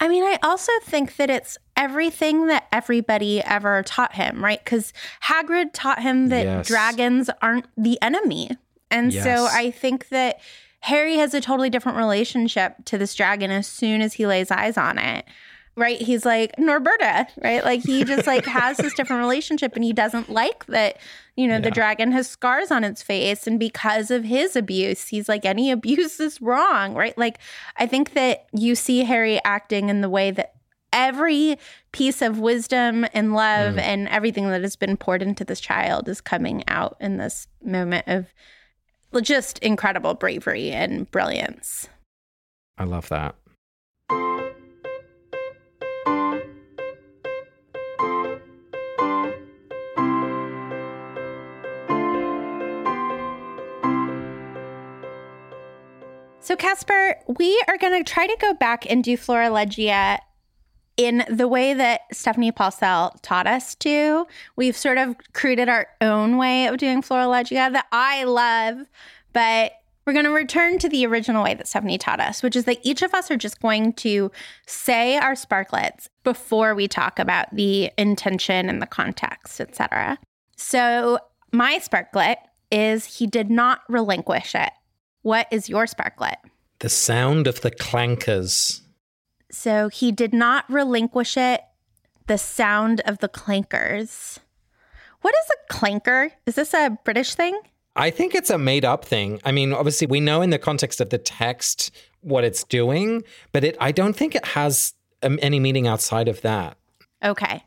I 0.00 0.08
mean, 0.08 0.24
I 0.24 0.38
also 0.42 0.72
think 0.82 1.16
that 1.16 1.30
it's 1.30 1.56
everything 1.76 2.48
that 2.48 2.66
everybody 2.72 3.42
ever 3.42 3.82
taught 3.84 4.14
him, 4.14 4.42
right? 4.42 4.62
Because 4.62 4.92
Hagrid 5.22 5.70
taught 5.72 6.02
him 6.02 6.28
that 6.28 6.44
yes. 6.44 6.66
dragons 6.66 7.30
aren't 7.40 7.66
the 7.76 8.00
enemy. 8.02 8.50
And 8.90 9.12
yes. 9.12 9.24
so 9.24 9.46
I 9.50 9.70
think 9.70 10.08
that 10.08 10.40
Harry 10.80 11.16
has 11.16 11.32
a 11.32 11.40
totally 11.40 11.70
different 11.70 11.96
relationship 11.96 12.76
to 12.86 12.98
this 12.98 13.14
dragon 13.14 13.50
as 13.50 13.66
soon 13.66 14.02
as 14.02 14.14
he 14.14 14.26
lays 14.26 14.50
eyes 14.50 14.76
on 14.76 14.98
it 14.98 15.24
right? 15.76 16.00
He's 16.00 16.24
like 16.24 16.54
Norberta, 16.56 17.26
right? 17.42 17.64
Like 17.64 17.82
he 17.82 18.04
just 18.04 18.26
like 18.26 18.44
has 18.46 18.76
this 18.76 18.94
different 18.94 19.20
relationship 19.20 19.74
and 19.74 19.84
he 19.84 19.92
doesn't 19.92 20.30
like 20.30 20.66
that, 20.66 20.98
you 21.36 21.48
know, 21.48 21.54
yeah. 21.54 21.60
the 21.60 21.70
dragon 21.70 22.12
has 22.12 22.28
scars 22.28 22.70
on 22.70 22.84
its 22.84 23.02
face 23.02 23.46
and 23.46 23.58
because 23.58 24.10
of 24.10 24.24
his 24.24 24.56
abuse, 24.56 25.08
he's 25.08 25.28
like 25.28 25.44
any 25.44 25.70
abuse 25.70 26.20
is 26.20 26.40
wrong, 26.40 26.94
right? 26.94 27.16
Like 27.18 27.38
I 27.76 27.86
think 27.86 28.14
that 28.14 28.46
you 28.52 28.74
see 28.74 29.04
Harry 29.04 29.40
acting 29.44 29.88
in 29.88 30.00
the 30.00 30.08
way 30.08 30.30
that 30.30 30.54
every 30.92 31.58
piece 31.92 32.22
of 32.22 32.38
wisdom 32.38 33.04
and 33.12 33.34
love 33.34 33.74
mm. 33.74 33.80
and 33.80 34.08
everything 34.08 34.48
that 34.48 34.62
has 34.62 34.76
been 34.76 34.96
poured 34.96 35.22
into 35.22 35.44
this 35.44 35.60
child 35.60 36.08
is 36.08 36.20
coming 36.20 36.62
out 36.68 36.96
in 37.00 37.16
this 37.16 37.48
moment 37.62 38.06
of 38.06 38.26
just 39.22 39.58
incredible 39.58 40.14
bravery 40.14 40.70
and 40.70 41.10
brilliance. 41.10 41.88
I 42.78 42.84
love 42.84 43.08
that. 43.08 43.34
So, 56.54 56.58
Casper, 56.58 57.16
we 57.36 57.60
are 57.66 57.76
going 57.78 58.04
to 58.04 58.08
try 58.08 58.28
to 58.28 58.36
go 58.40 58.54
back 58.54 58.88
and 58.88 59.02
do 59.02 59.16
Florilegia 59.16 60.20
in 60.96 61.24
the 61.28 61.48
way 61.48 61.74
that 61.74 62.02
Stephanie 62.12 62.52
Paulsell 62.52 63.18
taught 63.22 63.48
us 63.48 63.74
to. 63.74 64.24
We've 64.54 64.76
sort 64.76 64.98
of 64.98 65.16
created 65.32 65.68
our 65.68 65.88
own 66.00 66.36
way 66.36 66.68
of 66.68 66.76
doing 66.76 67.02
Florilegia 67.02 67.72
that 67.72 67.86
I 67.90 68.22
love, 68.22 68.86
but 69.32 69.72
we're 70.06 70.12
going 70.12 70.26
to 70.26 70.30
return 70.30 70.78
to 70.78 70.88
the 70.88 71.04
original 71.06 71.42
way 71.42 71.54
that 71.54 71.66
Stephanie 71.66 71.98
taught 71.98 72.20
us, 72.20 72.40
which 72.40 72.54
is 72.54 72.66
that 72.66 72.78
each 72.84 73.02
of 73.02 73.14
us 73.14 73.32
are 73.32 73.36
just 73.36 73.60
going 73.60 73.92
to 73.94 74.30
say 74.64 75.16
our 75.18 75.34
sparklets 75.34 76.06
before 76.22 76.76
we 76.76 76.86
talk 76.86 77.18
about 77.18 77.52
the 77.52 77.90
intention 77.98 78.68
and 78.68 78.80
the 78.80 78.86
context, 78.86 79.60
etc. 79.60 80.20
So, 80.56 81.18
my 81.50 81.78
sparklet 81.78 82.38
is 82.70 83.18
he 83.18 83.26
did 83.26 83.50
not 83.50 83.80
relinquish 83.88 84.54
it. 84.54 84.70
What 85.24 85.46
is 85.50 85.70
your 85.70 85.86
sparklet? 85.86 86.36
The 86.80 86.90
sound 86.90 87.46
of 87.46 87.62
the 87.62 87.70
clankers. 87.70 88.82
So 89.50 89.88
he 89.88 90.12
did 90.12 90.34
not 90.34 90.70
relinquish 90.70 91.38
it. 91.38 91.62
The 92.26 92.36
sound 92.36 93.00
of 93.06 93.20
the 93.20 93.30
clankers. 93.30 94.38
What 95.22 95.34
is 95.34 95.50
a 95.50 95.72
clanker? 95.72 96.30
Is 96.44 96.56
this 96.56 96.74
a 96.74 96.98
British 97.04 97.34
thing? 97.34 97.58
I 97.96 98.10
think 98.10 98.34
it's 98.34 98.50
a 98.50 98.58
made 98.58 98.84
up 98.84 99.06
thing. 99.06 99.40
I 99.46 99.52
mean, 99.52 99.72
obviously, 99.72 100.06
we 100.06 100.20
know 100.20 100.42
in 100.42 100.50
the 100.50 100.58
context 100.58 101.00
of 101.00 101.08
the 101.08 101.16
text 101.16 101.90
what 102.20 102.44
it's 102.44 102.62
doing, 102.62 103.24
but 103.50 103.64
it, 103.64 103.78
I 103.80 103.92
don't 103.92 104.14
think 104.14 104.34
it 104.34 104.44
has 104.48 104.92
um, 105.22 105.38
any 105.40 105.58
meaning 105.58 105.86
outside 105.86 106.28
of 106.28 106.42
that. 106.42 106.76
Okay. 107.24 107.64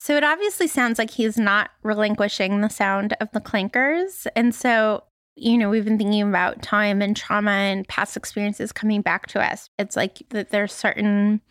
So 0.00 0.16
it 0.16 0.24
obviously 0.24 0.66
sounds 0.66 0.98
like 0.98 1.12
he's 1.12 1.38
not 1.38 1.70
relinquishing 1.84 2.62
the 2.62 2.68
sound 2.68 3.14
of 3.20 3.30
the 3.30 3.40
clankers. 3.40 4.26
And 4.34 4.52
so 4.52 5.04
you 5.36 5.58
know, 5.58 5.68
we've 5.68 5.84
been 5.84 5.98
thinking 5.98 6.22
about 6.22 6.62
time 6.62 7.02
and 7.02 7.14
trauma 7.14 7.50
and 7.50 7.86
past 7.86 8.16
experiences 8.16 8.72
coming 8.72 9.02
back 9.02 9.26
to 9.28 9.40
us. 9.40 9.68
It's 9.78 9.94
like 9.94 10.22
that 10.30 10.50
there's 10.50 10.72
certain 10.72 11.42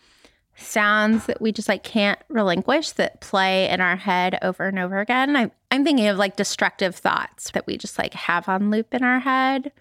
sounds 0.58 1.26
that 1.28 1.42
we 1.42 1.52
just 1.52 1.70
like 1.70 1.84
can't 1.84 2.20
relinquish 2.30 2.92
that 2.92 3.22
play 3.22 3.70
in 3.70 3.82
our 3.82 3.96
head 3.96 4.40
over 4.42 4.68
and 4.68 4.80
over 4.80 5.00
again. 5.00 5.36
I'm 5.36 5.52
I'm 5.70 5.84
thinking 5.84 6.08
of 6.08 6.18
like 6.18 6.36
destructive 6.36 6.96
thoughts 6.96 7.52
that 7.52 7.68
we 7.68 7.78
just 7.78 8.00
like 8.00 8.14
have 8.14 8.50
on 8.50 8.72
loop 8.72 8.94
in 8.94 9.04
our 9.04 9.20
head. 9.20 9.72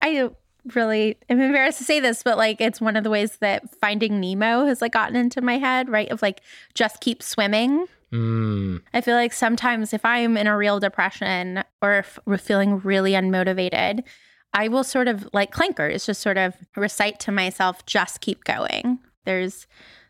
I 0.00 0.30
really 0.74 1.18
am 1.28 1.40
embarrassed 1.40 1.78
to 1.78 1.84
say 1.84 1.98
this, 1.98 2.22
but 2.22 2.38
like 2.38 2.60
it's 2.60 2.80
one 2.80 2.96
of 2.96 3.02
the 3.02 3.10
ways 3.10 3.38
that 3.38 3.74
Finding 3.80 4.20
Nemo 4.20 4.66
has 4.66 4.80
like 4.80 4.92
gotten 4.92 5.16
into 5.16 5.40
my 5.40 5.58
head, 5.58 5.88
right? 5.88 6.10
Of 6.10 6.22
like 6.22 6.42
just 6.74 7.00
keep 7.00 7.22
swimming. 7.22 7.86
Mm. 8.12 8.82
I 8.92 9.00
feel 9.00 9.16
like 9.16 9.32
sometimes 9.32 9.92
if 9.92 10.04
I'm 10.04 10.36
in 10.36 10.46
a 10.46 10.56
real 10.56 10.78
depression 10.80 11.64
or 11.80 11.98
if 11.98 12.18
we're 12.26 12.38
feeling 12.38 12.78
really 12.80 13.12
unmotivated, 13.12 14.04
I 14.52 14.68
will 14.68 14.84
sort 14.84 15.08
of 15.08 15.28
like 15.32 15.52
clankers, 15.52 16.04
just 16.04 16.20
sort 16.20 16.36
of 16.36 16.54
recite 16.76 17.18
to 17.20 17.32
myself, 17.32 17.86
just 17.86 18.20
keep 18.20 18.44
going. 18.44 18.98
There's 19.24 19.66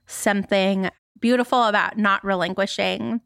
something 0.06 0.90
beautiful 1.20 1.62
about 1.64 1.96
not 1.96 2.24
relinquishing 2.24 3.20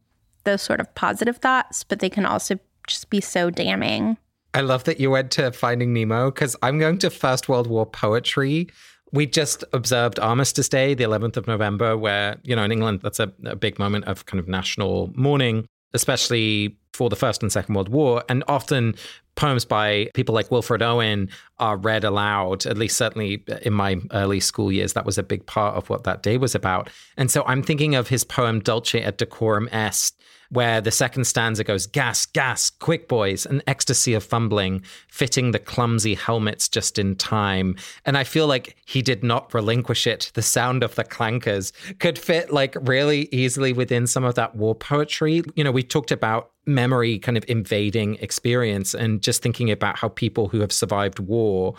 those 0.45 0.63
sort 0.63 0.81
of 0.81 0.95
positive 0.95 1.39
thoughts, 1.39 1.85
but 1.85 2.01
they 2.01 2.11
can 2.11 2.27
also 2.27 2.59
just 2.87 3.09
be 3.09 3.21
so 3.21 3.51
damning. 3.51 4.19
I 4.55 4.61
love 4.61 4.85
that 4.85 5.01
you 5.01 5.11
went 5.11 5.31
to 5.33 5.53
Finding 5.53 5.93
Nemo 5.93 6.31
because 6.31 6.57
I'm 6.63 6.79
going 6.79 6.99
to 6.99 7.11
First 7.11 7.49
World 7.49 7.67
War 7.67 7.85
poetry. 7.85 8.69
We 9.17 9.25
just 9.25 9.65
observed 9.73 10.19
Armistice 10.19 10.69
Day, 10.69 10.93
the 10.93 11.05
11th 11.05 11.39
of 11.39 11.47
November, 11.47 11.97
where, 11.97 12.37
you 12.43 12.55
know, 12.55 12.63
in 12.63 12.71
England, 12.71 13.01
that's 13.03 13.19
a, 13.19 13.33
a 13.47 13.57
big 13.57 13.79
moment 13.79 14.05
of 14.05 14.27
kind 14.27 14.39
of 14.39 14.47
national 14.47 15.11
mourning, 15.17 15.67
especially 15.95 16.77
for 16.93 17.09
the 17.09 17.17
First 17.17 17.43
and 17.43 17.51
Second 17.51 17.77
World 17.77 17.89
War. 17.89 18.23
And 18.29 18.45
often 18.47 18.95
poems 19.35 19.65
by 19.65 20.11
people 20.13 20.35
like 20.35 20.51
Wilfred 20.51 20.83
Owen 20.83 21.31
are 21.59 21.79
read 21.79 22.05
aloud, 22.05 22.67
at 22.67 22.77
least 22.77 22.99
certainly 22.99 23.43
in 23.63 23.73
my 23.73 23.97
early 24.13 24.39
school 24.39 24.71
years. 24.71 24.93
That 24.93 25.07
was 25.07 25.17
a 25.17 25.23
big 25.23 25.47
part 25.47 25.77
of 25.77 25.89
what 25.89 26.05
that 26.05 26.23
day 26.23 26.37
was 26.37 26.55
about. 26.55 26.91
And 27.17 27.31
so 27.31 27.43
I'm 27.47 27.63
thinking 27.63 27.95
of 27.95 28.09
his 28.09 28.23
poem 28.23 28.61
Dulce 28.61 28.97
et 28.97 29.17
Decorum 29.17 29.71
Est, 29.73 30.15
where 30.51 30.81
the 30.81 30.91
second 30.91 31.25
stanza 31.25 31.65
goes 31.65 31.87
gas, 31.87 32.27
gas, 32.27 32.71
quick 32.71 33.09
boys, 33.09 33.47
an 33.47 33.63
ecstasy 33.67 34.15
of 34.15 34.25
fumbling, 34.25 34.83
fitting 35.09 35.51
the 35.51 35.59
clumsy 35.59 36.15
helmets 36.15 36.69
just 36.69 36.99
in 36.99 37.17
time. 37.17 37.77
And 38.05 38.17
I 38.17 38.25
feel 38.25 38.47
like 38.47 38.77
he 38.87 39.03
did 39.03 39.23
not 39.23 39.53
relinquish 39.53 40.07
it. 40.07 40.31
The 40.35 40.43
sound 40.43 40.83
of 40.83 40.95
the 40.95 41.05
clankers 41.05 41.73
could 41.99 42.19
fit 42.19 42.53
like 42.53 42.77
really 42.81 43.29
easily 43.33 43.73
within 43.73 44.07
some 44.07 44.25
of 44.25 44.35
that 44.37 44.55
war 44.57 44.75
poetry. 44.75 45.43
You 45.55 45.65
know, 45.65 45.73
we 45.73 45.83
talked 45.83 46.13
about 46.13 46.51
memory 46.67 47.19
kind 47.19 47.37
of 47.37 47.45
invading 47.49 48.17
experience 48.17 48.93
and 48.93 49.23
just 49.23 49.41
thinking 49.41 49.71
about 49.71 49.97
how 49.99 50.09
people 50.09 50.49
who 50.49 50.61
have 50.61 50.73
survived 50.73 51.21
war 51.21 51.75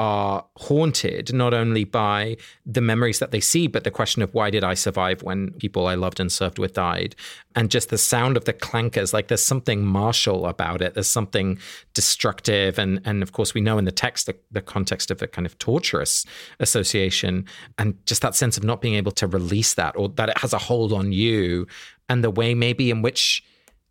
are 0.00 0.46
haunted 0.56 1.30
not 1.30 1.52
only 1.52 1.84
by 1.84 2.34
the 2.64 2.80
memories 2.80 3.18
that 3.18 3.32
they 3.32 3.38
see, 3.38 3.66
but 3.66 3.84
the 3.84 3.90
question 3.90 4.22
of 4.22 4.32
why 4.32 4.48
did 4.48 4.64
I 4.64 4.72
survive 4.72 5.22
when 5.22 5.50
people 5.58 5.86
I 5.86 5.94
loved 5.94 6.18
and 6.18 6.32
served 6.32 6.58
with 6.58 6.72
died? 6.72 7.14
And 7.54 7.70
just 7.70 7.90
the 7.90 7.98
sound 7.98 8.38
of 8.38 8.46
the 8.46 8.54
clankers, 8.54 9.12
like 9.12 9.28
there's 9.28 9.44
something 9.44 9.84
martial 9.84 10.46
about 10.46 10.80
it. 10.80 10.94
There's 10.94 11.06
something 11.06 11.58
destructive. 11.92 12.78
And, 12.78 13.02
and 13.04 13.22
of 13.22 13.32
course, 13.32 13.52
we 13.52 13.60
know 13.60 13.76
in 13.76 13.84
the 13.84 13.92
text, 13.92 14.24
the, 14.24 14.34
the 14.50 14.62
context 14.62 15.10
of 15.10 15.20
a 15.20 15.26
kind 15.26 15.44
of 15.44 15.58
torturous 15.58 16.24
association, 16.60 17.44
and 17.76 17.94
just 18.06 18.22
that 18.22 18.34
sense 18.34 18.56
of 18.56 18.64
not 18.64 18.80
being 18.80 18.94
able 18.94 19.12
to 19.12 19.26
release 19.26 19.74
that 19.74 19.94
or 19.98 20.08
that 20.08 20.30
it 20.30 20.38
has 20.38 20.54
a 20.54 20.58
hold 20.58 20.94
on 20.94 21.12
you, 21.12 21.66
and 22.08 22.24
the 22.24 22.30
way 22.30 22.54
maybe 22.54 22.90
in 22.90 23.02
which 23.02 23.44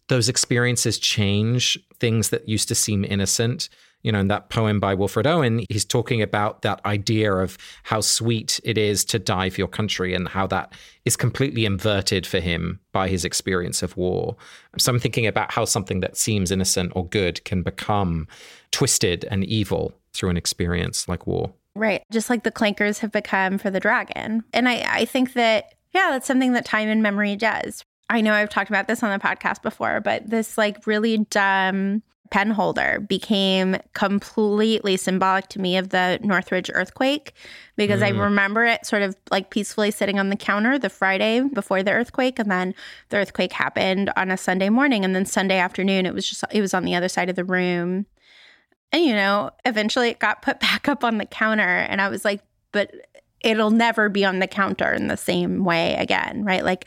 those 0.07 0.28
experiences 0.28 0.97
change 0.97 1.78
things 1.99 2.30
that 2.30 2.49
used 2.49 2.68
to 2.70 2.74
seem 2.74 3.05
innocent. 3.05 3.70
You 4.02 4.12
know, 4.12 4.20
in 4.20 4.30
that 4.30 4.50
poem 4.50 4.80
by 4.80 4.93
Wilfred 4.93 5.28
Owen, 5.28 5.66
he's 5.70 5.84
talking 5.84 6.22
about 6.22 6.62
that 6.62 6.80
idea 6.86 7.34
of 7.34 7.58
how 7.84 8.00
sweet 8.00 8.60
it 8.64 8.78
is 8.78 9.04
to 9.06 9.20
die 9.20 9.50
for 9.50 9.60
your 9.60 9.68
country 9.68 10.14
and 10.14 10.28
how 10.28 10.47
that 10.47 10.74
is 11.04 11.18
completely 11.18 11.66
inverted 11.66 12.26
for 12.26 12.39
him 12.39 12.80
by 12.93 13.10
his 13.10 13.26
experience 13.26 13.84
of 13.84 13.97
war. 13.97 14.38
So 14.78 14.91
I'm 14.91 15.00
thinking 15.00 15.28
about 15.28 15.52
how 15.52 15.66
something 15.66 16.00
that 16.00 16.16
seems 16.16 16.50
innocent 16.50 16.93
or 16.95 17.08
good 17.08 17.43
can 17.43 17.62
become 17.62 18.28
twisted 18.72 19.26
and 19.26 19.43
evil 19.43 19.93
through 20.14 20.30
an 20.30 20.38
experience 20.38 21.08
like 21.08 21.28
war. 21.28 21.52
Right. 21.76 22.04
Just 22.12 22.30
like 22.30 22.43
the 22.43 22.52
clankers 22.52 23.00
have 23.00 23.12
become 23.12 23.58
for 23.58 23.70
the 23.70 23.80
dragon. 23.80 24.43
And 24.54 24.68
I, 24.68 24.86
I 24.88 25.06
think 25.06 25.34
that, 25.34 25.74
yeah, 25.91 26.10
that's 26.12 26.28
something 26.28 26.54
that 26.54 26.66
time 26.66 26.89
and 26.89 27.04
memory 27.04 27.36
does. 27.36 27.84
I 28.10 28.22
know 28.22 28.34
I've 28.34 28.50
talked 28.50 28.70
about 28.70 28.88
this 28.88 29.04
on 29.04 29.12
the 29.12 29.24
podcast 29.24 29.62
before, 29.62 30.02
but 30.02 30.30
this 30.30 30.58
like 30.58 30.88
really 30.88 31.20
dumb 31.30 32.02
pen 32.32 32.51
holder 32.51 32.99
became 33.07 33.77
completely 33.93 34.97
symbolic 34.97 35.47
to 35.49 35.59
me 35.59 35.77
of 35.77 35.89
the 35.89 36.19
Northridge 36.21 36.69
earthquake 36.73 37.34
because 37.75 38.01
mm. 38.01 38.05
I 38.05 38.09
remember 38.09 38.65
it 38.65 38.86
sort 38.86 39.01
of 39.01 39.15
like 39.32 39.49
peacefully 39.49 39.91
sitting 39.91 40.19
on 40.19 40.30
the 40.30 40.36
counter 40.36 40.77
the 40.77 40.89
Friday 40.89 41.41
before 41.41 41.82
the 41.82 41.91
earthquake 41.91 42.38
and 42.38 42.51
then 42.51 42.75
the 43.09 43.17
earthquake 43.17 43.53
happened 43.53 44.11
on 44.15 44.32
a 44.32 44.38
Sunday 44.38 44.69
morning 44.69 45.03
and 45.03 45.15
then 45.15 45.25
Sunday 45.25 45.57
afternoon 45.57 46.05
it 46.05 46.13
was 46.13 46.30
just 46.30 46.43
it 46.51 46.61
was 46.61 46.73
on 46.73 46.86
the 46.86 46.95
other 46.95 47.09
side 47.09 47.30
of 47.30 47.36
the 47.36 47.43
room. 47.43 48.05
And 48.91 49.03
you 49.03 49.13
know, 49.13 49.51
eventually 49.65 50.09
it 50.09 50.19
got 50.19 50.41
put 50.41 50.59
back 50.59 50.88
up 50.88 51.03
on 51.03 51.17
the 51.17 51.25
counter 51.25 51.63
and 51.63 52.01
I 52.01 52.09
was 52.09 52.23
like, 52.23 52.41
but 52.71 52.93
it'll 53.41 53.71
never 53.71 54.09
be 54.09 54.25
on 54.25 54.39
the 54.39 54.47
counter 54.47 54.91
in 54.93 55.07
the 55.07 55.17
same 55.17 55.63
way 55.63 55.95
again, 55.95 56.43
right? 56.43 56.63
Like 56.63 56.86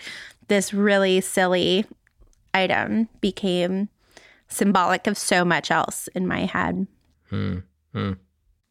this 0.49 0.73
really 0.73 1.21
silly 1.21 1.87
item 2.55 3.09
became 3.21 3.89
symbolic 4.53 5.07
of 5.07 5.17
so 5.17 5.45
much 5.45 5.71
else 5.71 6.09
in 6.15 6.27
my 6.27 6.45
head. 6.45 6.87
Hmm. 7.31 7.59
Hmm. 7.93 8.13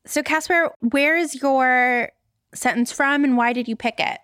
So, 0.05 0.23
Casper, 0.23 0.71
where 0.79 1.17
is 1.17 1.41
your 1.41 2.09
sentence 2.53 2.91
from 2.91 3.23
and 3.23 3.37
why 3.37 3.53
did 3.53 3.67
you 3.67 3.75
pick 3.75 3.99
it? 3.99 4.19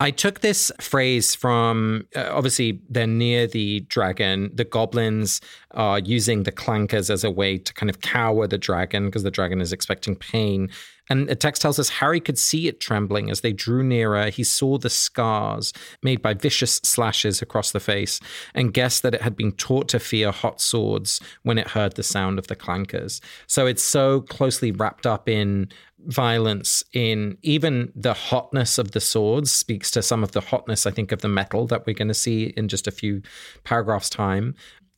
I 0.00 0.10
took 0.10 0.40
this 0.40 0.72
phrase 0.80 1.34
from 1.34 2.06
uh, 2.16 2.28
obviously 2.30 2.82
they're 2.90 3.06
near 3.06 3.46
the 3.46 3.80
dragon. 3.88 4.50
The 4.52 4.64
goblins 4.64 5.40
are 5.70 6.00
using 6.00 6.42
the 6.42 6.52
clankers 6.52 7.10
as 7.10 7.22
a 7.24 7.30
way 7.30 7.58
to 7.58 7.72
kind 7.72 7.88
of 7.88 8.00
cower 8.00 8.46
the 8.46 8.58
dragon 8.58 9.06
because 9.06 9.22
the 9.22 9.30
dragon 9.30 9.60
is 9.60 9.72
expecting 9.72 10.16
pain. 10.16 10.68
And 11.10 11.28
the 11.28 11.36
text 11.36 11.62
tells 11.62 11.78
us 11.78 11.88
Harry 11.88 12.20
could 12.20 12.38
see 12.38 12.66
it 12.66 12.80
trembling 12.80 13.30
as 13.30 13.42
they 13.42 13.52
drew 13.52 13.82
nearer. 13.82 14.30
He 14.30 14.44
saw 14.44 14.78
the 14.78 14.90
scars 14.90 15.72
made 16.02 16.22
by 16.22 16.34
vicious 16.34 16.76
slashes 16.82 17.42
across 17.42 17.72
the 17.72 17.80
face 17.80 18.20
and 18.54 18.72
guessed 18.72 19.02
that 19.02 19.14
it 19.14 19.22
had 19.22 19.36
been 19.36 19.52
taught 19.52 19.88
to 19.90 19.98
fear 19.98 20.30
hot 20.30 20.60
swords 20.60 21.20
when 21.42 21.58
it 21.58 21.68
heard 21.68 21.94
the 21.94 22.02
sound 22.02 22.38
of 22.38 22.46
the 22.46 22.56
clankers. 22.56 23.20
So 23.46 23.66
it's 23.66 23.82
so 23.82 24.22
closely 24.22 24.72
wrapped 24.72 25.06
up 25.06 25.28
in 25.28 25.68
violence 26.06 26.84
in 26.92 27.38
even 27.42 27.92
the 27.94 28.14
hotness 28.14 28.78
of 28.78 28.90
the 28.92 29.00
swords 29.00 29.50
speaks 29.50 29.90
to 29.90 30.02
some 30.02 30.22
of 30.22 30.32
the 30.32 30.40
hotness 30.40 30.84
i 30.84 30.90
think 30.90 31.12
of 31.12 31.22
the 31.22 31.28
metal 31.28 31.66
that 31.66 31.86
we're 31.86 31.94
going 31.94 32.08
to 32.08 32.12
see 32.12 32.52
in 32.58 32.68
just 32.68 32.86
a 32.86 32.90
few 32.90 33.22
paragraphs 33.62 34.10
time 34.10 34.54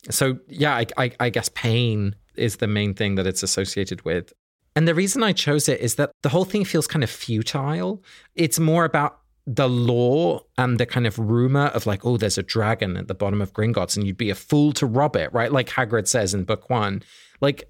so 0.09 0.37
yeah 0.49 0.75
I, 0.75 0.85
I, 0.97 1.11
I 1.21 1.29
guess 1.29 1.49
pain 1.49 2.13
is 2.35 2.57
the 2.57 2.67
main 2.67 2.93
thing 2.93 3.15
that 3.15 3.25
it's 3.25 3.41
associated 3.41 4.03
with 4.03 4.33
and 4.77 4.87
the 4.87 4.93
reason 4.93 5.23
I 5.23 5.31
chose 5.31 5.67
it 5.67 5.81
is 5.81 5.95
that 5.95 6.11
the 6.21 6.29
whole 6.29 6.45
thing 6.45 6.63
feels 6.63 6.85
kind 6.85 7.03
of 7.03 7.09
futile. 7.09 8.03
It's 8.35 8.59
more 8.59 8.85
about 8.85 9.21
the 9.47 9.67
lore 9.67 10.43
and 10.55 10.79
the 10.79 10.85
kind 10.85 11.07
of 11.07 11.17
rumor 11.17 11.69
of 11.69 11.87
like, 11.87 12.05
oh, 12.05 12.15
there's 12.15 12.37
a 12.37 12.43
dragon 12.43 12.95
at 12.95 13.07
the 13.07 13.15
bottom 13.15 13.41
of 13.41 13.53
Gringotts 13.53 13.97
and 13.97 14.05
you'd 14.05 14.17
be 14.17 14.29
a 14.29 14.35
fool 14.35 14.71
to 14.73 14.85
rob 14.85 15.15
it, 15.15 15.33
right? 15.33 15.51
Like 15.51 15.67
Hagrid 15.67 16.07
says 16.07 16.35
in 16.35 16.43
book 16.43 16.69
one. 16.69 17.01
Like, 17.41 17.67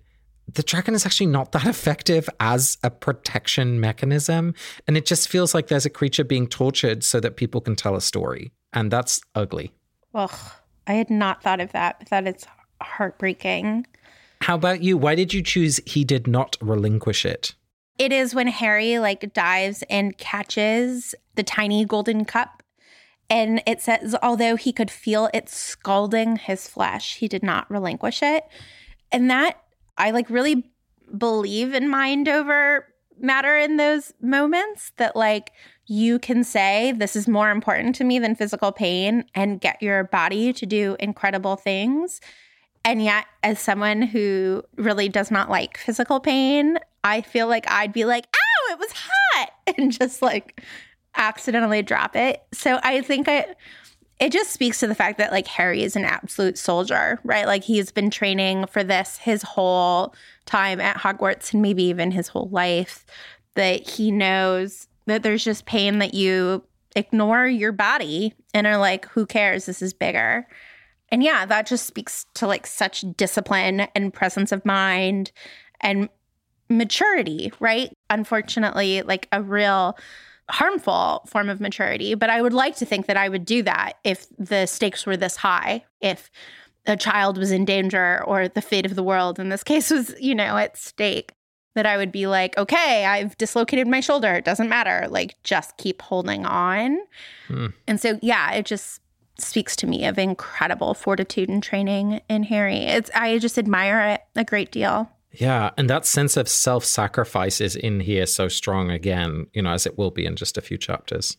the 0.54 0.64
dragon 0.64 0.96
is 0.96 1.06
actually 1.06 1.28
not 1.28 1.54
that 1.54 1.66
effective 1.76 2.30
as 2.42 2.78
a 2.84 2.90
protection 2.90 3.80
mechanism. 3.80 4.54
And 4.86 4.98
it 4.98 5.06
just 5.06 5.30
feels 5.30 5.54
like 5.54 5.68
there's 5.68 5.86
a 5.86 5.90
creature 5.90 6.26
being 6.26 6.46
tortured 6.46 7.06
so 7.06 7.22
that 7.22 7.38
people 7.38 7.62
can 7.62 7.78
tell 7.78 7.96
a 7.96 8.02
story. 8.02 8.52
And 8.74 8.92
that's 8.92 9.22
ugly. 9.34 9.72
Ugh, 10.14 10.38
I 10.88 10.96
had 10.96 11.10
not 11.10 11.42
thought 11.42 11.62
of 11.62 11.72
that, 11.72 12.00
but 12.00 12.10
that 12.10 12.28
is 12.28 12.44
heartbreaking. 12.82 13.88
How 14.48 14.56
about 14.56 14.82
you? 14.82 14.98
Why 14.98 15.14
did 15.14 15.34
you 15.34 15.44
choose 15.44 15.82
he 15.86 16.06
did 16.06 16.26
not 16.26 16.56
relinquish 16.62 17.26
it? 17.26 17.54
It 18.00 18.14
is 18.14 18.34
when 18.34 18.48
Harry 18.48 18.98
like 18.98 19.34
dives 19.34 19.84
and 19.90 20.18
catches 20.18 21.14
the 21.36 21.44
tiny 21.44 21.84
golden 21.84 22.24
cup. 22.24 22.64
And 23.30 23.62
it 23.68 23.82
says, 23.82 24.16
although 24.24 24.56
he 24.56 24.72
could 24.72 24.90
feel 24.90 25.30
it 25.34 25.50
scalding 25.50 26.38
his 26.38 26.70
flesh, 26.70 27.18
he 27.18 27.28
did 27.28 27.44
not 27.44 27.70
relinquish 27.70 28.24
it. 28.24 28.46
And 29.12 29.30
that 29.30 29.62
I 29.98 30.12
like 30.12 30.30
really 30.30 30.72
believe 31.18 31.74
in 31.74 31.90
mind 31.90 32.30
over 32.30 32.88
matter 33.20 33.58
in 33.58 33.76
those 33.76 34.14
moments 34.22 34.94
that 34.96 35.14
like 35.14 35.52
you 35.88 36.20
can 36.20 36.46
say 36.46 36.94
this 36.94 37.18
is 37.18 37.28
more 37.28 37.52
important 37.52 37.96
to 37.96 38.06
me 38.06 38.18
than 38.18 38.34
physical 38.34 38.72
pain 38.72 39.26
and 39.36 39.60
get 39.60 39.82
your 39.82 40.06
body 40.06 40.54
to 40.54 40.66
do 40.66 40.96
incredible 41.02 41.58
things 41.58 42.22
and 42.88 43.04
yet, 43.04 43.26
as 43.44 43.60
someone 43.60 44.02
who 44.02 44.64
really 44.78 45.10
does 45.10 45.30
not 45.30 45.50
like 45.50 45.78
physical 45.78 46.22
pain, 46.22 46.80
I 47.04 47.20
feel 47.20 47.48
like 47.48 47.70
I'd 47.70 47.92
be 47.92 48.06
like, 48.06 48.26
ow, 48.34 48.74
it 48.74 48.80
was 48.80 48.94
hot, 48.94 49.50
and 49.78 49.92
just 49.92 50.22
like 50.22 50.64
accidentally 51.14 51.82
drop 51.82 52.16
it. 52.16 52.42
So 52.54 52.80
I 52.84 53.02
think 53.02 53.28
it 53.28 53.58
it 54.22 54.32
just 54.32 54.52
speaks 54.52 54.80
to 54.80 54.88
the 54.88 54.96
fact 54.96 55.18
that 55.18 55.34
like 55.34 55.48
Harry 55.48 55.84
is 55.84 55.98
an 55.98 56.06
absolute 56.06 56.58
soldier, 56.58 57.20
right? 57.26 57.46
Like 57.46 57.66
he's 57.66 57.92
been 57.92 58.10
training 58.10 58.68
for 58.68 58.86
this 58.86 59.18
his 59.18 59.44
whole 59.44 60.16
time 60.46 60.80
at 60.80 60.96
Hogwarts 60.96 61.52
and 61.52 61.62
maybe 61.62 61.84
even 61.84 62.12
his 62.12 62.30
whole 62.30 62.48
life 62.48 63.06
that 63.56 63.86
he 63.86 64.12
knows 64.12 64.88
that 65.08 65.24
there's 65.24 65.44
just 65.44 65.66
pain 65.66 66.00
that 66.00 66.14
you 66.14 66.64
ignore 66.96 67.48
your 67.48 67.74
body 67.74 68.34
and 68.54 68.66
are 68.66 68.78
like 68.78 69.08
who 69.10 69.26
cares 69.26 69.66
this 69.66 69.82
is 69.82 69.94
bigger 69.94 70.48
and 71.10 71.24
yeah, 71.24 71.46
that 71.46 71.68
just 71.68 71.86
speaks 71.86 72.26
to 72.36 72.48
like 72.48 72.68
such 72.68 73.06
discipline 73.16 73.88
and 73.96 74.14
presence 74.14 74.52
of 74.52 74.66
mind 74.66 75.32
and 75.80 76.10
maturity, 76.70 77.52
right? 77.60 77.92
Unfortunately, 78.10 79.02
like 79.02 79.28
a 79.32 79.42
real 79.42 79.98
harmful 80.50 81.24
form 81.28 81.50
of 81.50 81.60
maturity. 81.60 82.16
But 82.16 82.30
I 82.30 82.42
would 82.42 82.54
like 82.54 82.76
to 82.78 82.86
think 82.86 83.08
that 83.08 83.18
I 83.18 83.30
would 83.30 83.46
do 83.46 83.64
that 83.64 83.94
if 84.04 84.28
the 84.38 84.66
stakes 84.66 85.06
were 85.06 85.18
this 85.18 85.36
high, 85.36 85.84
if 86.02 86.30
a 86.86 86.96
child 86.96 87.38
was 87.38 87.52
in 87.52 87.66
danger 87.66 88.24
or 88.26 88.48
the 88.48 88.62
fate 88.62 88.86
of 88.86 88.96
the 88.96 89.04
world 89.04 89.40
in 89.40 89.50
this 89.50 89.64
case 89.64 89.92
was, 89.92 90.14
you 90.20 90.36
know, 90.36 90.58
at 90.58 90.78
stake. 90.78 91.34
that 91.76 91.86
I 91.86 91.98
would 91.98 92.12
be 92.12 92.28
like, 92.28 92.58
okay, 92.58 93.06
I've 93.06 93.38
dislocated 93.38 93.88
my 93.88 94.00
shoulder. 94.00 94.34
It 94.34 94.46
doesn't 94.46 94.70
matter. 94.70 95.08
Like, 95.10 95.36
just 95.44 95.78
keep 95.78 96.02
holding 96.02 96.46
on. 96.46 96.98
Hmm. 97.48 97.68
And 97.88 98.02
so, 98.02 98.18
yeah, 98.22 98.52
it 98.54 98.66
just 98.66 99.00
speaks 99.40 99.76
to 99.78 99.88
me 99.88 100.06
of 100.06 100.18
incredible 100.18 100.94
fortitude 100.94 101.50
and 101.50 101.62
training 101.62 102.22
in 102.30 102.44
Harry. 102.44 102.78
It's 102.78 103.12
I 103.14 103.38
just 103.38 103.58
admire 103.58 104.02
it 104.10 104.22
a 104.36 104.44
great 104.44 104.72
deal. 104.72 105.12
Yeah, 105.32 105.72
and 105.78 105.90
that 105.90 106.06
sense 106.06 106.36
of 106.38 106.50
self-sacrifice 106.50 107.62
is 107.62 107.76
in 107.76 108.00
here 108.00 108.26
so 108.26 108.48
strong 108.48 108.90
again, 108.90 109.48
you 109.54 109.62
know, 109.62 109.72
as 109.72 109.86
it 109.86 109.98
will 109.98 110.10
be 110.10 110.26
in 110.26 110.36
just 110.36 110.58
a 110.58 110.62
few 110.62 110.78
chapters. 110.78 111.38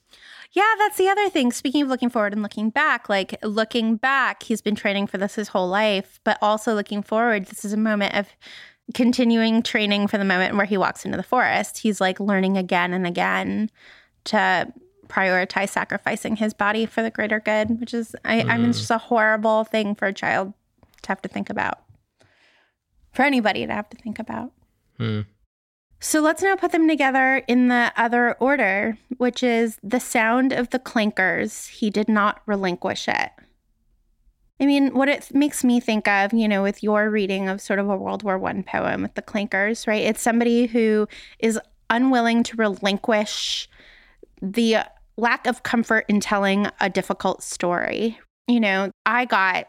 Yeah, 0.52 0.72
that's 0.78 0.96
the 0.96 1.08
other 1.08 1.28
thing. 1.28 1.52
Speaking 1.52 1.82
of 1.82 1.88
looking 1.88 2.08
forward 2.08 2.32
and 2.32 2.42
looking 2.42 2.70
back, 2.70 3.08
like 3.08 3.36
looking 3.42 3.96
back, 3.96 4.42
he's 4.42 4.60
been 4.60 4.76
training 4.76 5.08
for 5.08 5.18
this 5.18 5.34
his 5.34 5.48
whole 5.48 5.68
life, 5.68 6.20
but 6.22 6.38
also 6.40 6.74
looking 6.74 7.02
forward, 7.02 7.46
this 7.46 7.64
is 7.64 7.72
a 7.72 7.78
moment 7.78 8.14
of 8.14 8.28
continuing 8.94 9.62
training 9.62 10.06
for 10.06 10.16
the 10.16 10.24
moment 10.24 10.56
where 10.56 10.64
he 10.64 10.78
walks 10.78 11.04
into 11.04 11.16
the 11.16 11.22
forest. 11.22 11.78
He's 11.78 12.00
like 12.00 12.20
learning 12.20 12.56
again 12.56 12.92
and 12.92 13.06
again 13.06 13.70
to 14.24 14.72
prioritize 15.08 15.70
sacrificing 15.70 16.36
his 16.36 16.54
body 16.54 16.86
for 16.86 17.02
the 17.02 17.10
greater 17.10 17.40
good, 17.40 17.80
which 17.80 17.94
is, 17.94 18.14
I, 18.24 18.42
I 18.42 18.58
mean, 18.58 18.70
it's 18.70 18.78
just 18.78 18.90
a 18.90 18.98
horrible 18.98 19.64
thing 19.64 19.94
for 19.94 20.06
a 20.06 20.12
child 20.12 20.52
to 21.02 21.08
have 21.08 21.22
to 21.22 21.28
think 21.28 21.50
about, 21.50 21.80
for 23.12 23.22
anybody 23.22 23.66
to 23.66 23.72
have 23.72 23.88
to 23.90 23.96
think 23.96 24.18
about. 24.18 24.52
Hmm. 24.98 25.22
So 26.00 26.20
let's 26.20 26.42
now 26.42 26.54
put 26.54 26.70
them 26.70 26.86
together 26.86 27.42
in 27.48 27.68
the 27.68 27.92
other 27.96 28.34
order, 28.34 28.98
which 29.16 29.42
is 29.42 29.78
the 29.82 29.98
sound 29.98 30.52
of 30.52 30.70
the 30.70 30.78
clankers. 30.78 31.68
He 31.68 31.90
did 31.90 32.08
not 32.08 32.40
relinquish 32.46 33.08
it. 33.08 33.30
I 34.60 34.66
mean, 34.66 34.94
what 34.94 35.08
it 35.08 35.34
makes 35.34 35.64
me 35.64 35.80
think 35.80 36.06
of, 36.06 36.32
you 36.32 36.48
know, 36.48 36.62
with 36.62 36.82
your 36.82 37.10
reading 37.10 37.48
of 37.48 37.60
sort 37.60 37.78
of 37.78 37.88
a 37.88 37.96
World 37.96 38.22
War 38.22 38.38
One 38.38 38.62
poem 38.62 39.02
with 39.02 39.14
the 39.14 39.22
clankers, 39.22 39.86
right? 39.86 40.02
It's 40.02 40.20
somebody 40.20 40.66
who 40.66 41.08
is 41.38 41.60
unwilling 41.90 42.42
to 42.44 42.56
relinquish 42.56 43.68
the 44.42 44.78
lack 45.18 45.46
of 45.46 45.64
comfort 45.64 46.06
in 46.08 46.20
telling 46.20 46.68
a 46.80 46.88
difficult 46.88 47.42
story. 47.42 48.18
You 48.46 48.60
know, 48.60 48.90
I 49.04 49.26
got 49.26 49.68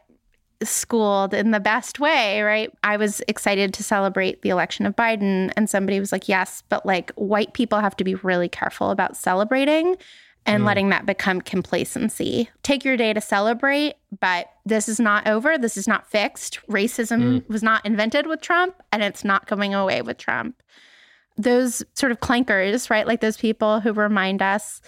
schooled 0.63 1.33
in 1.33 1.51
the 1.51 1.59
best 1.59 1.99
way, 1.99 2.41
right? 2.41 2.71
I 2.83 2.97
was 2.97 3.21
excited 3.27 3.73
to 3.73 3.83
celebrate 3.83 4.41
the 4.41 4.49
election 4.49 4.85
of 4.85 4.95
Biden, 4.95 5.51
and 5.57 5.69
somebody 5.69 5.99
was 5.99 6.11
like, 6.11 6.29
Yes, 6.29 6.63
but 6.69 6.85
like 6.85 7.11
white 7.13 7.53
people 7.53 7.79
have 7.79 7.97
to 7.97 8.03
be 8.03 8.15
really 8.15 8.49
careful 8.49 8.91
about 8.91 9.17
celebrating 9.17 9.97
and 10.45 10.63
mm. 10.63 10.65
letting 10.65 10.89
that 10.89 11.05
become 11.05 11.41
complacency. 11.41 12.49
Take 12.63 12.85
your 12.85 12.97
day 12.97 13.13
to 13.13 13.21
celebrate, 13.21 13.95
but 14.19 14.47
this 14.65 14.87
is 14.87 14.99
not 14.99 15.27
over. 15.27 15.57
This 15.57 15.77
is 15.77 15.87
not 15.87 16.09
fixed. 16.09 16.59
Racism 16.67 17.21
mm. 17.21 17.49
was 17.49 17.63
not 17.63 17.85
invented 17.85 18.27
with 18.27 18.41
Trump, 18.41 18.75
and 18.91 19.03
it's 19.03 19.23
not 19.23 19.47
going 19.47 19.73
away 19.73 20.01
with 20.01 20.17
Trump. 20.17 20.61
Those 21.37 21.83
sort 21.95 22.11
of 22.11 22.19
clankers, 22.19 22.89
right? 22.89 23.07
Like 23.07 23.21
those 23.21 23.37
people 23.37 23.79
who 23.79 23.93
remind 23.93 24.41
us 24.41 24.81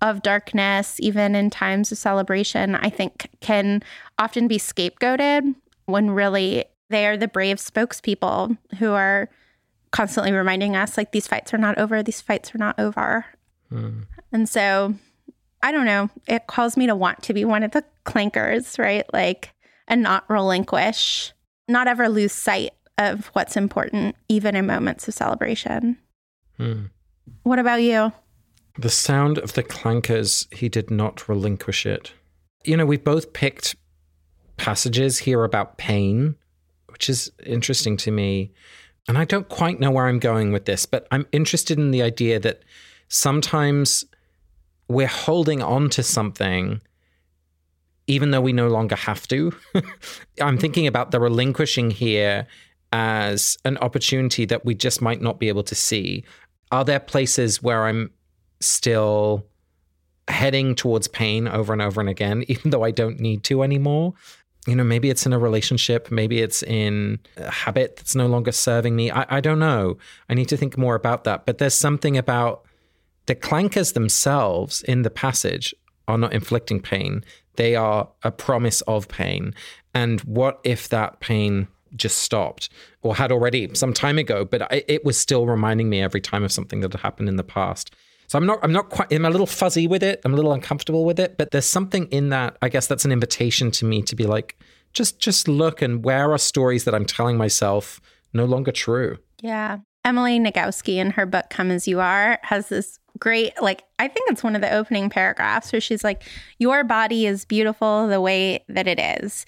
of 0.00 0.22
darkness, 0.22 0.98
even 1.00 1.34
in 1.34 1.50
times 1.50 1.90
of 1.90 1.98
celebration, 1.98 2.74
I 2.74 2.90
think 2.90 3.28
can 3.40 3.82
often 4.18 4.48
be 4.48 4.58
scapegoated 4.58 5.54
when 5.86 6.10
really 6.10 6.64
they 6.90 7.06
are 7.06 7.16
the 7.16 7.28
brave 7.28 7.56
spokespeople 7.56 8.56
who 8.78 8.92
are 8.92 9.28
constantly 9.90 10.32
reminding 10.32 10.76
us 10.76 10.96
like 10.96 11.12
these 11.12 11.26
fights 11.26 11.52
are 11.52 11.58
not 11.58 11.78
over, 11.78 12.02
these 12.02 12.20
fights 12.20 12.54
are 12.54 12.58
not 12.58 12.78
over. 12.78 13.26
And 14.32 14.48
so 14.48 14.94
I 15.62 15.72
don't 15.72 15.86
know, 15.86 16.10
it 16.26 16.46
calls 16.46 16.76
me 16.76 16.86
to 16.86 16.94
want 16.94 17.22
to 17.24 17.34
be 17.34 17.44
one 17.44 17.62
of 17.62 17.72
the 17.72 17.84
clankers, 18.06 18.78
right? 18.78 19.04
Like, 19.12 19.52
and 19.88 20.02
not 20.02 20.28
relinquish, 20.28 21.32
not 21.66 21.88
ever 21.88 22.08
lose 22.08 22.32
sight 22.32 22.72
of 22.96 23.26
what's 23.28 23.56
important, 23.56 24.16
even 24.28 24.54
in 24.54 24.66
moments 24.66 25.08
of 25.08 25.14
celebration. 25.14 25.98
Hmm. 26.56 26.86
What 27.42 27.58
about 27.58 27.82
you? 27.82 28.12
The 28.78 28.90
sound 28.90 29.38
of 29.38 29.54
the 29.54 29.64
clankers, 29.64 30.52
he 30.54 30.68
did 30.68 30.90
not 30.90 31.28
relinquish 31.28 31.84
it. 31.84 32.12
You 32.64 32.76
know, 32.76 32.86
we've 32.86 33.02
both 33.02 33.32
picked 33.32 33.74
passages 34.56 35.18
here 35.18 35.44
about 35.44 35.78
pain, 35.78 36.36
which 36.86 37.10
is 37.10 37.32
interesting 37.44 37.96
to 37.98 38.10
me. 38.10 38.52
And 39.08 39.18
I 39.18 39.24
don't 39.24 39.48
quite 39.48 39.80
know 39.80 39.90
where 39.90 40.06
I'm 40.06 40.18
going 40.18 40.52
with 40.52 40.66
this, 40.66 40.86
but 40.86 41.08
I'm 41.10 41.26
interested 41.32 41.78
in 41.78 41.90
the 41.90 42.02
idea 42.02 42.38
that 42.40 42.62
sometimes 43.08 44.04
we're 44.88 45.06
holding 45.06 45.62
on 45.62 45.90
to 45.90 46.02
something 46.02 46.80
even 48.08 48.30
though 48.30 48.40
we 48.40 48.52
no 48.52 48.68
longer 48.68 48.96
have 48.96 49.28
to. 49.28 49.52
I'm 50.40 50.58
thinking 50.58 50.86
about 50.86 51.12
the 51.12 51.20
relinquishing 51.20 51.90
here 51.90 52.46
as 52.90 53.58
an 53.64 53.76
opportunity 53.78 54.46
that 54.46 54.64
we 54.64 54.74
just 54.74 55.02
might 55.02 55.20
not 55.20 55.38
be 55.38 55.48
able 55.48 55.62
to 55.64 55.74
see. 55.74 56.24
Are 56.72 56.84
there 56.84 57.00
places 57.00 57.62
where 57.62 57.84
I'm 57.84 58.10
still 58.60 59.46
heading 60.28 60.74
towards 60.74 61.08
pain 61.08 61.48
over 61.48 61.72
and 61.72 61.82
over 61.82 62.00
and 62.00 62.10
again, 62.10 62.44
even 62.48 62.70
though 62.70 62.84
I 62.84 62.90
don't 62.90 63.20
need 63.20 63.44
to 63.44 63.62
anymore? 63.62 64.14
You 64.66 64.76
know, 64.76 64.84
maybe 64.84 65.08
it's 65.08 65.24
in 65.24 65.32
a 65.32 65.38
relationship, 65.38 66.10
maybe 66.10 66.40
it's 66.40 66.62
in 66.62 67.20
a 67.38 67.50
habit 67.50 67.96
that's 67.96 68.14
no 68.14 68.26
longer 68.26 68.52
serving 68.52 68.94
me. 68.94 69.10
I, 69.10 69.36
I 69.36 69.40
don't 69.40 69.58
know. 69.58 69.96
I 70.28 70.34
need 70.34 70.48
to 70.48 70.56
think 70.56 70.76
more 70.76 70.94
about 70.94 71.24
that. 71.24 71.46
But 71.46 71.58
there's 71.58 71.74
something 71.74 72.18
about 72.18 72.64
the 73.26 73.34
clankers 73.34 73.94
themselves 73.94 74.82
in 74.82 75.02
the 75.02 75.10
passage 75.10 75.74
are 76.06 76.18
not 76.18 76.32
inflicting 76.32 76.80
pain. 76.80 77.24
They 77.56 77.76
are 77.76 78.08
a 78.22 78.30
promise 78.30 78.82
of 78.82 79.08
pain. 79.08 79.54
And 79.94 80.20
what 80.22 80.60
if 80.64 80.88
that 80.90 81.20
pain 81.20 81.68
just 81.96 82.18
stopped 82.18 82.68
or 83.02 83.16
had 83.16 83.32
already 83.32 83.70
some 83.74 83.92
time 83.92 84.18
ago, 84.18 84.44
but 84.44 84.66
it 84.70 85.04
was 85.04 85.18
still 85.18 85.46
reminding 85.46 85.88
me 85.88 86.00
every 86.00 86.20
time 86.20 86.44
of 86.44 86.52
something 86.52 86.80
that 86.80 86.92
had 86.92 87.00
happened 87.00 87.28
in 87.28 87.36
the 87.36 87.44
past. 87.44 87.94
So 88.28 88.38
I'm 88.38 88.46
not, 88.46 88.60
I'm 88.62 88.72
not 88.72 88.90
quite, 88.90 89.10
I'm 89.10 89.24
a 89.24 89.30
little 89.30 89.46
fuzzy 89.46 89.86
with 89.86 90.02
it. 90.02 90.20
I'm 90.24 90.34
a 90.34 90.36
little 90.36 90.52
uncomfortable 90.52 91.04
with 91.04 91.18
it, 91.18 91.38
but 91.38 91.50
there's 91.50 91.66
something 91.66 92.06
in 92.08 92.28
that. 92.28 92.58
I 92.60 92.68
guess 92.68 92.86
that's 92.86 93.06
an 93.06 93.12
invitation 93.12 93.70
to 93.72 93.86
me 93.86 94.02
to 94.02 94.14
be 94.14 94.24
like, 94.24 94.56
just, 94.92 95.18
just 95.18 95.48
look 95.48 95.80
and 95.80 96.04
where 96.04 96.30
are 96.30 96.38
stories 96.38 96.84
that 96.84 96.94
I'm 96.94 97.06
telling 97.06 97.38
myself 97.38 98.00
no 98.34 98.44
longer 98.44 98.70
true? 98.70 99.18
Yeah. 99.40 99.78
Emily 100.04 100.38
Nagoski 100.38 100.96
in 100.96 101.10
her 101.12 101.24
book 101.24 101.46
Come 101.48 101.70
As 101.70 101.88
You 101.88 102.00
Are 102.00 102.38
has 102.42 102.68
this 102.68 102.98
great, 103.18 103.52
like, 103.62 103.84
I 103.98 104.08
think 104.08 104.30
it's 104.30 104.44
one 104.44 104.54
of 104.54 104.60
the 104.60 104.72
opening 104.72 105.08
paragraphs 105.08 105.72
where 105.72 105.80
she's 105.80 106.04
like, 106.04 106.22
Your 106.58 106.84
body 106.84 107.26
is 107.26 107.46
beautiful 107.46 108.08
the 108.08 108.20
way 108.20 108.64
that 108.68 108.86
it 108.86 109.00
is. 109.22 109.46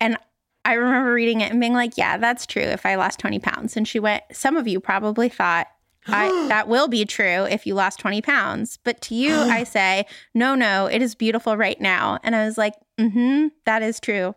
And 0.00 0.16
I 0.64 0.74
remember 0.74 1.12
reading 1.12 1.42
it 1.42 1.50
and 1.50 1.60
being 1.60 1.74
like, 1.74 1.96
Yeah, 1.96 2.16
that's 2.16 2.46
true 2.46 2.62
if 2.62 2.86
I 2.86 2.94
lost 2.96 3.18
20 3.20 3.38
pounds. 3.40 3.76
And 3.76 3.86
she 3.86 4.00
went, 4.00 4.24
Some 4.32 4.56
of 4.56 4.66
you 4.66 4.80
probably 4.80 5.28
thought, 5.28 5.68
I, 6.08 6.28
that 6.48 6.68
will 6.68 6.88
be 6.88 7.04
true 7.04 7.44
if 7.44 7.66
you 7.66 7.74
lost 7.74 7.98
20 8.00 8.22
pounds. 8.22 8.78
But 8.84 9.00
to 9.02 9.14
you, 9.14 9.34
I 9.34 9.64
say, 9.64 10.06
no, 10.34 10.54
no, 10.54 10.86
it 10.86 11.02
is 11.02 11.14
beautiful 11.14 11.56
right 11.56 11.80
now. 11.80 12.18
And 12.22 12.34
I 12.34 12.44
was 12.44 12.58
like, 12.58 12.74
mm 12.98 13.12
hmm, 13.12 13.46
that 13.64 13.82
is 13.82 14.00
true 14.00 14.34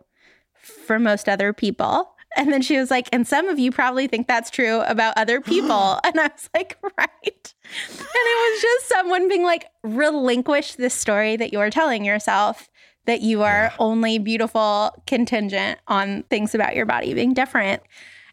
for 0.60 0.98
most 0.98 1.28
other 1.28 1.52
people. 1.52 2.14
And 2.36 2.52
then 2.52 2.62
she 2.62 2.78
was 2.78 2.90
like, 2.90 3.08
and 3.12 3.26
some 3.26 3.48
of 3.48 3.58
you 3.58 3.72
probably 3.72 4.06
think 4.06 4.28
that's 4.28 4.50
true 4.50 4.80
about 4.82 5.14
other 5.16 5.40
people. 5.40 6.00
and 6.04 6.20
I 6.20 6.28
was 6.28 6.48
like, 6.54 6.76
right. 6.98 7.54
And 7.88 8.00
it 8.00 8.52
was 8.52 8.62
just 8.62 8.88
someone 8.88 9.28
being 9.28 9.42
like, 9.42 9.66
relinquish 9.82 10.74
this 10.74 10.94
story 10.94 11.36
that 11.36 11.52
you 11.52 11.60
are 11.60 11.70
telling 11.70 12.04
yourself 12.04 12.68
that 13.06 13.22
you 13.22 13.42
are 13.42 13.72
only 13.78 14.18
beautiful 14.18 14.92
contingent 15.06 15.80
on 15.88 16.22
things 16.24 16.54
about 16.54 16.76
your 16.76 16.86
body 16.86 17.14
being 17.14 17.34
different. 17.34 17.82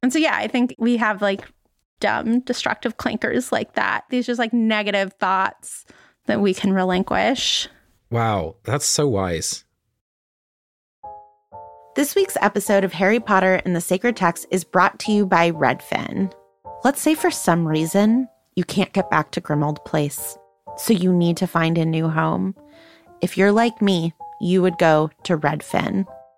And 0.03 0.13
so, 0.13 0.19
yeah, 0.19 0.35
I 0.35 0.47
think 0.47 0.75
we 0.77 0.97
have 0.97 1.21
like 1.21 1.41
dumb, 1.99 2.41
destructive 2.41 2.97
clankers 2.97 3.51
like 3.51 3.73
that. 3.73 4.05
These 4.09 4.25
just 4.25 4.39
like 4.39 4.53
negative 4.53 5.13
thoughts 5.13 5.85
that 6.25 6.41
we 6.41 6.53
can 6.53 6.73
relinquish. 6.73 7.67
Wow, 8.09 8.55
that's 8.63 8.85
so 8.85 9.07
wise. 9.07 9.63
This 11.95 12.15
week's 12.15 12.37
episode 12.41 12.83
of 12.83 12.93
Harry 12.93 13.19
Potter 13.19 13.61
and 13.65 13.75
the 13.75 13.81
Sacred 13.81 14.15
Text 14.15 14.45
is 14.51 14.63
brought 14.63 14.99
to 14.99 15.11
you 15.11 15.25
by 15.25 15.51
Redfin. 15.51 16.31
Let's 16.83 17.01
say 17.01 17.15
for 17.15 17.31
some 17.31 17.67
reason 17.67 18.27
you 18.55 18.63
can't 18.63 18.93
get 18.93 19.09
back 19.09 19.31
to 19.31 19.41
Grimmauld 19.41 19.83
Place, 19.83 20.37
so 20.77 20.93
you 20.93 21.11
need 21.11 21.37
to 21.37 21.47
find 21.47 21.77
a 21.77 21.85
new 21.85 22.07
home. 22.07 22.55
If 23.21 23.35
you're 23.35 23.51
like 23.51 23.81
me, 23.81 24.13
you 24.39 24.61
would 24.61 24.77
go 24.77 25.09
to 25.23 25.37
Redfin. 25.37 26.05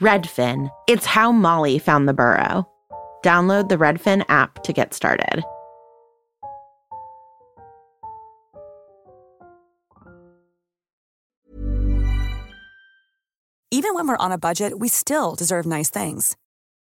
Redfin. 0.00 0.70
It's 0.86 1.04
how 1.04 1.30
Molly 1.30 1.78
found 1.78 2.08
the 2.08 2.14
burrow. 2.14 2.66
Download 3.22 3.68
the 3.68 3.76
Redfin 3.76 4.24
app 4.30 4.62
to 4.64 4.72
get 4.72 4.94
started. 4.94 5.42
Even 13.72 13.94
when 13.94 14.08
we're 14.08 14.16
on 14.16 14.32
a 14.32 14.38
budget, 14.38 14.78
we 14.78 14.88
still 14.88 15.34
deserve 15.36 15.64
nice 15.64 15.90
things. 15.90 16.36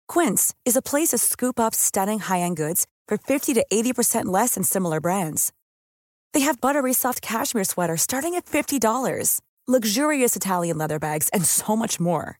Quince 0.07 0.53
is 0.63 0.77
a 0.77 0.81
place 0.81 1.09
to 1.09 1.17
scoop 1.17 1.59
up 1.59 1.75
stunning 1.75 2.19
high 2.19 2.39
end 2.39 2.57
goods 2.57 2.87
for 3.07 3.17
50 3.17 3.53
to 3.55 3.65
80% 3.71 4.25
less 4.25 4.53
than 4.53 4.63
similar 4.63 5.01
brands. 5.01 5.51
They 6.33 6.41
have 6.41 6.61
buttery 6.61 6.93
soft 6.93 7.21
cashmere 7.21 7.63
sweaters 7.63 8.03
starting 8.03 8.35
at 8.35 8.45
$50, 8.45 9.41
luxurious 9.67 10.35
Italian 10.35 10.77
leather 10.77 10.99
bags, 10.99 11.27
and 11.29 11.43
so 11.43 11.75
much 11.75 11.99
more. 11.99 12.39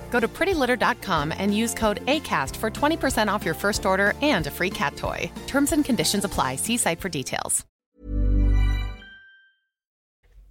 Go 0.11 0.19
to 0.19 0.27
prettylitter.com 0.27 1.33
and 1.35 1.57
use 1.57 1.73
code 1.73 2.05
ACAST 2.05 2.55
for 2.57 2.69
20% 2.69 3.33
off 3.33 3.43
your 3.43 3.55
first 3.55 3.85
order 3.85 4.13
and 4.21 4.45
a 4.45 4.51
free 4.51 4.69
cat 4.69 4.95
toy. 4.95 5.31
Terms 5.47 5.71
and 5.71 5.83
conditions 5.83 6.23
apply. 6.23 6.57
See 6.57 6.77
site 6.77 6.99
for 6.99 7.09
details. 7.09 7.65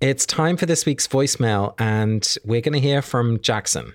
It's 0.00 0.24
time 0.24 0.56
for 0.56 0.64
this 0.64 0.86
week's 0.86 1.06
voicemail, 1.06 1.74
and 1.78 2.26
we're 2.42 2.62
going 2.62 2.72
to 2.72 2.80
hear 2.80 3.02
from 3.02 3.38
Jackson. 3.40 3.92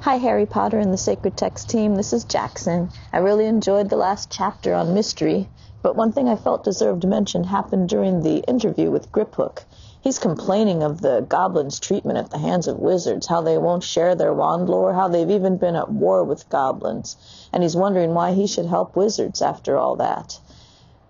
Hi, 0.00 0.16
Harry 0.16 0.46
Potter 0.46 0.78
and 0.78 0.90
the 0.90 0.96
Sacred 0.96 1.36
Text 1.36 1.68
team. 1.68 1.94
This 1.94 2.14
is 2.14 2.24
Jackson. 2.24 2.88
I 3.12 3.18
really 3.18 3.44
enjoyed 3.44 3.90
the 3.90 3.96
last 3.96 4.32
chapter 4.32 4.72
on 4.72 4.94
mystery, 4.94 5.50
but 5.82 5.96
one 5.96 6.12
thing 6.12 6.30
I 6.30 6.36
felt 6.36 6.64
deserved 6.64 7.06
mention 7.06 7.44
happened 7.44 7.90
during 7.90 8.22
the 8.22 8.38
interview 8.48 8.90
with 8.90 9.12
Griphook. 9.12 9.64
He's 10.02 10.18
complaining 10.18 10.82
of 10.82 11.00
the 11.00 11.24
goblins' 11.28 11.78
treatment 11.78 12.18
at 12.18 12.30
the 12.30 12.38
hands 12.38 12.66
of 12.66 12.80
wizards, 12.80 13.28
how 13.28 13.40
they 13.40 13.56
won't 13.56 13.84
share 13.84 14.16
their 14.16 14.34
wand 14.34 14.68
lore, 14.68 14.94
how 14.94 15.06
they've 15.06 15.30
even 15.30 15.58
been 15.58 15.76
at 15.76 15.92
war 15.92 16.24
with 16.24 16.48
goblins, 16.48 17.16
and 17.52 17.62
he's 17.62 17.76
wondering 17.76 18.12
why 18.12 18.32
he 18.32 18.48
should 18.48 18.66
help 18.66 18.96
wizards 18.96 19.40
after 19.40 19.78
all 19.78 19.94
that. 19.94 20.40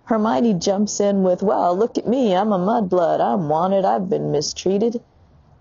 Hermione 0.03 0.53
jumps 0.53 0.99
in 0.99 1.23
with, 1.23 1.41
Well, 1.41 1.75
look 1.75 1.97
at 1.97 2.05
me, 2.05 2.35
I'm 2.35 2.53
a 2.53 2.59
mudblood, 2.59 3.19
I'm 3.19 3.49
wanted, 3.49 3.83
I've 3.83 4.11
been 4.11 4.29
mistreated. 4.29 5.01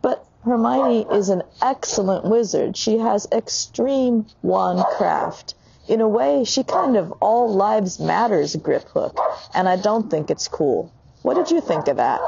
But 0.02 0.26
Hermione 0.44 1.06
is 1.10 1.30
an 1.30 1.42
excellent 1.62 2.26
wizard. 2.26 2.76
She 2.76 2.98
has 2.98 3.26
extreme 3.32 4.26
wand 4.42 4.84
craft. 4.98 5.54
In 5.88 6.02
a 6.02 6.08
way, 6.08 6.44
she 6.44 6.64
kind 6.64 6.98
of 6.98 7.12
all 7.22 7.50
lives 7.54 7.98
matters 7.98 8.54
Griphook, 8.56 9.16
and 9.54 9.70
I 9.70 9.76
don't 9.76 10.10
think 10.10 10.30
it's 10.30 10.48
cool. 10.48 10.92
What 11.22 11.34
did 11.34 11.50
you 11.50 11.62
think 11.62 11.88
of 11.88 11.96
that? 11.96 12.20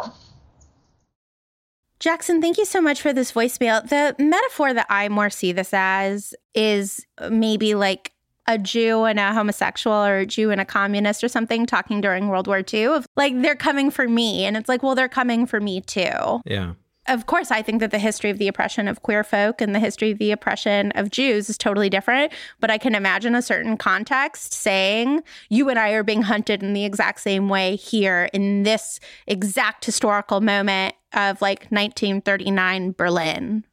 Jackson, 2.01 2.41
thank 2.41 2.59
you 2.59 2.65
so 2.65 2.81
much 2.81 3.01
for 3.01 3.13
this 3.13 3.33
voicemail. 3.33 3.89
The 3.89 4.15
metaphor 4.19 4.75
that 4.75 4.87
I 4.91 5.09
more 5.09 5.31
see 5.31 5.53
this 5.53 5.71
as 5.73 6.35
is 6.55 7.07
maybe 7.31 7.75
like 7.75 8.13
a 8.47 8.59
Jew 8.59 9.05
and 9.05 9.19
a 9.19 9.33
homosexual 9.33 9.97
or 9.97 10.19
a 10.19 10.27
Jew 10.27 10.51
and 10.51 10.61
a 10.61 10.65
communist 10.65 11.25
or 11.25 11.29
something 11.29 11.67
talking 11.67 12.01
during 12.01 12.29
World 12.29 12.47
War 12.47 12.63
II 12.73 12.87
of 12.87 13.07
like 13.17 13.41
they're 13.41 13.57
coming 13.57 13.91
for 13.91 14.07
me 14.07 14.45
and 14.45 14.57
it's 14.57 14.69
like 14.69 14.83
well 14.83 14.95
they're 14.95 15.09
coming 15.09 15.47
for 15.47 15.61
me 15.61 15.81
too. 15.81 16.41
Yeah. 16.45 16.75
Of 17.07 17.27
course, 17.27 17.51
I 17.51 17.61
think 17.61 17.81
that 17.81 17.91
the 17.91 17.99
history 17.99 18.31
of 18.31 18.39
the 18.39 18.49
oppression 18.49 18.89
of 18.89 19.03
queer 19.03 19.23
folk 19.23 19.61
and 19.61 19.75
the 19.75 19.79
history 19.79 20.11
of 20.11 20.19
the 20.19 20.31
oppression 20.31 20.91
of 20.93 21.11
Jews 21.11 21.51
is 21.51 21.59
totally 21.59 21.91
different. 21.91 22.33
But 22.61 22.71
I 22.71 22.79
can 22.79 22.95
imagine 22.95 23.35
a 23.35 23.43
certain 23.43 23.77
context 23.77 24.55
saying, 24.55 25.23
you 25.51 25.69
and 25.69 25.79
I 25.79 25.91
are 25.91 26.03
being 26.03 26.23
hunted 26.23 26.63
in 26.63 26.73
the 26.73 26.87
exact 26.87 27.21
same 27.21 27.51
way 27.51 27.77
here 27.77 28.31
in 28.33 28.63
this 28.63 29.01
exact 29.27 29.85
historical 29.85 30.41
moment 30.41 30.95
of 31.13 31.43
like 31.43 31.67
1939 31.69 32.93
Berlin. 32.93 33.65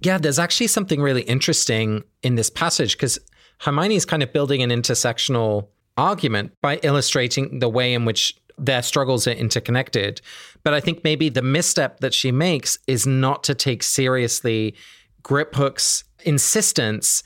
Yeah, 0.00 0.18
there's 0.18 0.38
actually 0.38 0.66
something 0.66 1.00
really 1.00 1.22
interesting 1.22 2.02
in 2.22 2.34
this 2.34 2.50
passage 2.50 2.96
because 2.96 3.18
Hermione 3.60 3.94
is 3.94 4.04
kind 4.04 4.22
of 4.22 4.32
building 4.32 4.62
an 4.62 4.70
intersectional 4.70 5.68
argument 5.96 6.52
by 6.60 6.76
illustrating 6.82 7.60
the 7.60 7.68
way 7.68 7.94
in 7.94 8.04
which 8.04 8.36
their 8.58 8.82
struggles 8.82 9.26
are 9.26 9.32
interconnected. 9.32 10.20
But 10.62 10.74
I 10.74 10.80
think 10.80 11.04
maybe 11.04 11.28
the 11.28 11.42
misstep 11.42 12.00
that 12.00 12.14
she 12.14 12.32
makes 12.32 12.78
is 12.86 13.06
not 13.06 13.44
to 13.44 13.54
take 13.54 13.82
seriously 13.82 14.74
Griphook's 15.22 16.04
insistence 16.24 17.22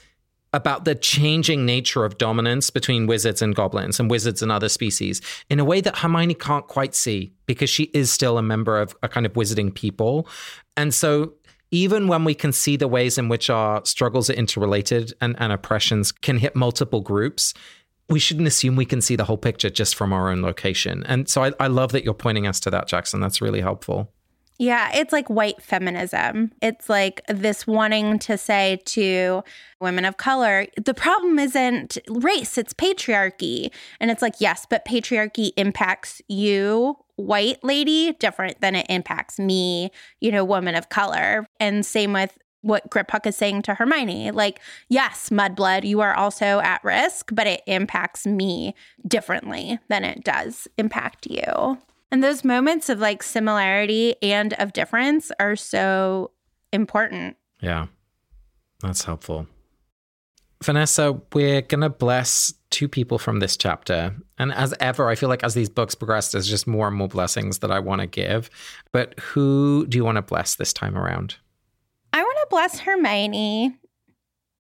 about 0.53 0.85
the 0.85 0.95
changing 0.95 1.65
nature 1.65 2.05
of 2.05 2.19
dominance 2.19 2.71
between 2.71 3.07
wizards 3.07 3.41
and 3.41 3.55
goblins 3.55 4.01
and 4.01 4.11
wizards 4.11 4.43
and 4.43 4.51
other 4.51 4.69
species 4.69 5.21
in 5.49 5.61
a 5.61 5.65
way 5.65 5.81
that 5.81 5.99
Hermione 5.99 6.35
can't 6.35 6.67
quite 6.67 6.95
see 6.95 7.33
because 7.47 7.71
she 7.71 7.85
is 7.95 8.11
still 8.11 8.37
a 8.37 8.43
member 8.43 8.81
of 8.81 8.97
a 9.03 9.09
kind 9.09 9.27
of 9.27 9.35
wizarding 9.35 9.73
people. 9.73 10.27
And 10.77 10.93
so 10.93 11.35
even 11.71 12.09
when 12.09 12.25
we 12.25 12.35
can 12.35 12.53
see 12.53 12.77
the 12.77 12.89
ways 12.89 13.17
in 13.17 13.29
which 13.29 13.49
our 13.49 13.85
struggles 13.85 14.29
are 14.29 14.35
interrelated 14.35 15.13
and, 15.21 15.37
and 15.39 15.53
oppressions 15.53 16.11
can 16.11 16.39
hit 16.39 16.57
multiple 16.57 17.01
groups, 17.01 17.55
we 18.11 18.19
shouldn't 18.19 18.49
assume 18.49 18.77
we 18.77 18.85
can 18.85 19.01
see 19.01 19.17
the 19.17 19.25
whole 19.25 19.39
picture 19.39 19.71
just 19.71 19.95
from 19.95 20.13
our 20.13 20.31
own 20.31 20.43
location. 20.43 21.05
And 21.07 21.29
so 21.29 21.45
I, 21.45 21.53
I 21.61 21.69
love 21.69 21.93
that 21.93 22.05
you're 22.05 22.13
pointing 22.13 22.47
us 22.47 22.61
to 22.61 22.71
that, 22.71 22.89
Jackson. 22.89 23.21
That's 23.21 23.41
really 23.41 23.61
helpful. 23.61 24.13
Yeah, 24.59 24.91
it's 24.93 25.11
like 25.11 25.31
white 25.31 25.63
feminism. 25.63 26.53
It's 26.61 26.91
like 26.91 27.23
this 27.29 27.67
wanting 27.67 28.19
to 28.19 28.37
say 28.37 28.83
to 28.87 29.43
women 29.81 30.05
of 30.05 30.19
color, 30.19 30.67
the 30.77 30.93
problem 30.93 31.39
isn't 31.39 31.97
race, 32.09 32.59
it's 32.59 32.75
patriarchy. 32.75 33.71
And 34.01 34.11
it's 34.11 34.21
like, 34.21 34.35
yes, 34.39 34.67
but 34.69 34.85
patriarchy 34.85 35.53
impacts 35.57 36.21
you, 36.29 36.97
white 37.17 37.65
lady, 37.65 38.13
different 38.13 38.61
than 38.61 38.75
it 38.75 38.85
impacts 38.91 39.39
me, 39.39 39.93
you 40.21 40.31
know, 40.31 40.45
woman 40.45 40.75
of 40.75 40.91
color. 40.91 41.47
And 41.59 41.87
same 41.87 42.13
with 42.13 42.37
what 42.63 42.91
Griphook 42.91 43.27
is 43.27 43.37
saying 43.37 43.63
to 43.63 43.75
Hermione. 43.75 44.31
Like, 44.31 44.61
yes, 44.89 45.31
mudblood, 45.31 45.85
you 45.85 46.01
are 46.01 46.15
also 46.15 46.61
at 46.61 46.83
risk, 46.85 47.31
but 47.33 47.47
it 47.47 47.63
impacts 47.67 48.27
me 48.27 48.75
differently 49.07 49.79
than 49.89 50.05
it 50.05 50.25
does 50.25 50.69
impact 50.79 51.27
you. 51.27 51.79
And 52.11 52.25
those 52.25 52.45
moments 52.45 52.89
of 52.89 52.99
like 52.99 53.23
similarity 53.23 54.17
and 54.23 54.53
of 54.55 54.73
difference 54.73 55.31
are 55.39 55.57
so 55.57 56.33
important. 56.73 57.37
Yeah, 57.61 57.87
that's 58.83 59.05
helpful. 59.05 59.47
Vanessa, 60.63 61.19
we're 61.33 61.63
going 61.63 61.81
to 61.81 61.89
bless 61.89 62.53
two 62.69 62.87
people 62.87 63.19
from 63.19 63.41
this 63.41 63.57
chapter. 63.57 64.15
And 64.39 64.53
as 64.53 64.75
ever, 64.79 65.09
I 65.09 65.15
feel 65.15 65.31
like 65.31 65.43
as 65.43 65.55
these 65.55 65.71
books 65.71 65.95
progress, 65.95 66.33
there's 66.33 66.49
just 66.49 66.67
more 66.67 66.87
and 66.89 66.97
more 66.97 67.09
blessings 67.09 67.61
that 67.61 67.71
I 67.71 67.79
want 67.79 68.03
to 68.03 68.07
give. 68.07 68.51
But 68.93 69.19
who 69.19 69.87
do 69.89 69.97
you 69.97 70.05
want 70.05 70.17
to 70.17 70.23
bless 70.23 70.57
this 70.57 70.73
time 70.75 70.99
around? 70.99 71.37
Bless 72.51 72.81
Hermione. 72.81 73.77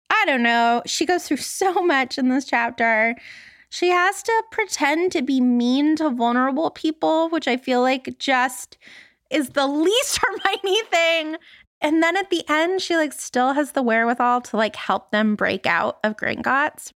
I 0.08 0.24
don't 0.24 0.42
know. 0.44 0.82
She 0.86 1.04
goes 1.04 1.26
through 1.26 1.36
so 1.38 1.74
much 1.82 2.16
in 2.18 2.28
this 2.28 2.44
chapter. 2.44 3.16
She 3.68 3.90
has 3.90 4.22
to 4.22 4.42
pretend 4.50 5.12
to 5.12 5.22
be 5.22 5.40
mean 5.40 5.96
to 5.96 6.10
vulnerable 6.10 6.70
people, 6.70 7.28
which 7.28 7.46
I 7.46 7.56
feel 7.56 7.82
like 7.82 8.18
just 8.18 8.78
is 9.30 9.50
the 9.50 9.66
least 9.66 10.20
Hermione 10.22 10.82
thing. 10.90 11.36
And 11.82 12.02
then 12.02 12.16
at 12.16 12.30
the 12.30 12.44
end, 12.48 12.80
she 12.80 12.96
like 12.96 13.12
still 13.12 13.54
has 13.54 13.72
the 13.72 13.82
wherewithal 13.82 14.42
to 14.42 14.56
like 14.56 14.76
help 14.76 15.10
them 15.10 15.34
break 15.34 15.66
out 15.66 15.98
of 16.04 16.16
Gringotts. 16.16 16.92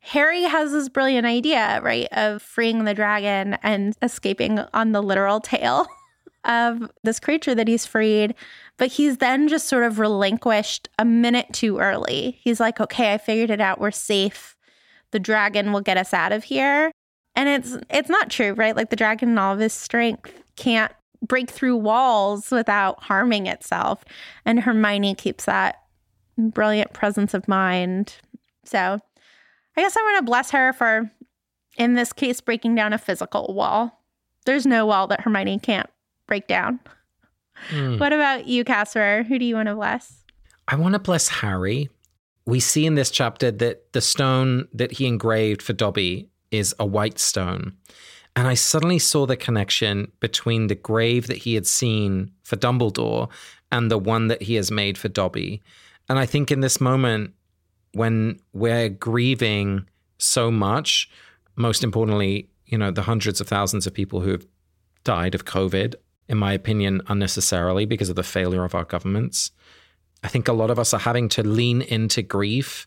Harry 0.00 0.42
has 0.42 0.72
this 0.72 0.88
brilliant 0.88 1.26
idea, 1.26 1.80
right, 1.82 2.08
of 2.12 2.42
freeing 2.42 2.84
the 2.84 2.94
dragon 2.94 3.54
and 3.62 3.96
escaping 4.02 4.58
on 4.74 4.90
the 4.92 5.02
literal 5.02 5.40
tail 5.40 5.86
of 6.44 6.90
this 7.04 7.20
creature 7.20 7.54
that 7.54 7.68
he's 7.68 7.86
freed. 7.86 8.34
But 8.78 8.92
he's 8.92 9.18
then 9.18 9.48
just 9.48 9.68
sort 9.68 9.84
of 9.84 9.98
relinquished 9.98 10.88
a 10.98 11.04
minute 11.04 11.52
too 11.52 11.78
early. 11.78 12.38
He's 12.42 12.60
like, 12.60 12.80
okay, 12.80 13.12
I 13.14 13.18
figured 13.18 13.50
it 13.50 13.60
out. 13.60 13.80
We're 13.80 13.90
safe 13.90 14.56
the 15.12 15.20
dragon 15.20 15.72
will 15.72 15.80
get 15.80 15.96
us 15.96 16.12
out 16.12 16.32
of 16.32 16.44
here. 16.44 16.90
And 17.36 17.48
it's 17.48 17.78
it's 17.88 18.10
not 18.10 18.30
true, 18.30 18.52
right? 18.54 18.76
Like 18.76 18.90
the 18.90 18.96
dragon 18.96 19.30
in 19.30 19.38
all 19.38 19.54
of 19.54 19.60
his 19.60 19.72
strength 19.72 20.32
can't 20.56 20.92
break 21.22 21.48
through 21.48 21.76
walls 21.76 22.50
without 22.50 23.04
harming 23.04 23.46
itself. 23.46 24.04
And 24.44 24.60
Hermione 24.60 25.14
keeps 25.14 25.44
that 25.44 25.76
brilliant 26.36 26.92
presence 26.92 27.32
of 27.32 27.46
mind. 27.46 28.16
So 28.64 28.98
I 29.76 29.80
guess 29.80 29.96
I 29.96 30.02
want 30.02 30.18
to 30.18 30.30
bless 30.30 30.50
her 30.50 30.72
for, 30.72 31.10
in 31.78 31.94
this 31.94 32.12
case, 32.12 32.40
breaking 32.40 32.74
down 32.74 32.92
a 32.92 32.98
physical 32.98 33.54
wall. 33.54 34.02
There's 34.44 34.66
no 34.66 34.84
wall 34.84 35.06
that 35.06 35.22
Hermione 35.22 35.60
can't 35.60 35.88
break 36.32 36.46
down. 36.46 36.80
Mm. 37.68 38.00
What 38.00 38.14
about 38.14 38.48
you, 38.48 38.64
Casper? 38.64 39.22
Who 39.28 39.38
do 39.38 39.44
you 39.44 39.54
want 39.54 39.68
to 39.68 39.74
bless? 39.74 40.24
I 40.66 40.76
want 40.76 40.94
to 40.94 40.98
bless 40.98 41.28
Harry. 41.28 41.90
We 42.46 42.58
see 42.58 42.86
in 42.86 42.94
this 42.94 43.10
chapter 43.10 43.50
that 43.50 43.92
the 43.92 44.00
stone 44.00 44.66
that 44.72 44.92
he 44.92 45.04
engraved 45.06 45.60
for 45.60 45.74
Dobby 45.74 46.30
is 46.50 46.74
a 46.78 46.86
white 46.86 47.18
stone. 47.18 47.74
And 48.34 48.48
I 48.48 48.54
suddenly 48.54 48.98
saw 48.98 49.26
the 49.26 49.36
connection 49.36 50.10
between 50.20 50.68
the 50.68 50.74
grave 50.74 51.26
that 51.26 51.36
he 51.36 51.52
had 51.52 51.66
seen 51.66 52.32
for 52.44 52.56
Dumbledore 52.56 53.28
and 53.70 53.90
the 53.90 53.98
one 53.98 54.28
that 54.28 54.40
he 54.40 54.54
has 54.54 54.70
made 54.70 54.96
for 54.96 55.08
Dobby. 55.08 55.60
And 56.08 56.18
I 56.18 56.24
think 56.24 56.50
in 56.50 56.60
this 56.60 56.80
moment, 56.80 57.34
when 57.92 58.40
we're 58.54 58.88
grieving 58.88 59.86
so 60.16 60.50
much, 60.50 61.10
most 61.56 61.84
importantly, 61.84 62.48
you 62.64 62.78
know, 62.78 62.90
the 62.90 63.02
hundreds 63.02 63.38
of 63.38 63.48
thousands 63.48 63.86
of 63.86 63.92
people 63.92 64.22
who 64.22 64.30
have 64.30 64.46
died 65.04 65.34
of 65.34 65.44
COVID, 65.44 65.94
in 66.28 66.38
my 66.38 66.52
opinion, 66.52 67.02
unnecessarily 67.08 67.84
because 67.84 68.08
of 68.08 68.16
the 68.16 68.22
failure 68.22 68.64
of 68.64 68.74
our 68.74 68.84
governments. 68.84 69.50
I 70.22 70.28
think 70.28 70.48
a 70.48 70.52
lot 70.52 70.70
of 70.70 70.78
us 70.78 70.94
are 70.94 71.00
having 71.00 71.28
to 71.30 71.42
lean 71.42 71.82
into 71.82 72.22
grief. 72.22 72.86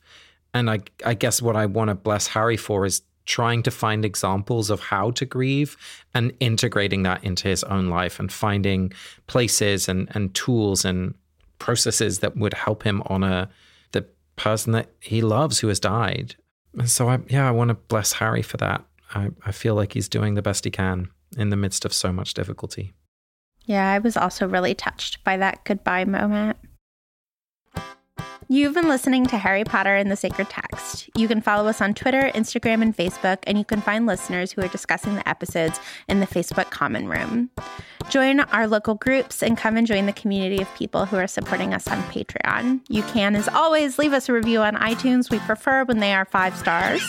And 0.54 0.70
I, 0.70 0.80
I 1.06 1.14
guess 1.14 1.42
what 1.42 1.56
I 1.56 1.66
want 1.66 1.90
to 1.90 1.96
bless 1.96 2.28
Harry 2.28 2.58
for 2.58 2.86
is 2.86 3.02
trying 3.26 3.64
to 3.64 3.72
find 3.72 4.06
examples 4.06 4.70
of 4.70 4.80
how 4.80 5.12
to 5.12 5.26
grieve 5.26 5.76
and 6.14 6.32
integrating 6.40 7.04
that 7.04 7.24
into 7.24 7.48
his 7.48 7.64
own 7.66 7.90
life 7.90 8.20
and 8.20 8.32
finding 8.32 8.94
places 9.28 9.90
and, 9.90 10.08
and 10.16 10.34
tools 10.34 10.86
and 10.86 11.14
processes 11.60 12.20
that 12.20 12.38
would 12.38 12.54
help 12.54 12.84
him 12.84 13.02
honor 13.08 13.50
the 13.92 14.06
person 14.36 14.74
that 14.74 14.92
he 15.00 15.22
loves 15.22 15.60
who 15.60 15.68
has 15.68 15.80
died. 15.80 16.36
And 16.78 16.90
so, 16.90 17.10
I, 17.10 17.20
yeah, 17.28 17.48
I 17.48 17.52
want 17.52 17.70
to 17.70 17.76
bless 17.76 18.14
Harry 18.14 18.42
for 18.42 18.58
that. 18.58 18.86
I, 19.14 19.30
I 19.46 19.52
feel 19.52 19.76
like 19.76 19.94
he's 19.94 20.10
doing 20.10 20.36
the 20.36 20.42
best 20.42 20.66
he 20.66 20.72
can 20.72 21.10
in 21.38 21.50
the 21.50 21.56
midst 21.56 21.86
of 21.86 21.94
so 21.94 22.12
much 22.12 22.34
difficulty. 22.34 22.94
Yeah, 23.66 23.92
I 23.92 24.00
was 24.00 24.16
also 24.16 24.48
really 24.48 24.76
touched 24.76 25.24
by 25.24 25.38
that 25.38 25.64
goodbye 25.66 26.06
moment. 26.06 26.58
You've 28.48 28.76
been 28.76 28.88
listening 28.88 29.26
to 29.28 29.40
Harry 29.40 29.64
Potter 29.64 29.96
and 29.96 30.12
the 30.12 30.16
Sacred 30.16 30.50
Text. 30.52 31.10
You 31.16 31.28
can 31.28 31.42
follow 31.42 31.68
us 31.68 31.82
on 31.82 31.96
Twitter, 31.96 32.30
Instagram, 32.36 32.84
and 32.84 32.96
Facebook, 32.96 33.40
and 33.48 33.58
you 33.58 33.66
can 33.66 33.82
find 33.82 34.06
listeners 34.06 34.52
who 34.52 34.62
are 34.62 34.68
discussing 34.68 35.16
the 35.16 35.28
episodes 35.28 35.80
in 36.08 36.20
the 36.20 36.28
Facebook 36.28 36.70
Common 36.70 37.08
Room. 37.08 37.50
Join 38.10 38.42
our 38.42 38.68
local 38.68 38.94
groups 38.94 39.42
and 39.42 39.58
come 39.58 39.78
and 39.78 39.88
join 39.88 40.06
the 40.06 40.14
community 40.14 40.62
of 40.62 40.72
people 40.76 41.06
who 41.06 41.18
are 41.18 41.26
supporting 41.26 41.74
us 41.74 41.88
on 41.88 41.98
Patreon. 42.04 42.82
You 42.88 43.02
can, 43.04 43.36
as 43.36 43.48
always, 43.48 43.98
leave 43.98 44.14
us 44.14 44.30
a 44.30 44.34
review 44.34 44.62
on 44.62 44.76
iTunes. 44.76 45.32
We 45.32 45.40
prefer 45.40 45.84
when 45.84 45.98
they 45.98 46.14
are 46.14 46.26
five 46.26 46.56
stars. 46.56 47.02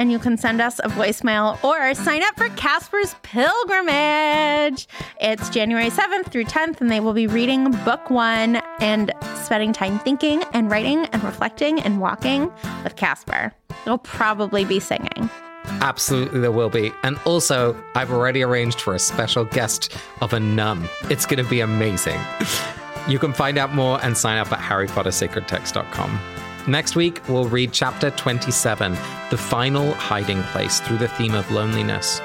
And 0.00 0.10
you 0.10 0.18
can 0.18 0.38
send 0.38 0.62
us 0.62 0.78
a 0.78 0.88
voicemail 0.88 1.62
or 1.62 1.92
sign 1.92 2.22
up 2.22 2.34
for 2.34 2.48
Casper's 2.56 3.14
Pilgrimage. 3.22 4.88
It's 5.20 5.50
January 5.50 5.90
7th 5.90 6.32
through 6.32 6.44
10th, 6.44 6.80
and 6.80 6.90
they 6.90 7.00
will 7.00 7.12
be 7.12 7.26
reading 7.26 7.70
book 7.84 8.08
one 8.08 8.62
and 8.80 9.12
spending 9.34 9.74
time 9.74 9.98
thinking 9.98 10.42
and 10.54 10.70
writing 10.70 11.04
and 11.12 11.22
reflecting 11.22 11.82
and 11.82 12.00
walking 12.00 12.50
with 12.82 12.96
Casper. 12.96 13.52
They'll 13.84 13.98
probably 13.98 14.64
be 14.64 14.80
singing. 14.80 15.28
Absolutely, 15.82 16.40
there 16.40 16.50
will 16.50 16.70
be. 16.70 16.92
And 17.02 17.18
also, 17.26 17.76
I've 17.94 18.10
already 18.10 18.42
arranged 18.42 18.80
for 18.80 18.94
a 18.94 18.98
special 18.98 19.44
guest 19.44 19.94
of 20.22 20.32
a 20.32 20.40
nun. 20.40 20.88
It's 21.10 21.26
going 21.26 21.44
to 21.44 21.50
be 21.50 21.60
amazing. 21.60 22.18
You 23.06 23.18
can 23.18 23.34
find 23.34 23.58
out 23.58 23.74
more 23.74 24.02
and 24.02 24.16
sign 24.16 24.38
up 24.38 24.50
at 24.50 24.60
harrypottersacredtext.com. 24.60 26.39
Next 26.68 26.94
week, 26.94 27.20
we'll 27.28 27.48
read 27.48 27.72
chapter 27.72 28.10
27, 28.10 28.92
The 29.30 29.36
Final 29.38 29.92
Hiding 29.94 30.42
Place, 30.44 30.80
through 30.80 30.98
the 30.98 31.08
theme 31.08 31.34
of 31.34 31.50
loneliness. 31.50 32.20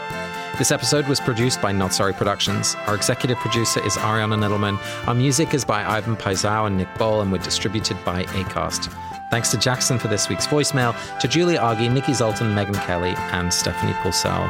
This 0.57 0.71
episode 0.71 1.07
was 1.07 1.19
produced 1.19 1.61
by 1.61 1.71
Not 1.71 1.93
Sorry 1.93 2.13
Productions. 2.13 2.75
Our 2.88 2.95
executive 2.95 3.38
producer 3.38 3.83
is 3.86 3.95
Ariana 3.97 4.38
Nedelman. 4.38 4.77
Our 5.07 5.13
music 5.15 5.53
is 5.53 5.65
by 5.65 5.83
Ivan 5.86 6.15
Paisau 6.15 6.67
and 6.67 6.77
Nick 6.77 6.93
Bowl, 6.97 7.21
and 7.21 7.31
we're 7.31 7.39
distributed 7.39 7.97
by 8.05 8.23
ACAST. 8.23 8.93
Thanks 9.31 9.51
to 9.51 9.57
Jackson 9.57 9.97
for 9.97 10.07
this 10.09 10.29
week's 10.29 10.47
voicemail, 10.47 10.95
to 11.19 11.27
Julia 11.27 11.59
Argy, 11.59 11.89
Nikki 11.89 12.13
Zoltan, 12.13 12.53
Megan 12.53 12.75
Kelly, 12.75 13.15
and 13.31 13.53
Stephanie 13.53 13.93
Paulsell. 13.93 14.47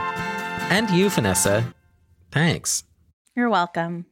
And 0.69 0.89
you, 0.89 1.09
Vanessa. 1.09 1.73
Thanks. 2.31 2.83
You're 3.35 3.49
welcome. 3.49 4.07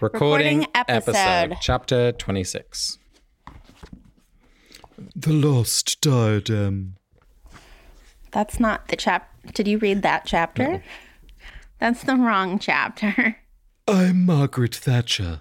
Recording, 0.00 0.60
Recording 0.60 0.66
episode. 0.74 1.56
chapter 1.60 2.12
26. 2.12 2.98
The 5.14 5.32
Lost 5.32 6.00
Diadem. 6.00 6.96
Um, 7.52 7.60
That's 8.32 8.58
not 8.58 8.88
the 8.88 8.96
chap. 8.96 9.30
Did 9.54 9.68
you 9.68 9.78
read 9.78 10.02
that 10.02 10.24
chapter? 10.26 10.82
That's 11.78 12.02
the 12.02 12.16
wrong 12.16 12.58
chapter. 12.58 13.36
I'm 13.86 14.26
Margaret 14.26 14.74
Thatcher. 14.74 15.40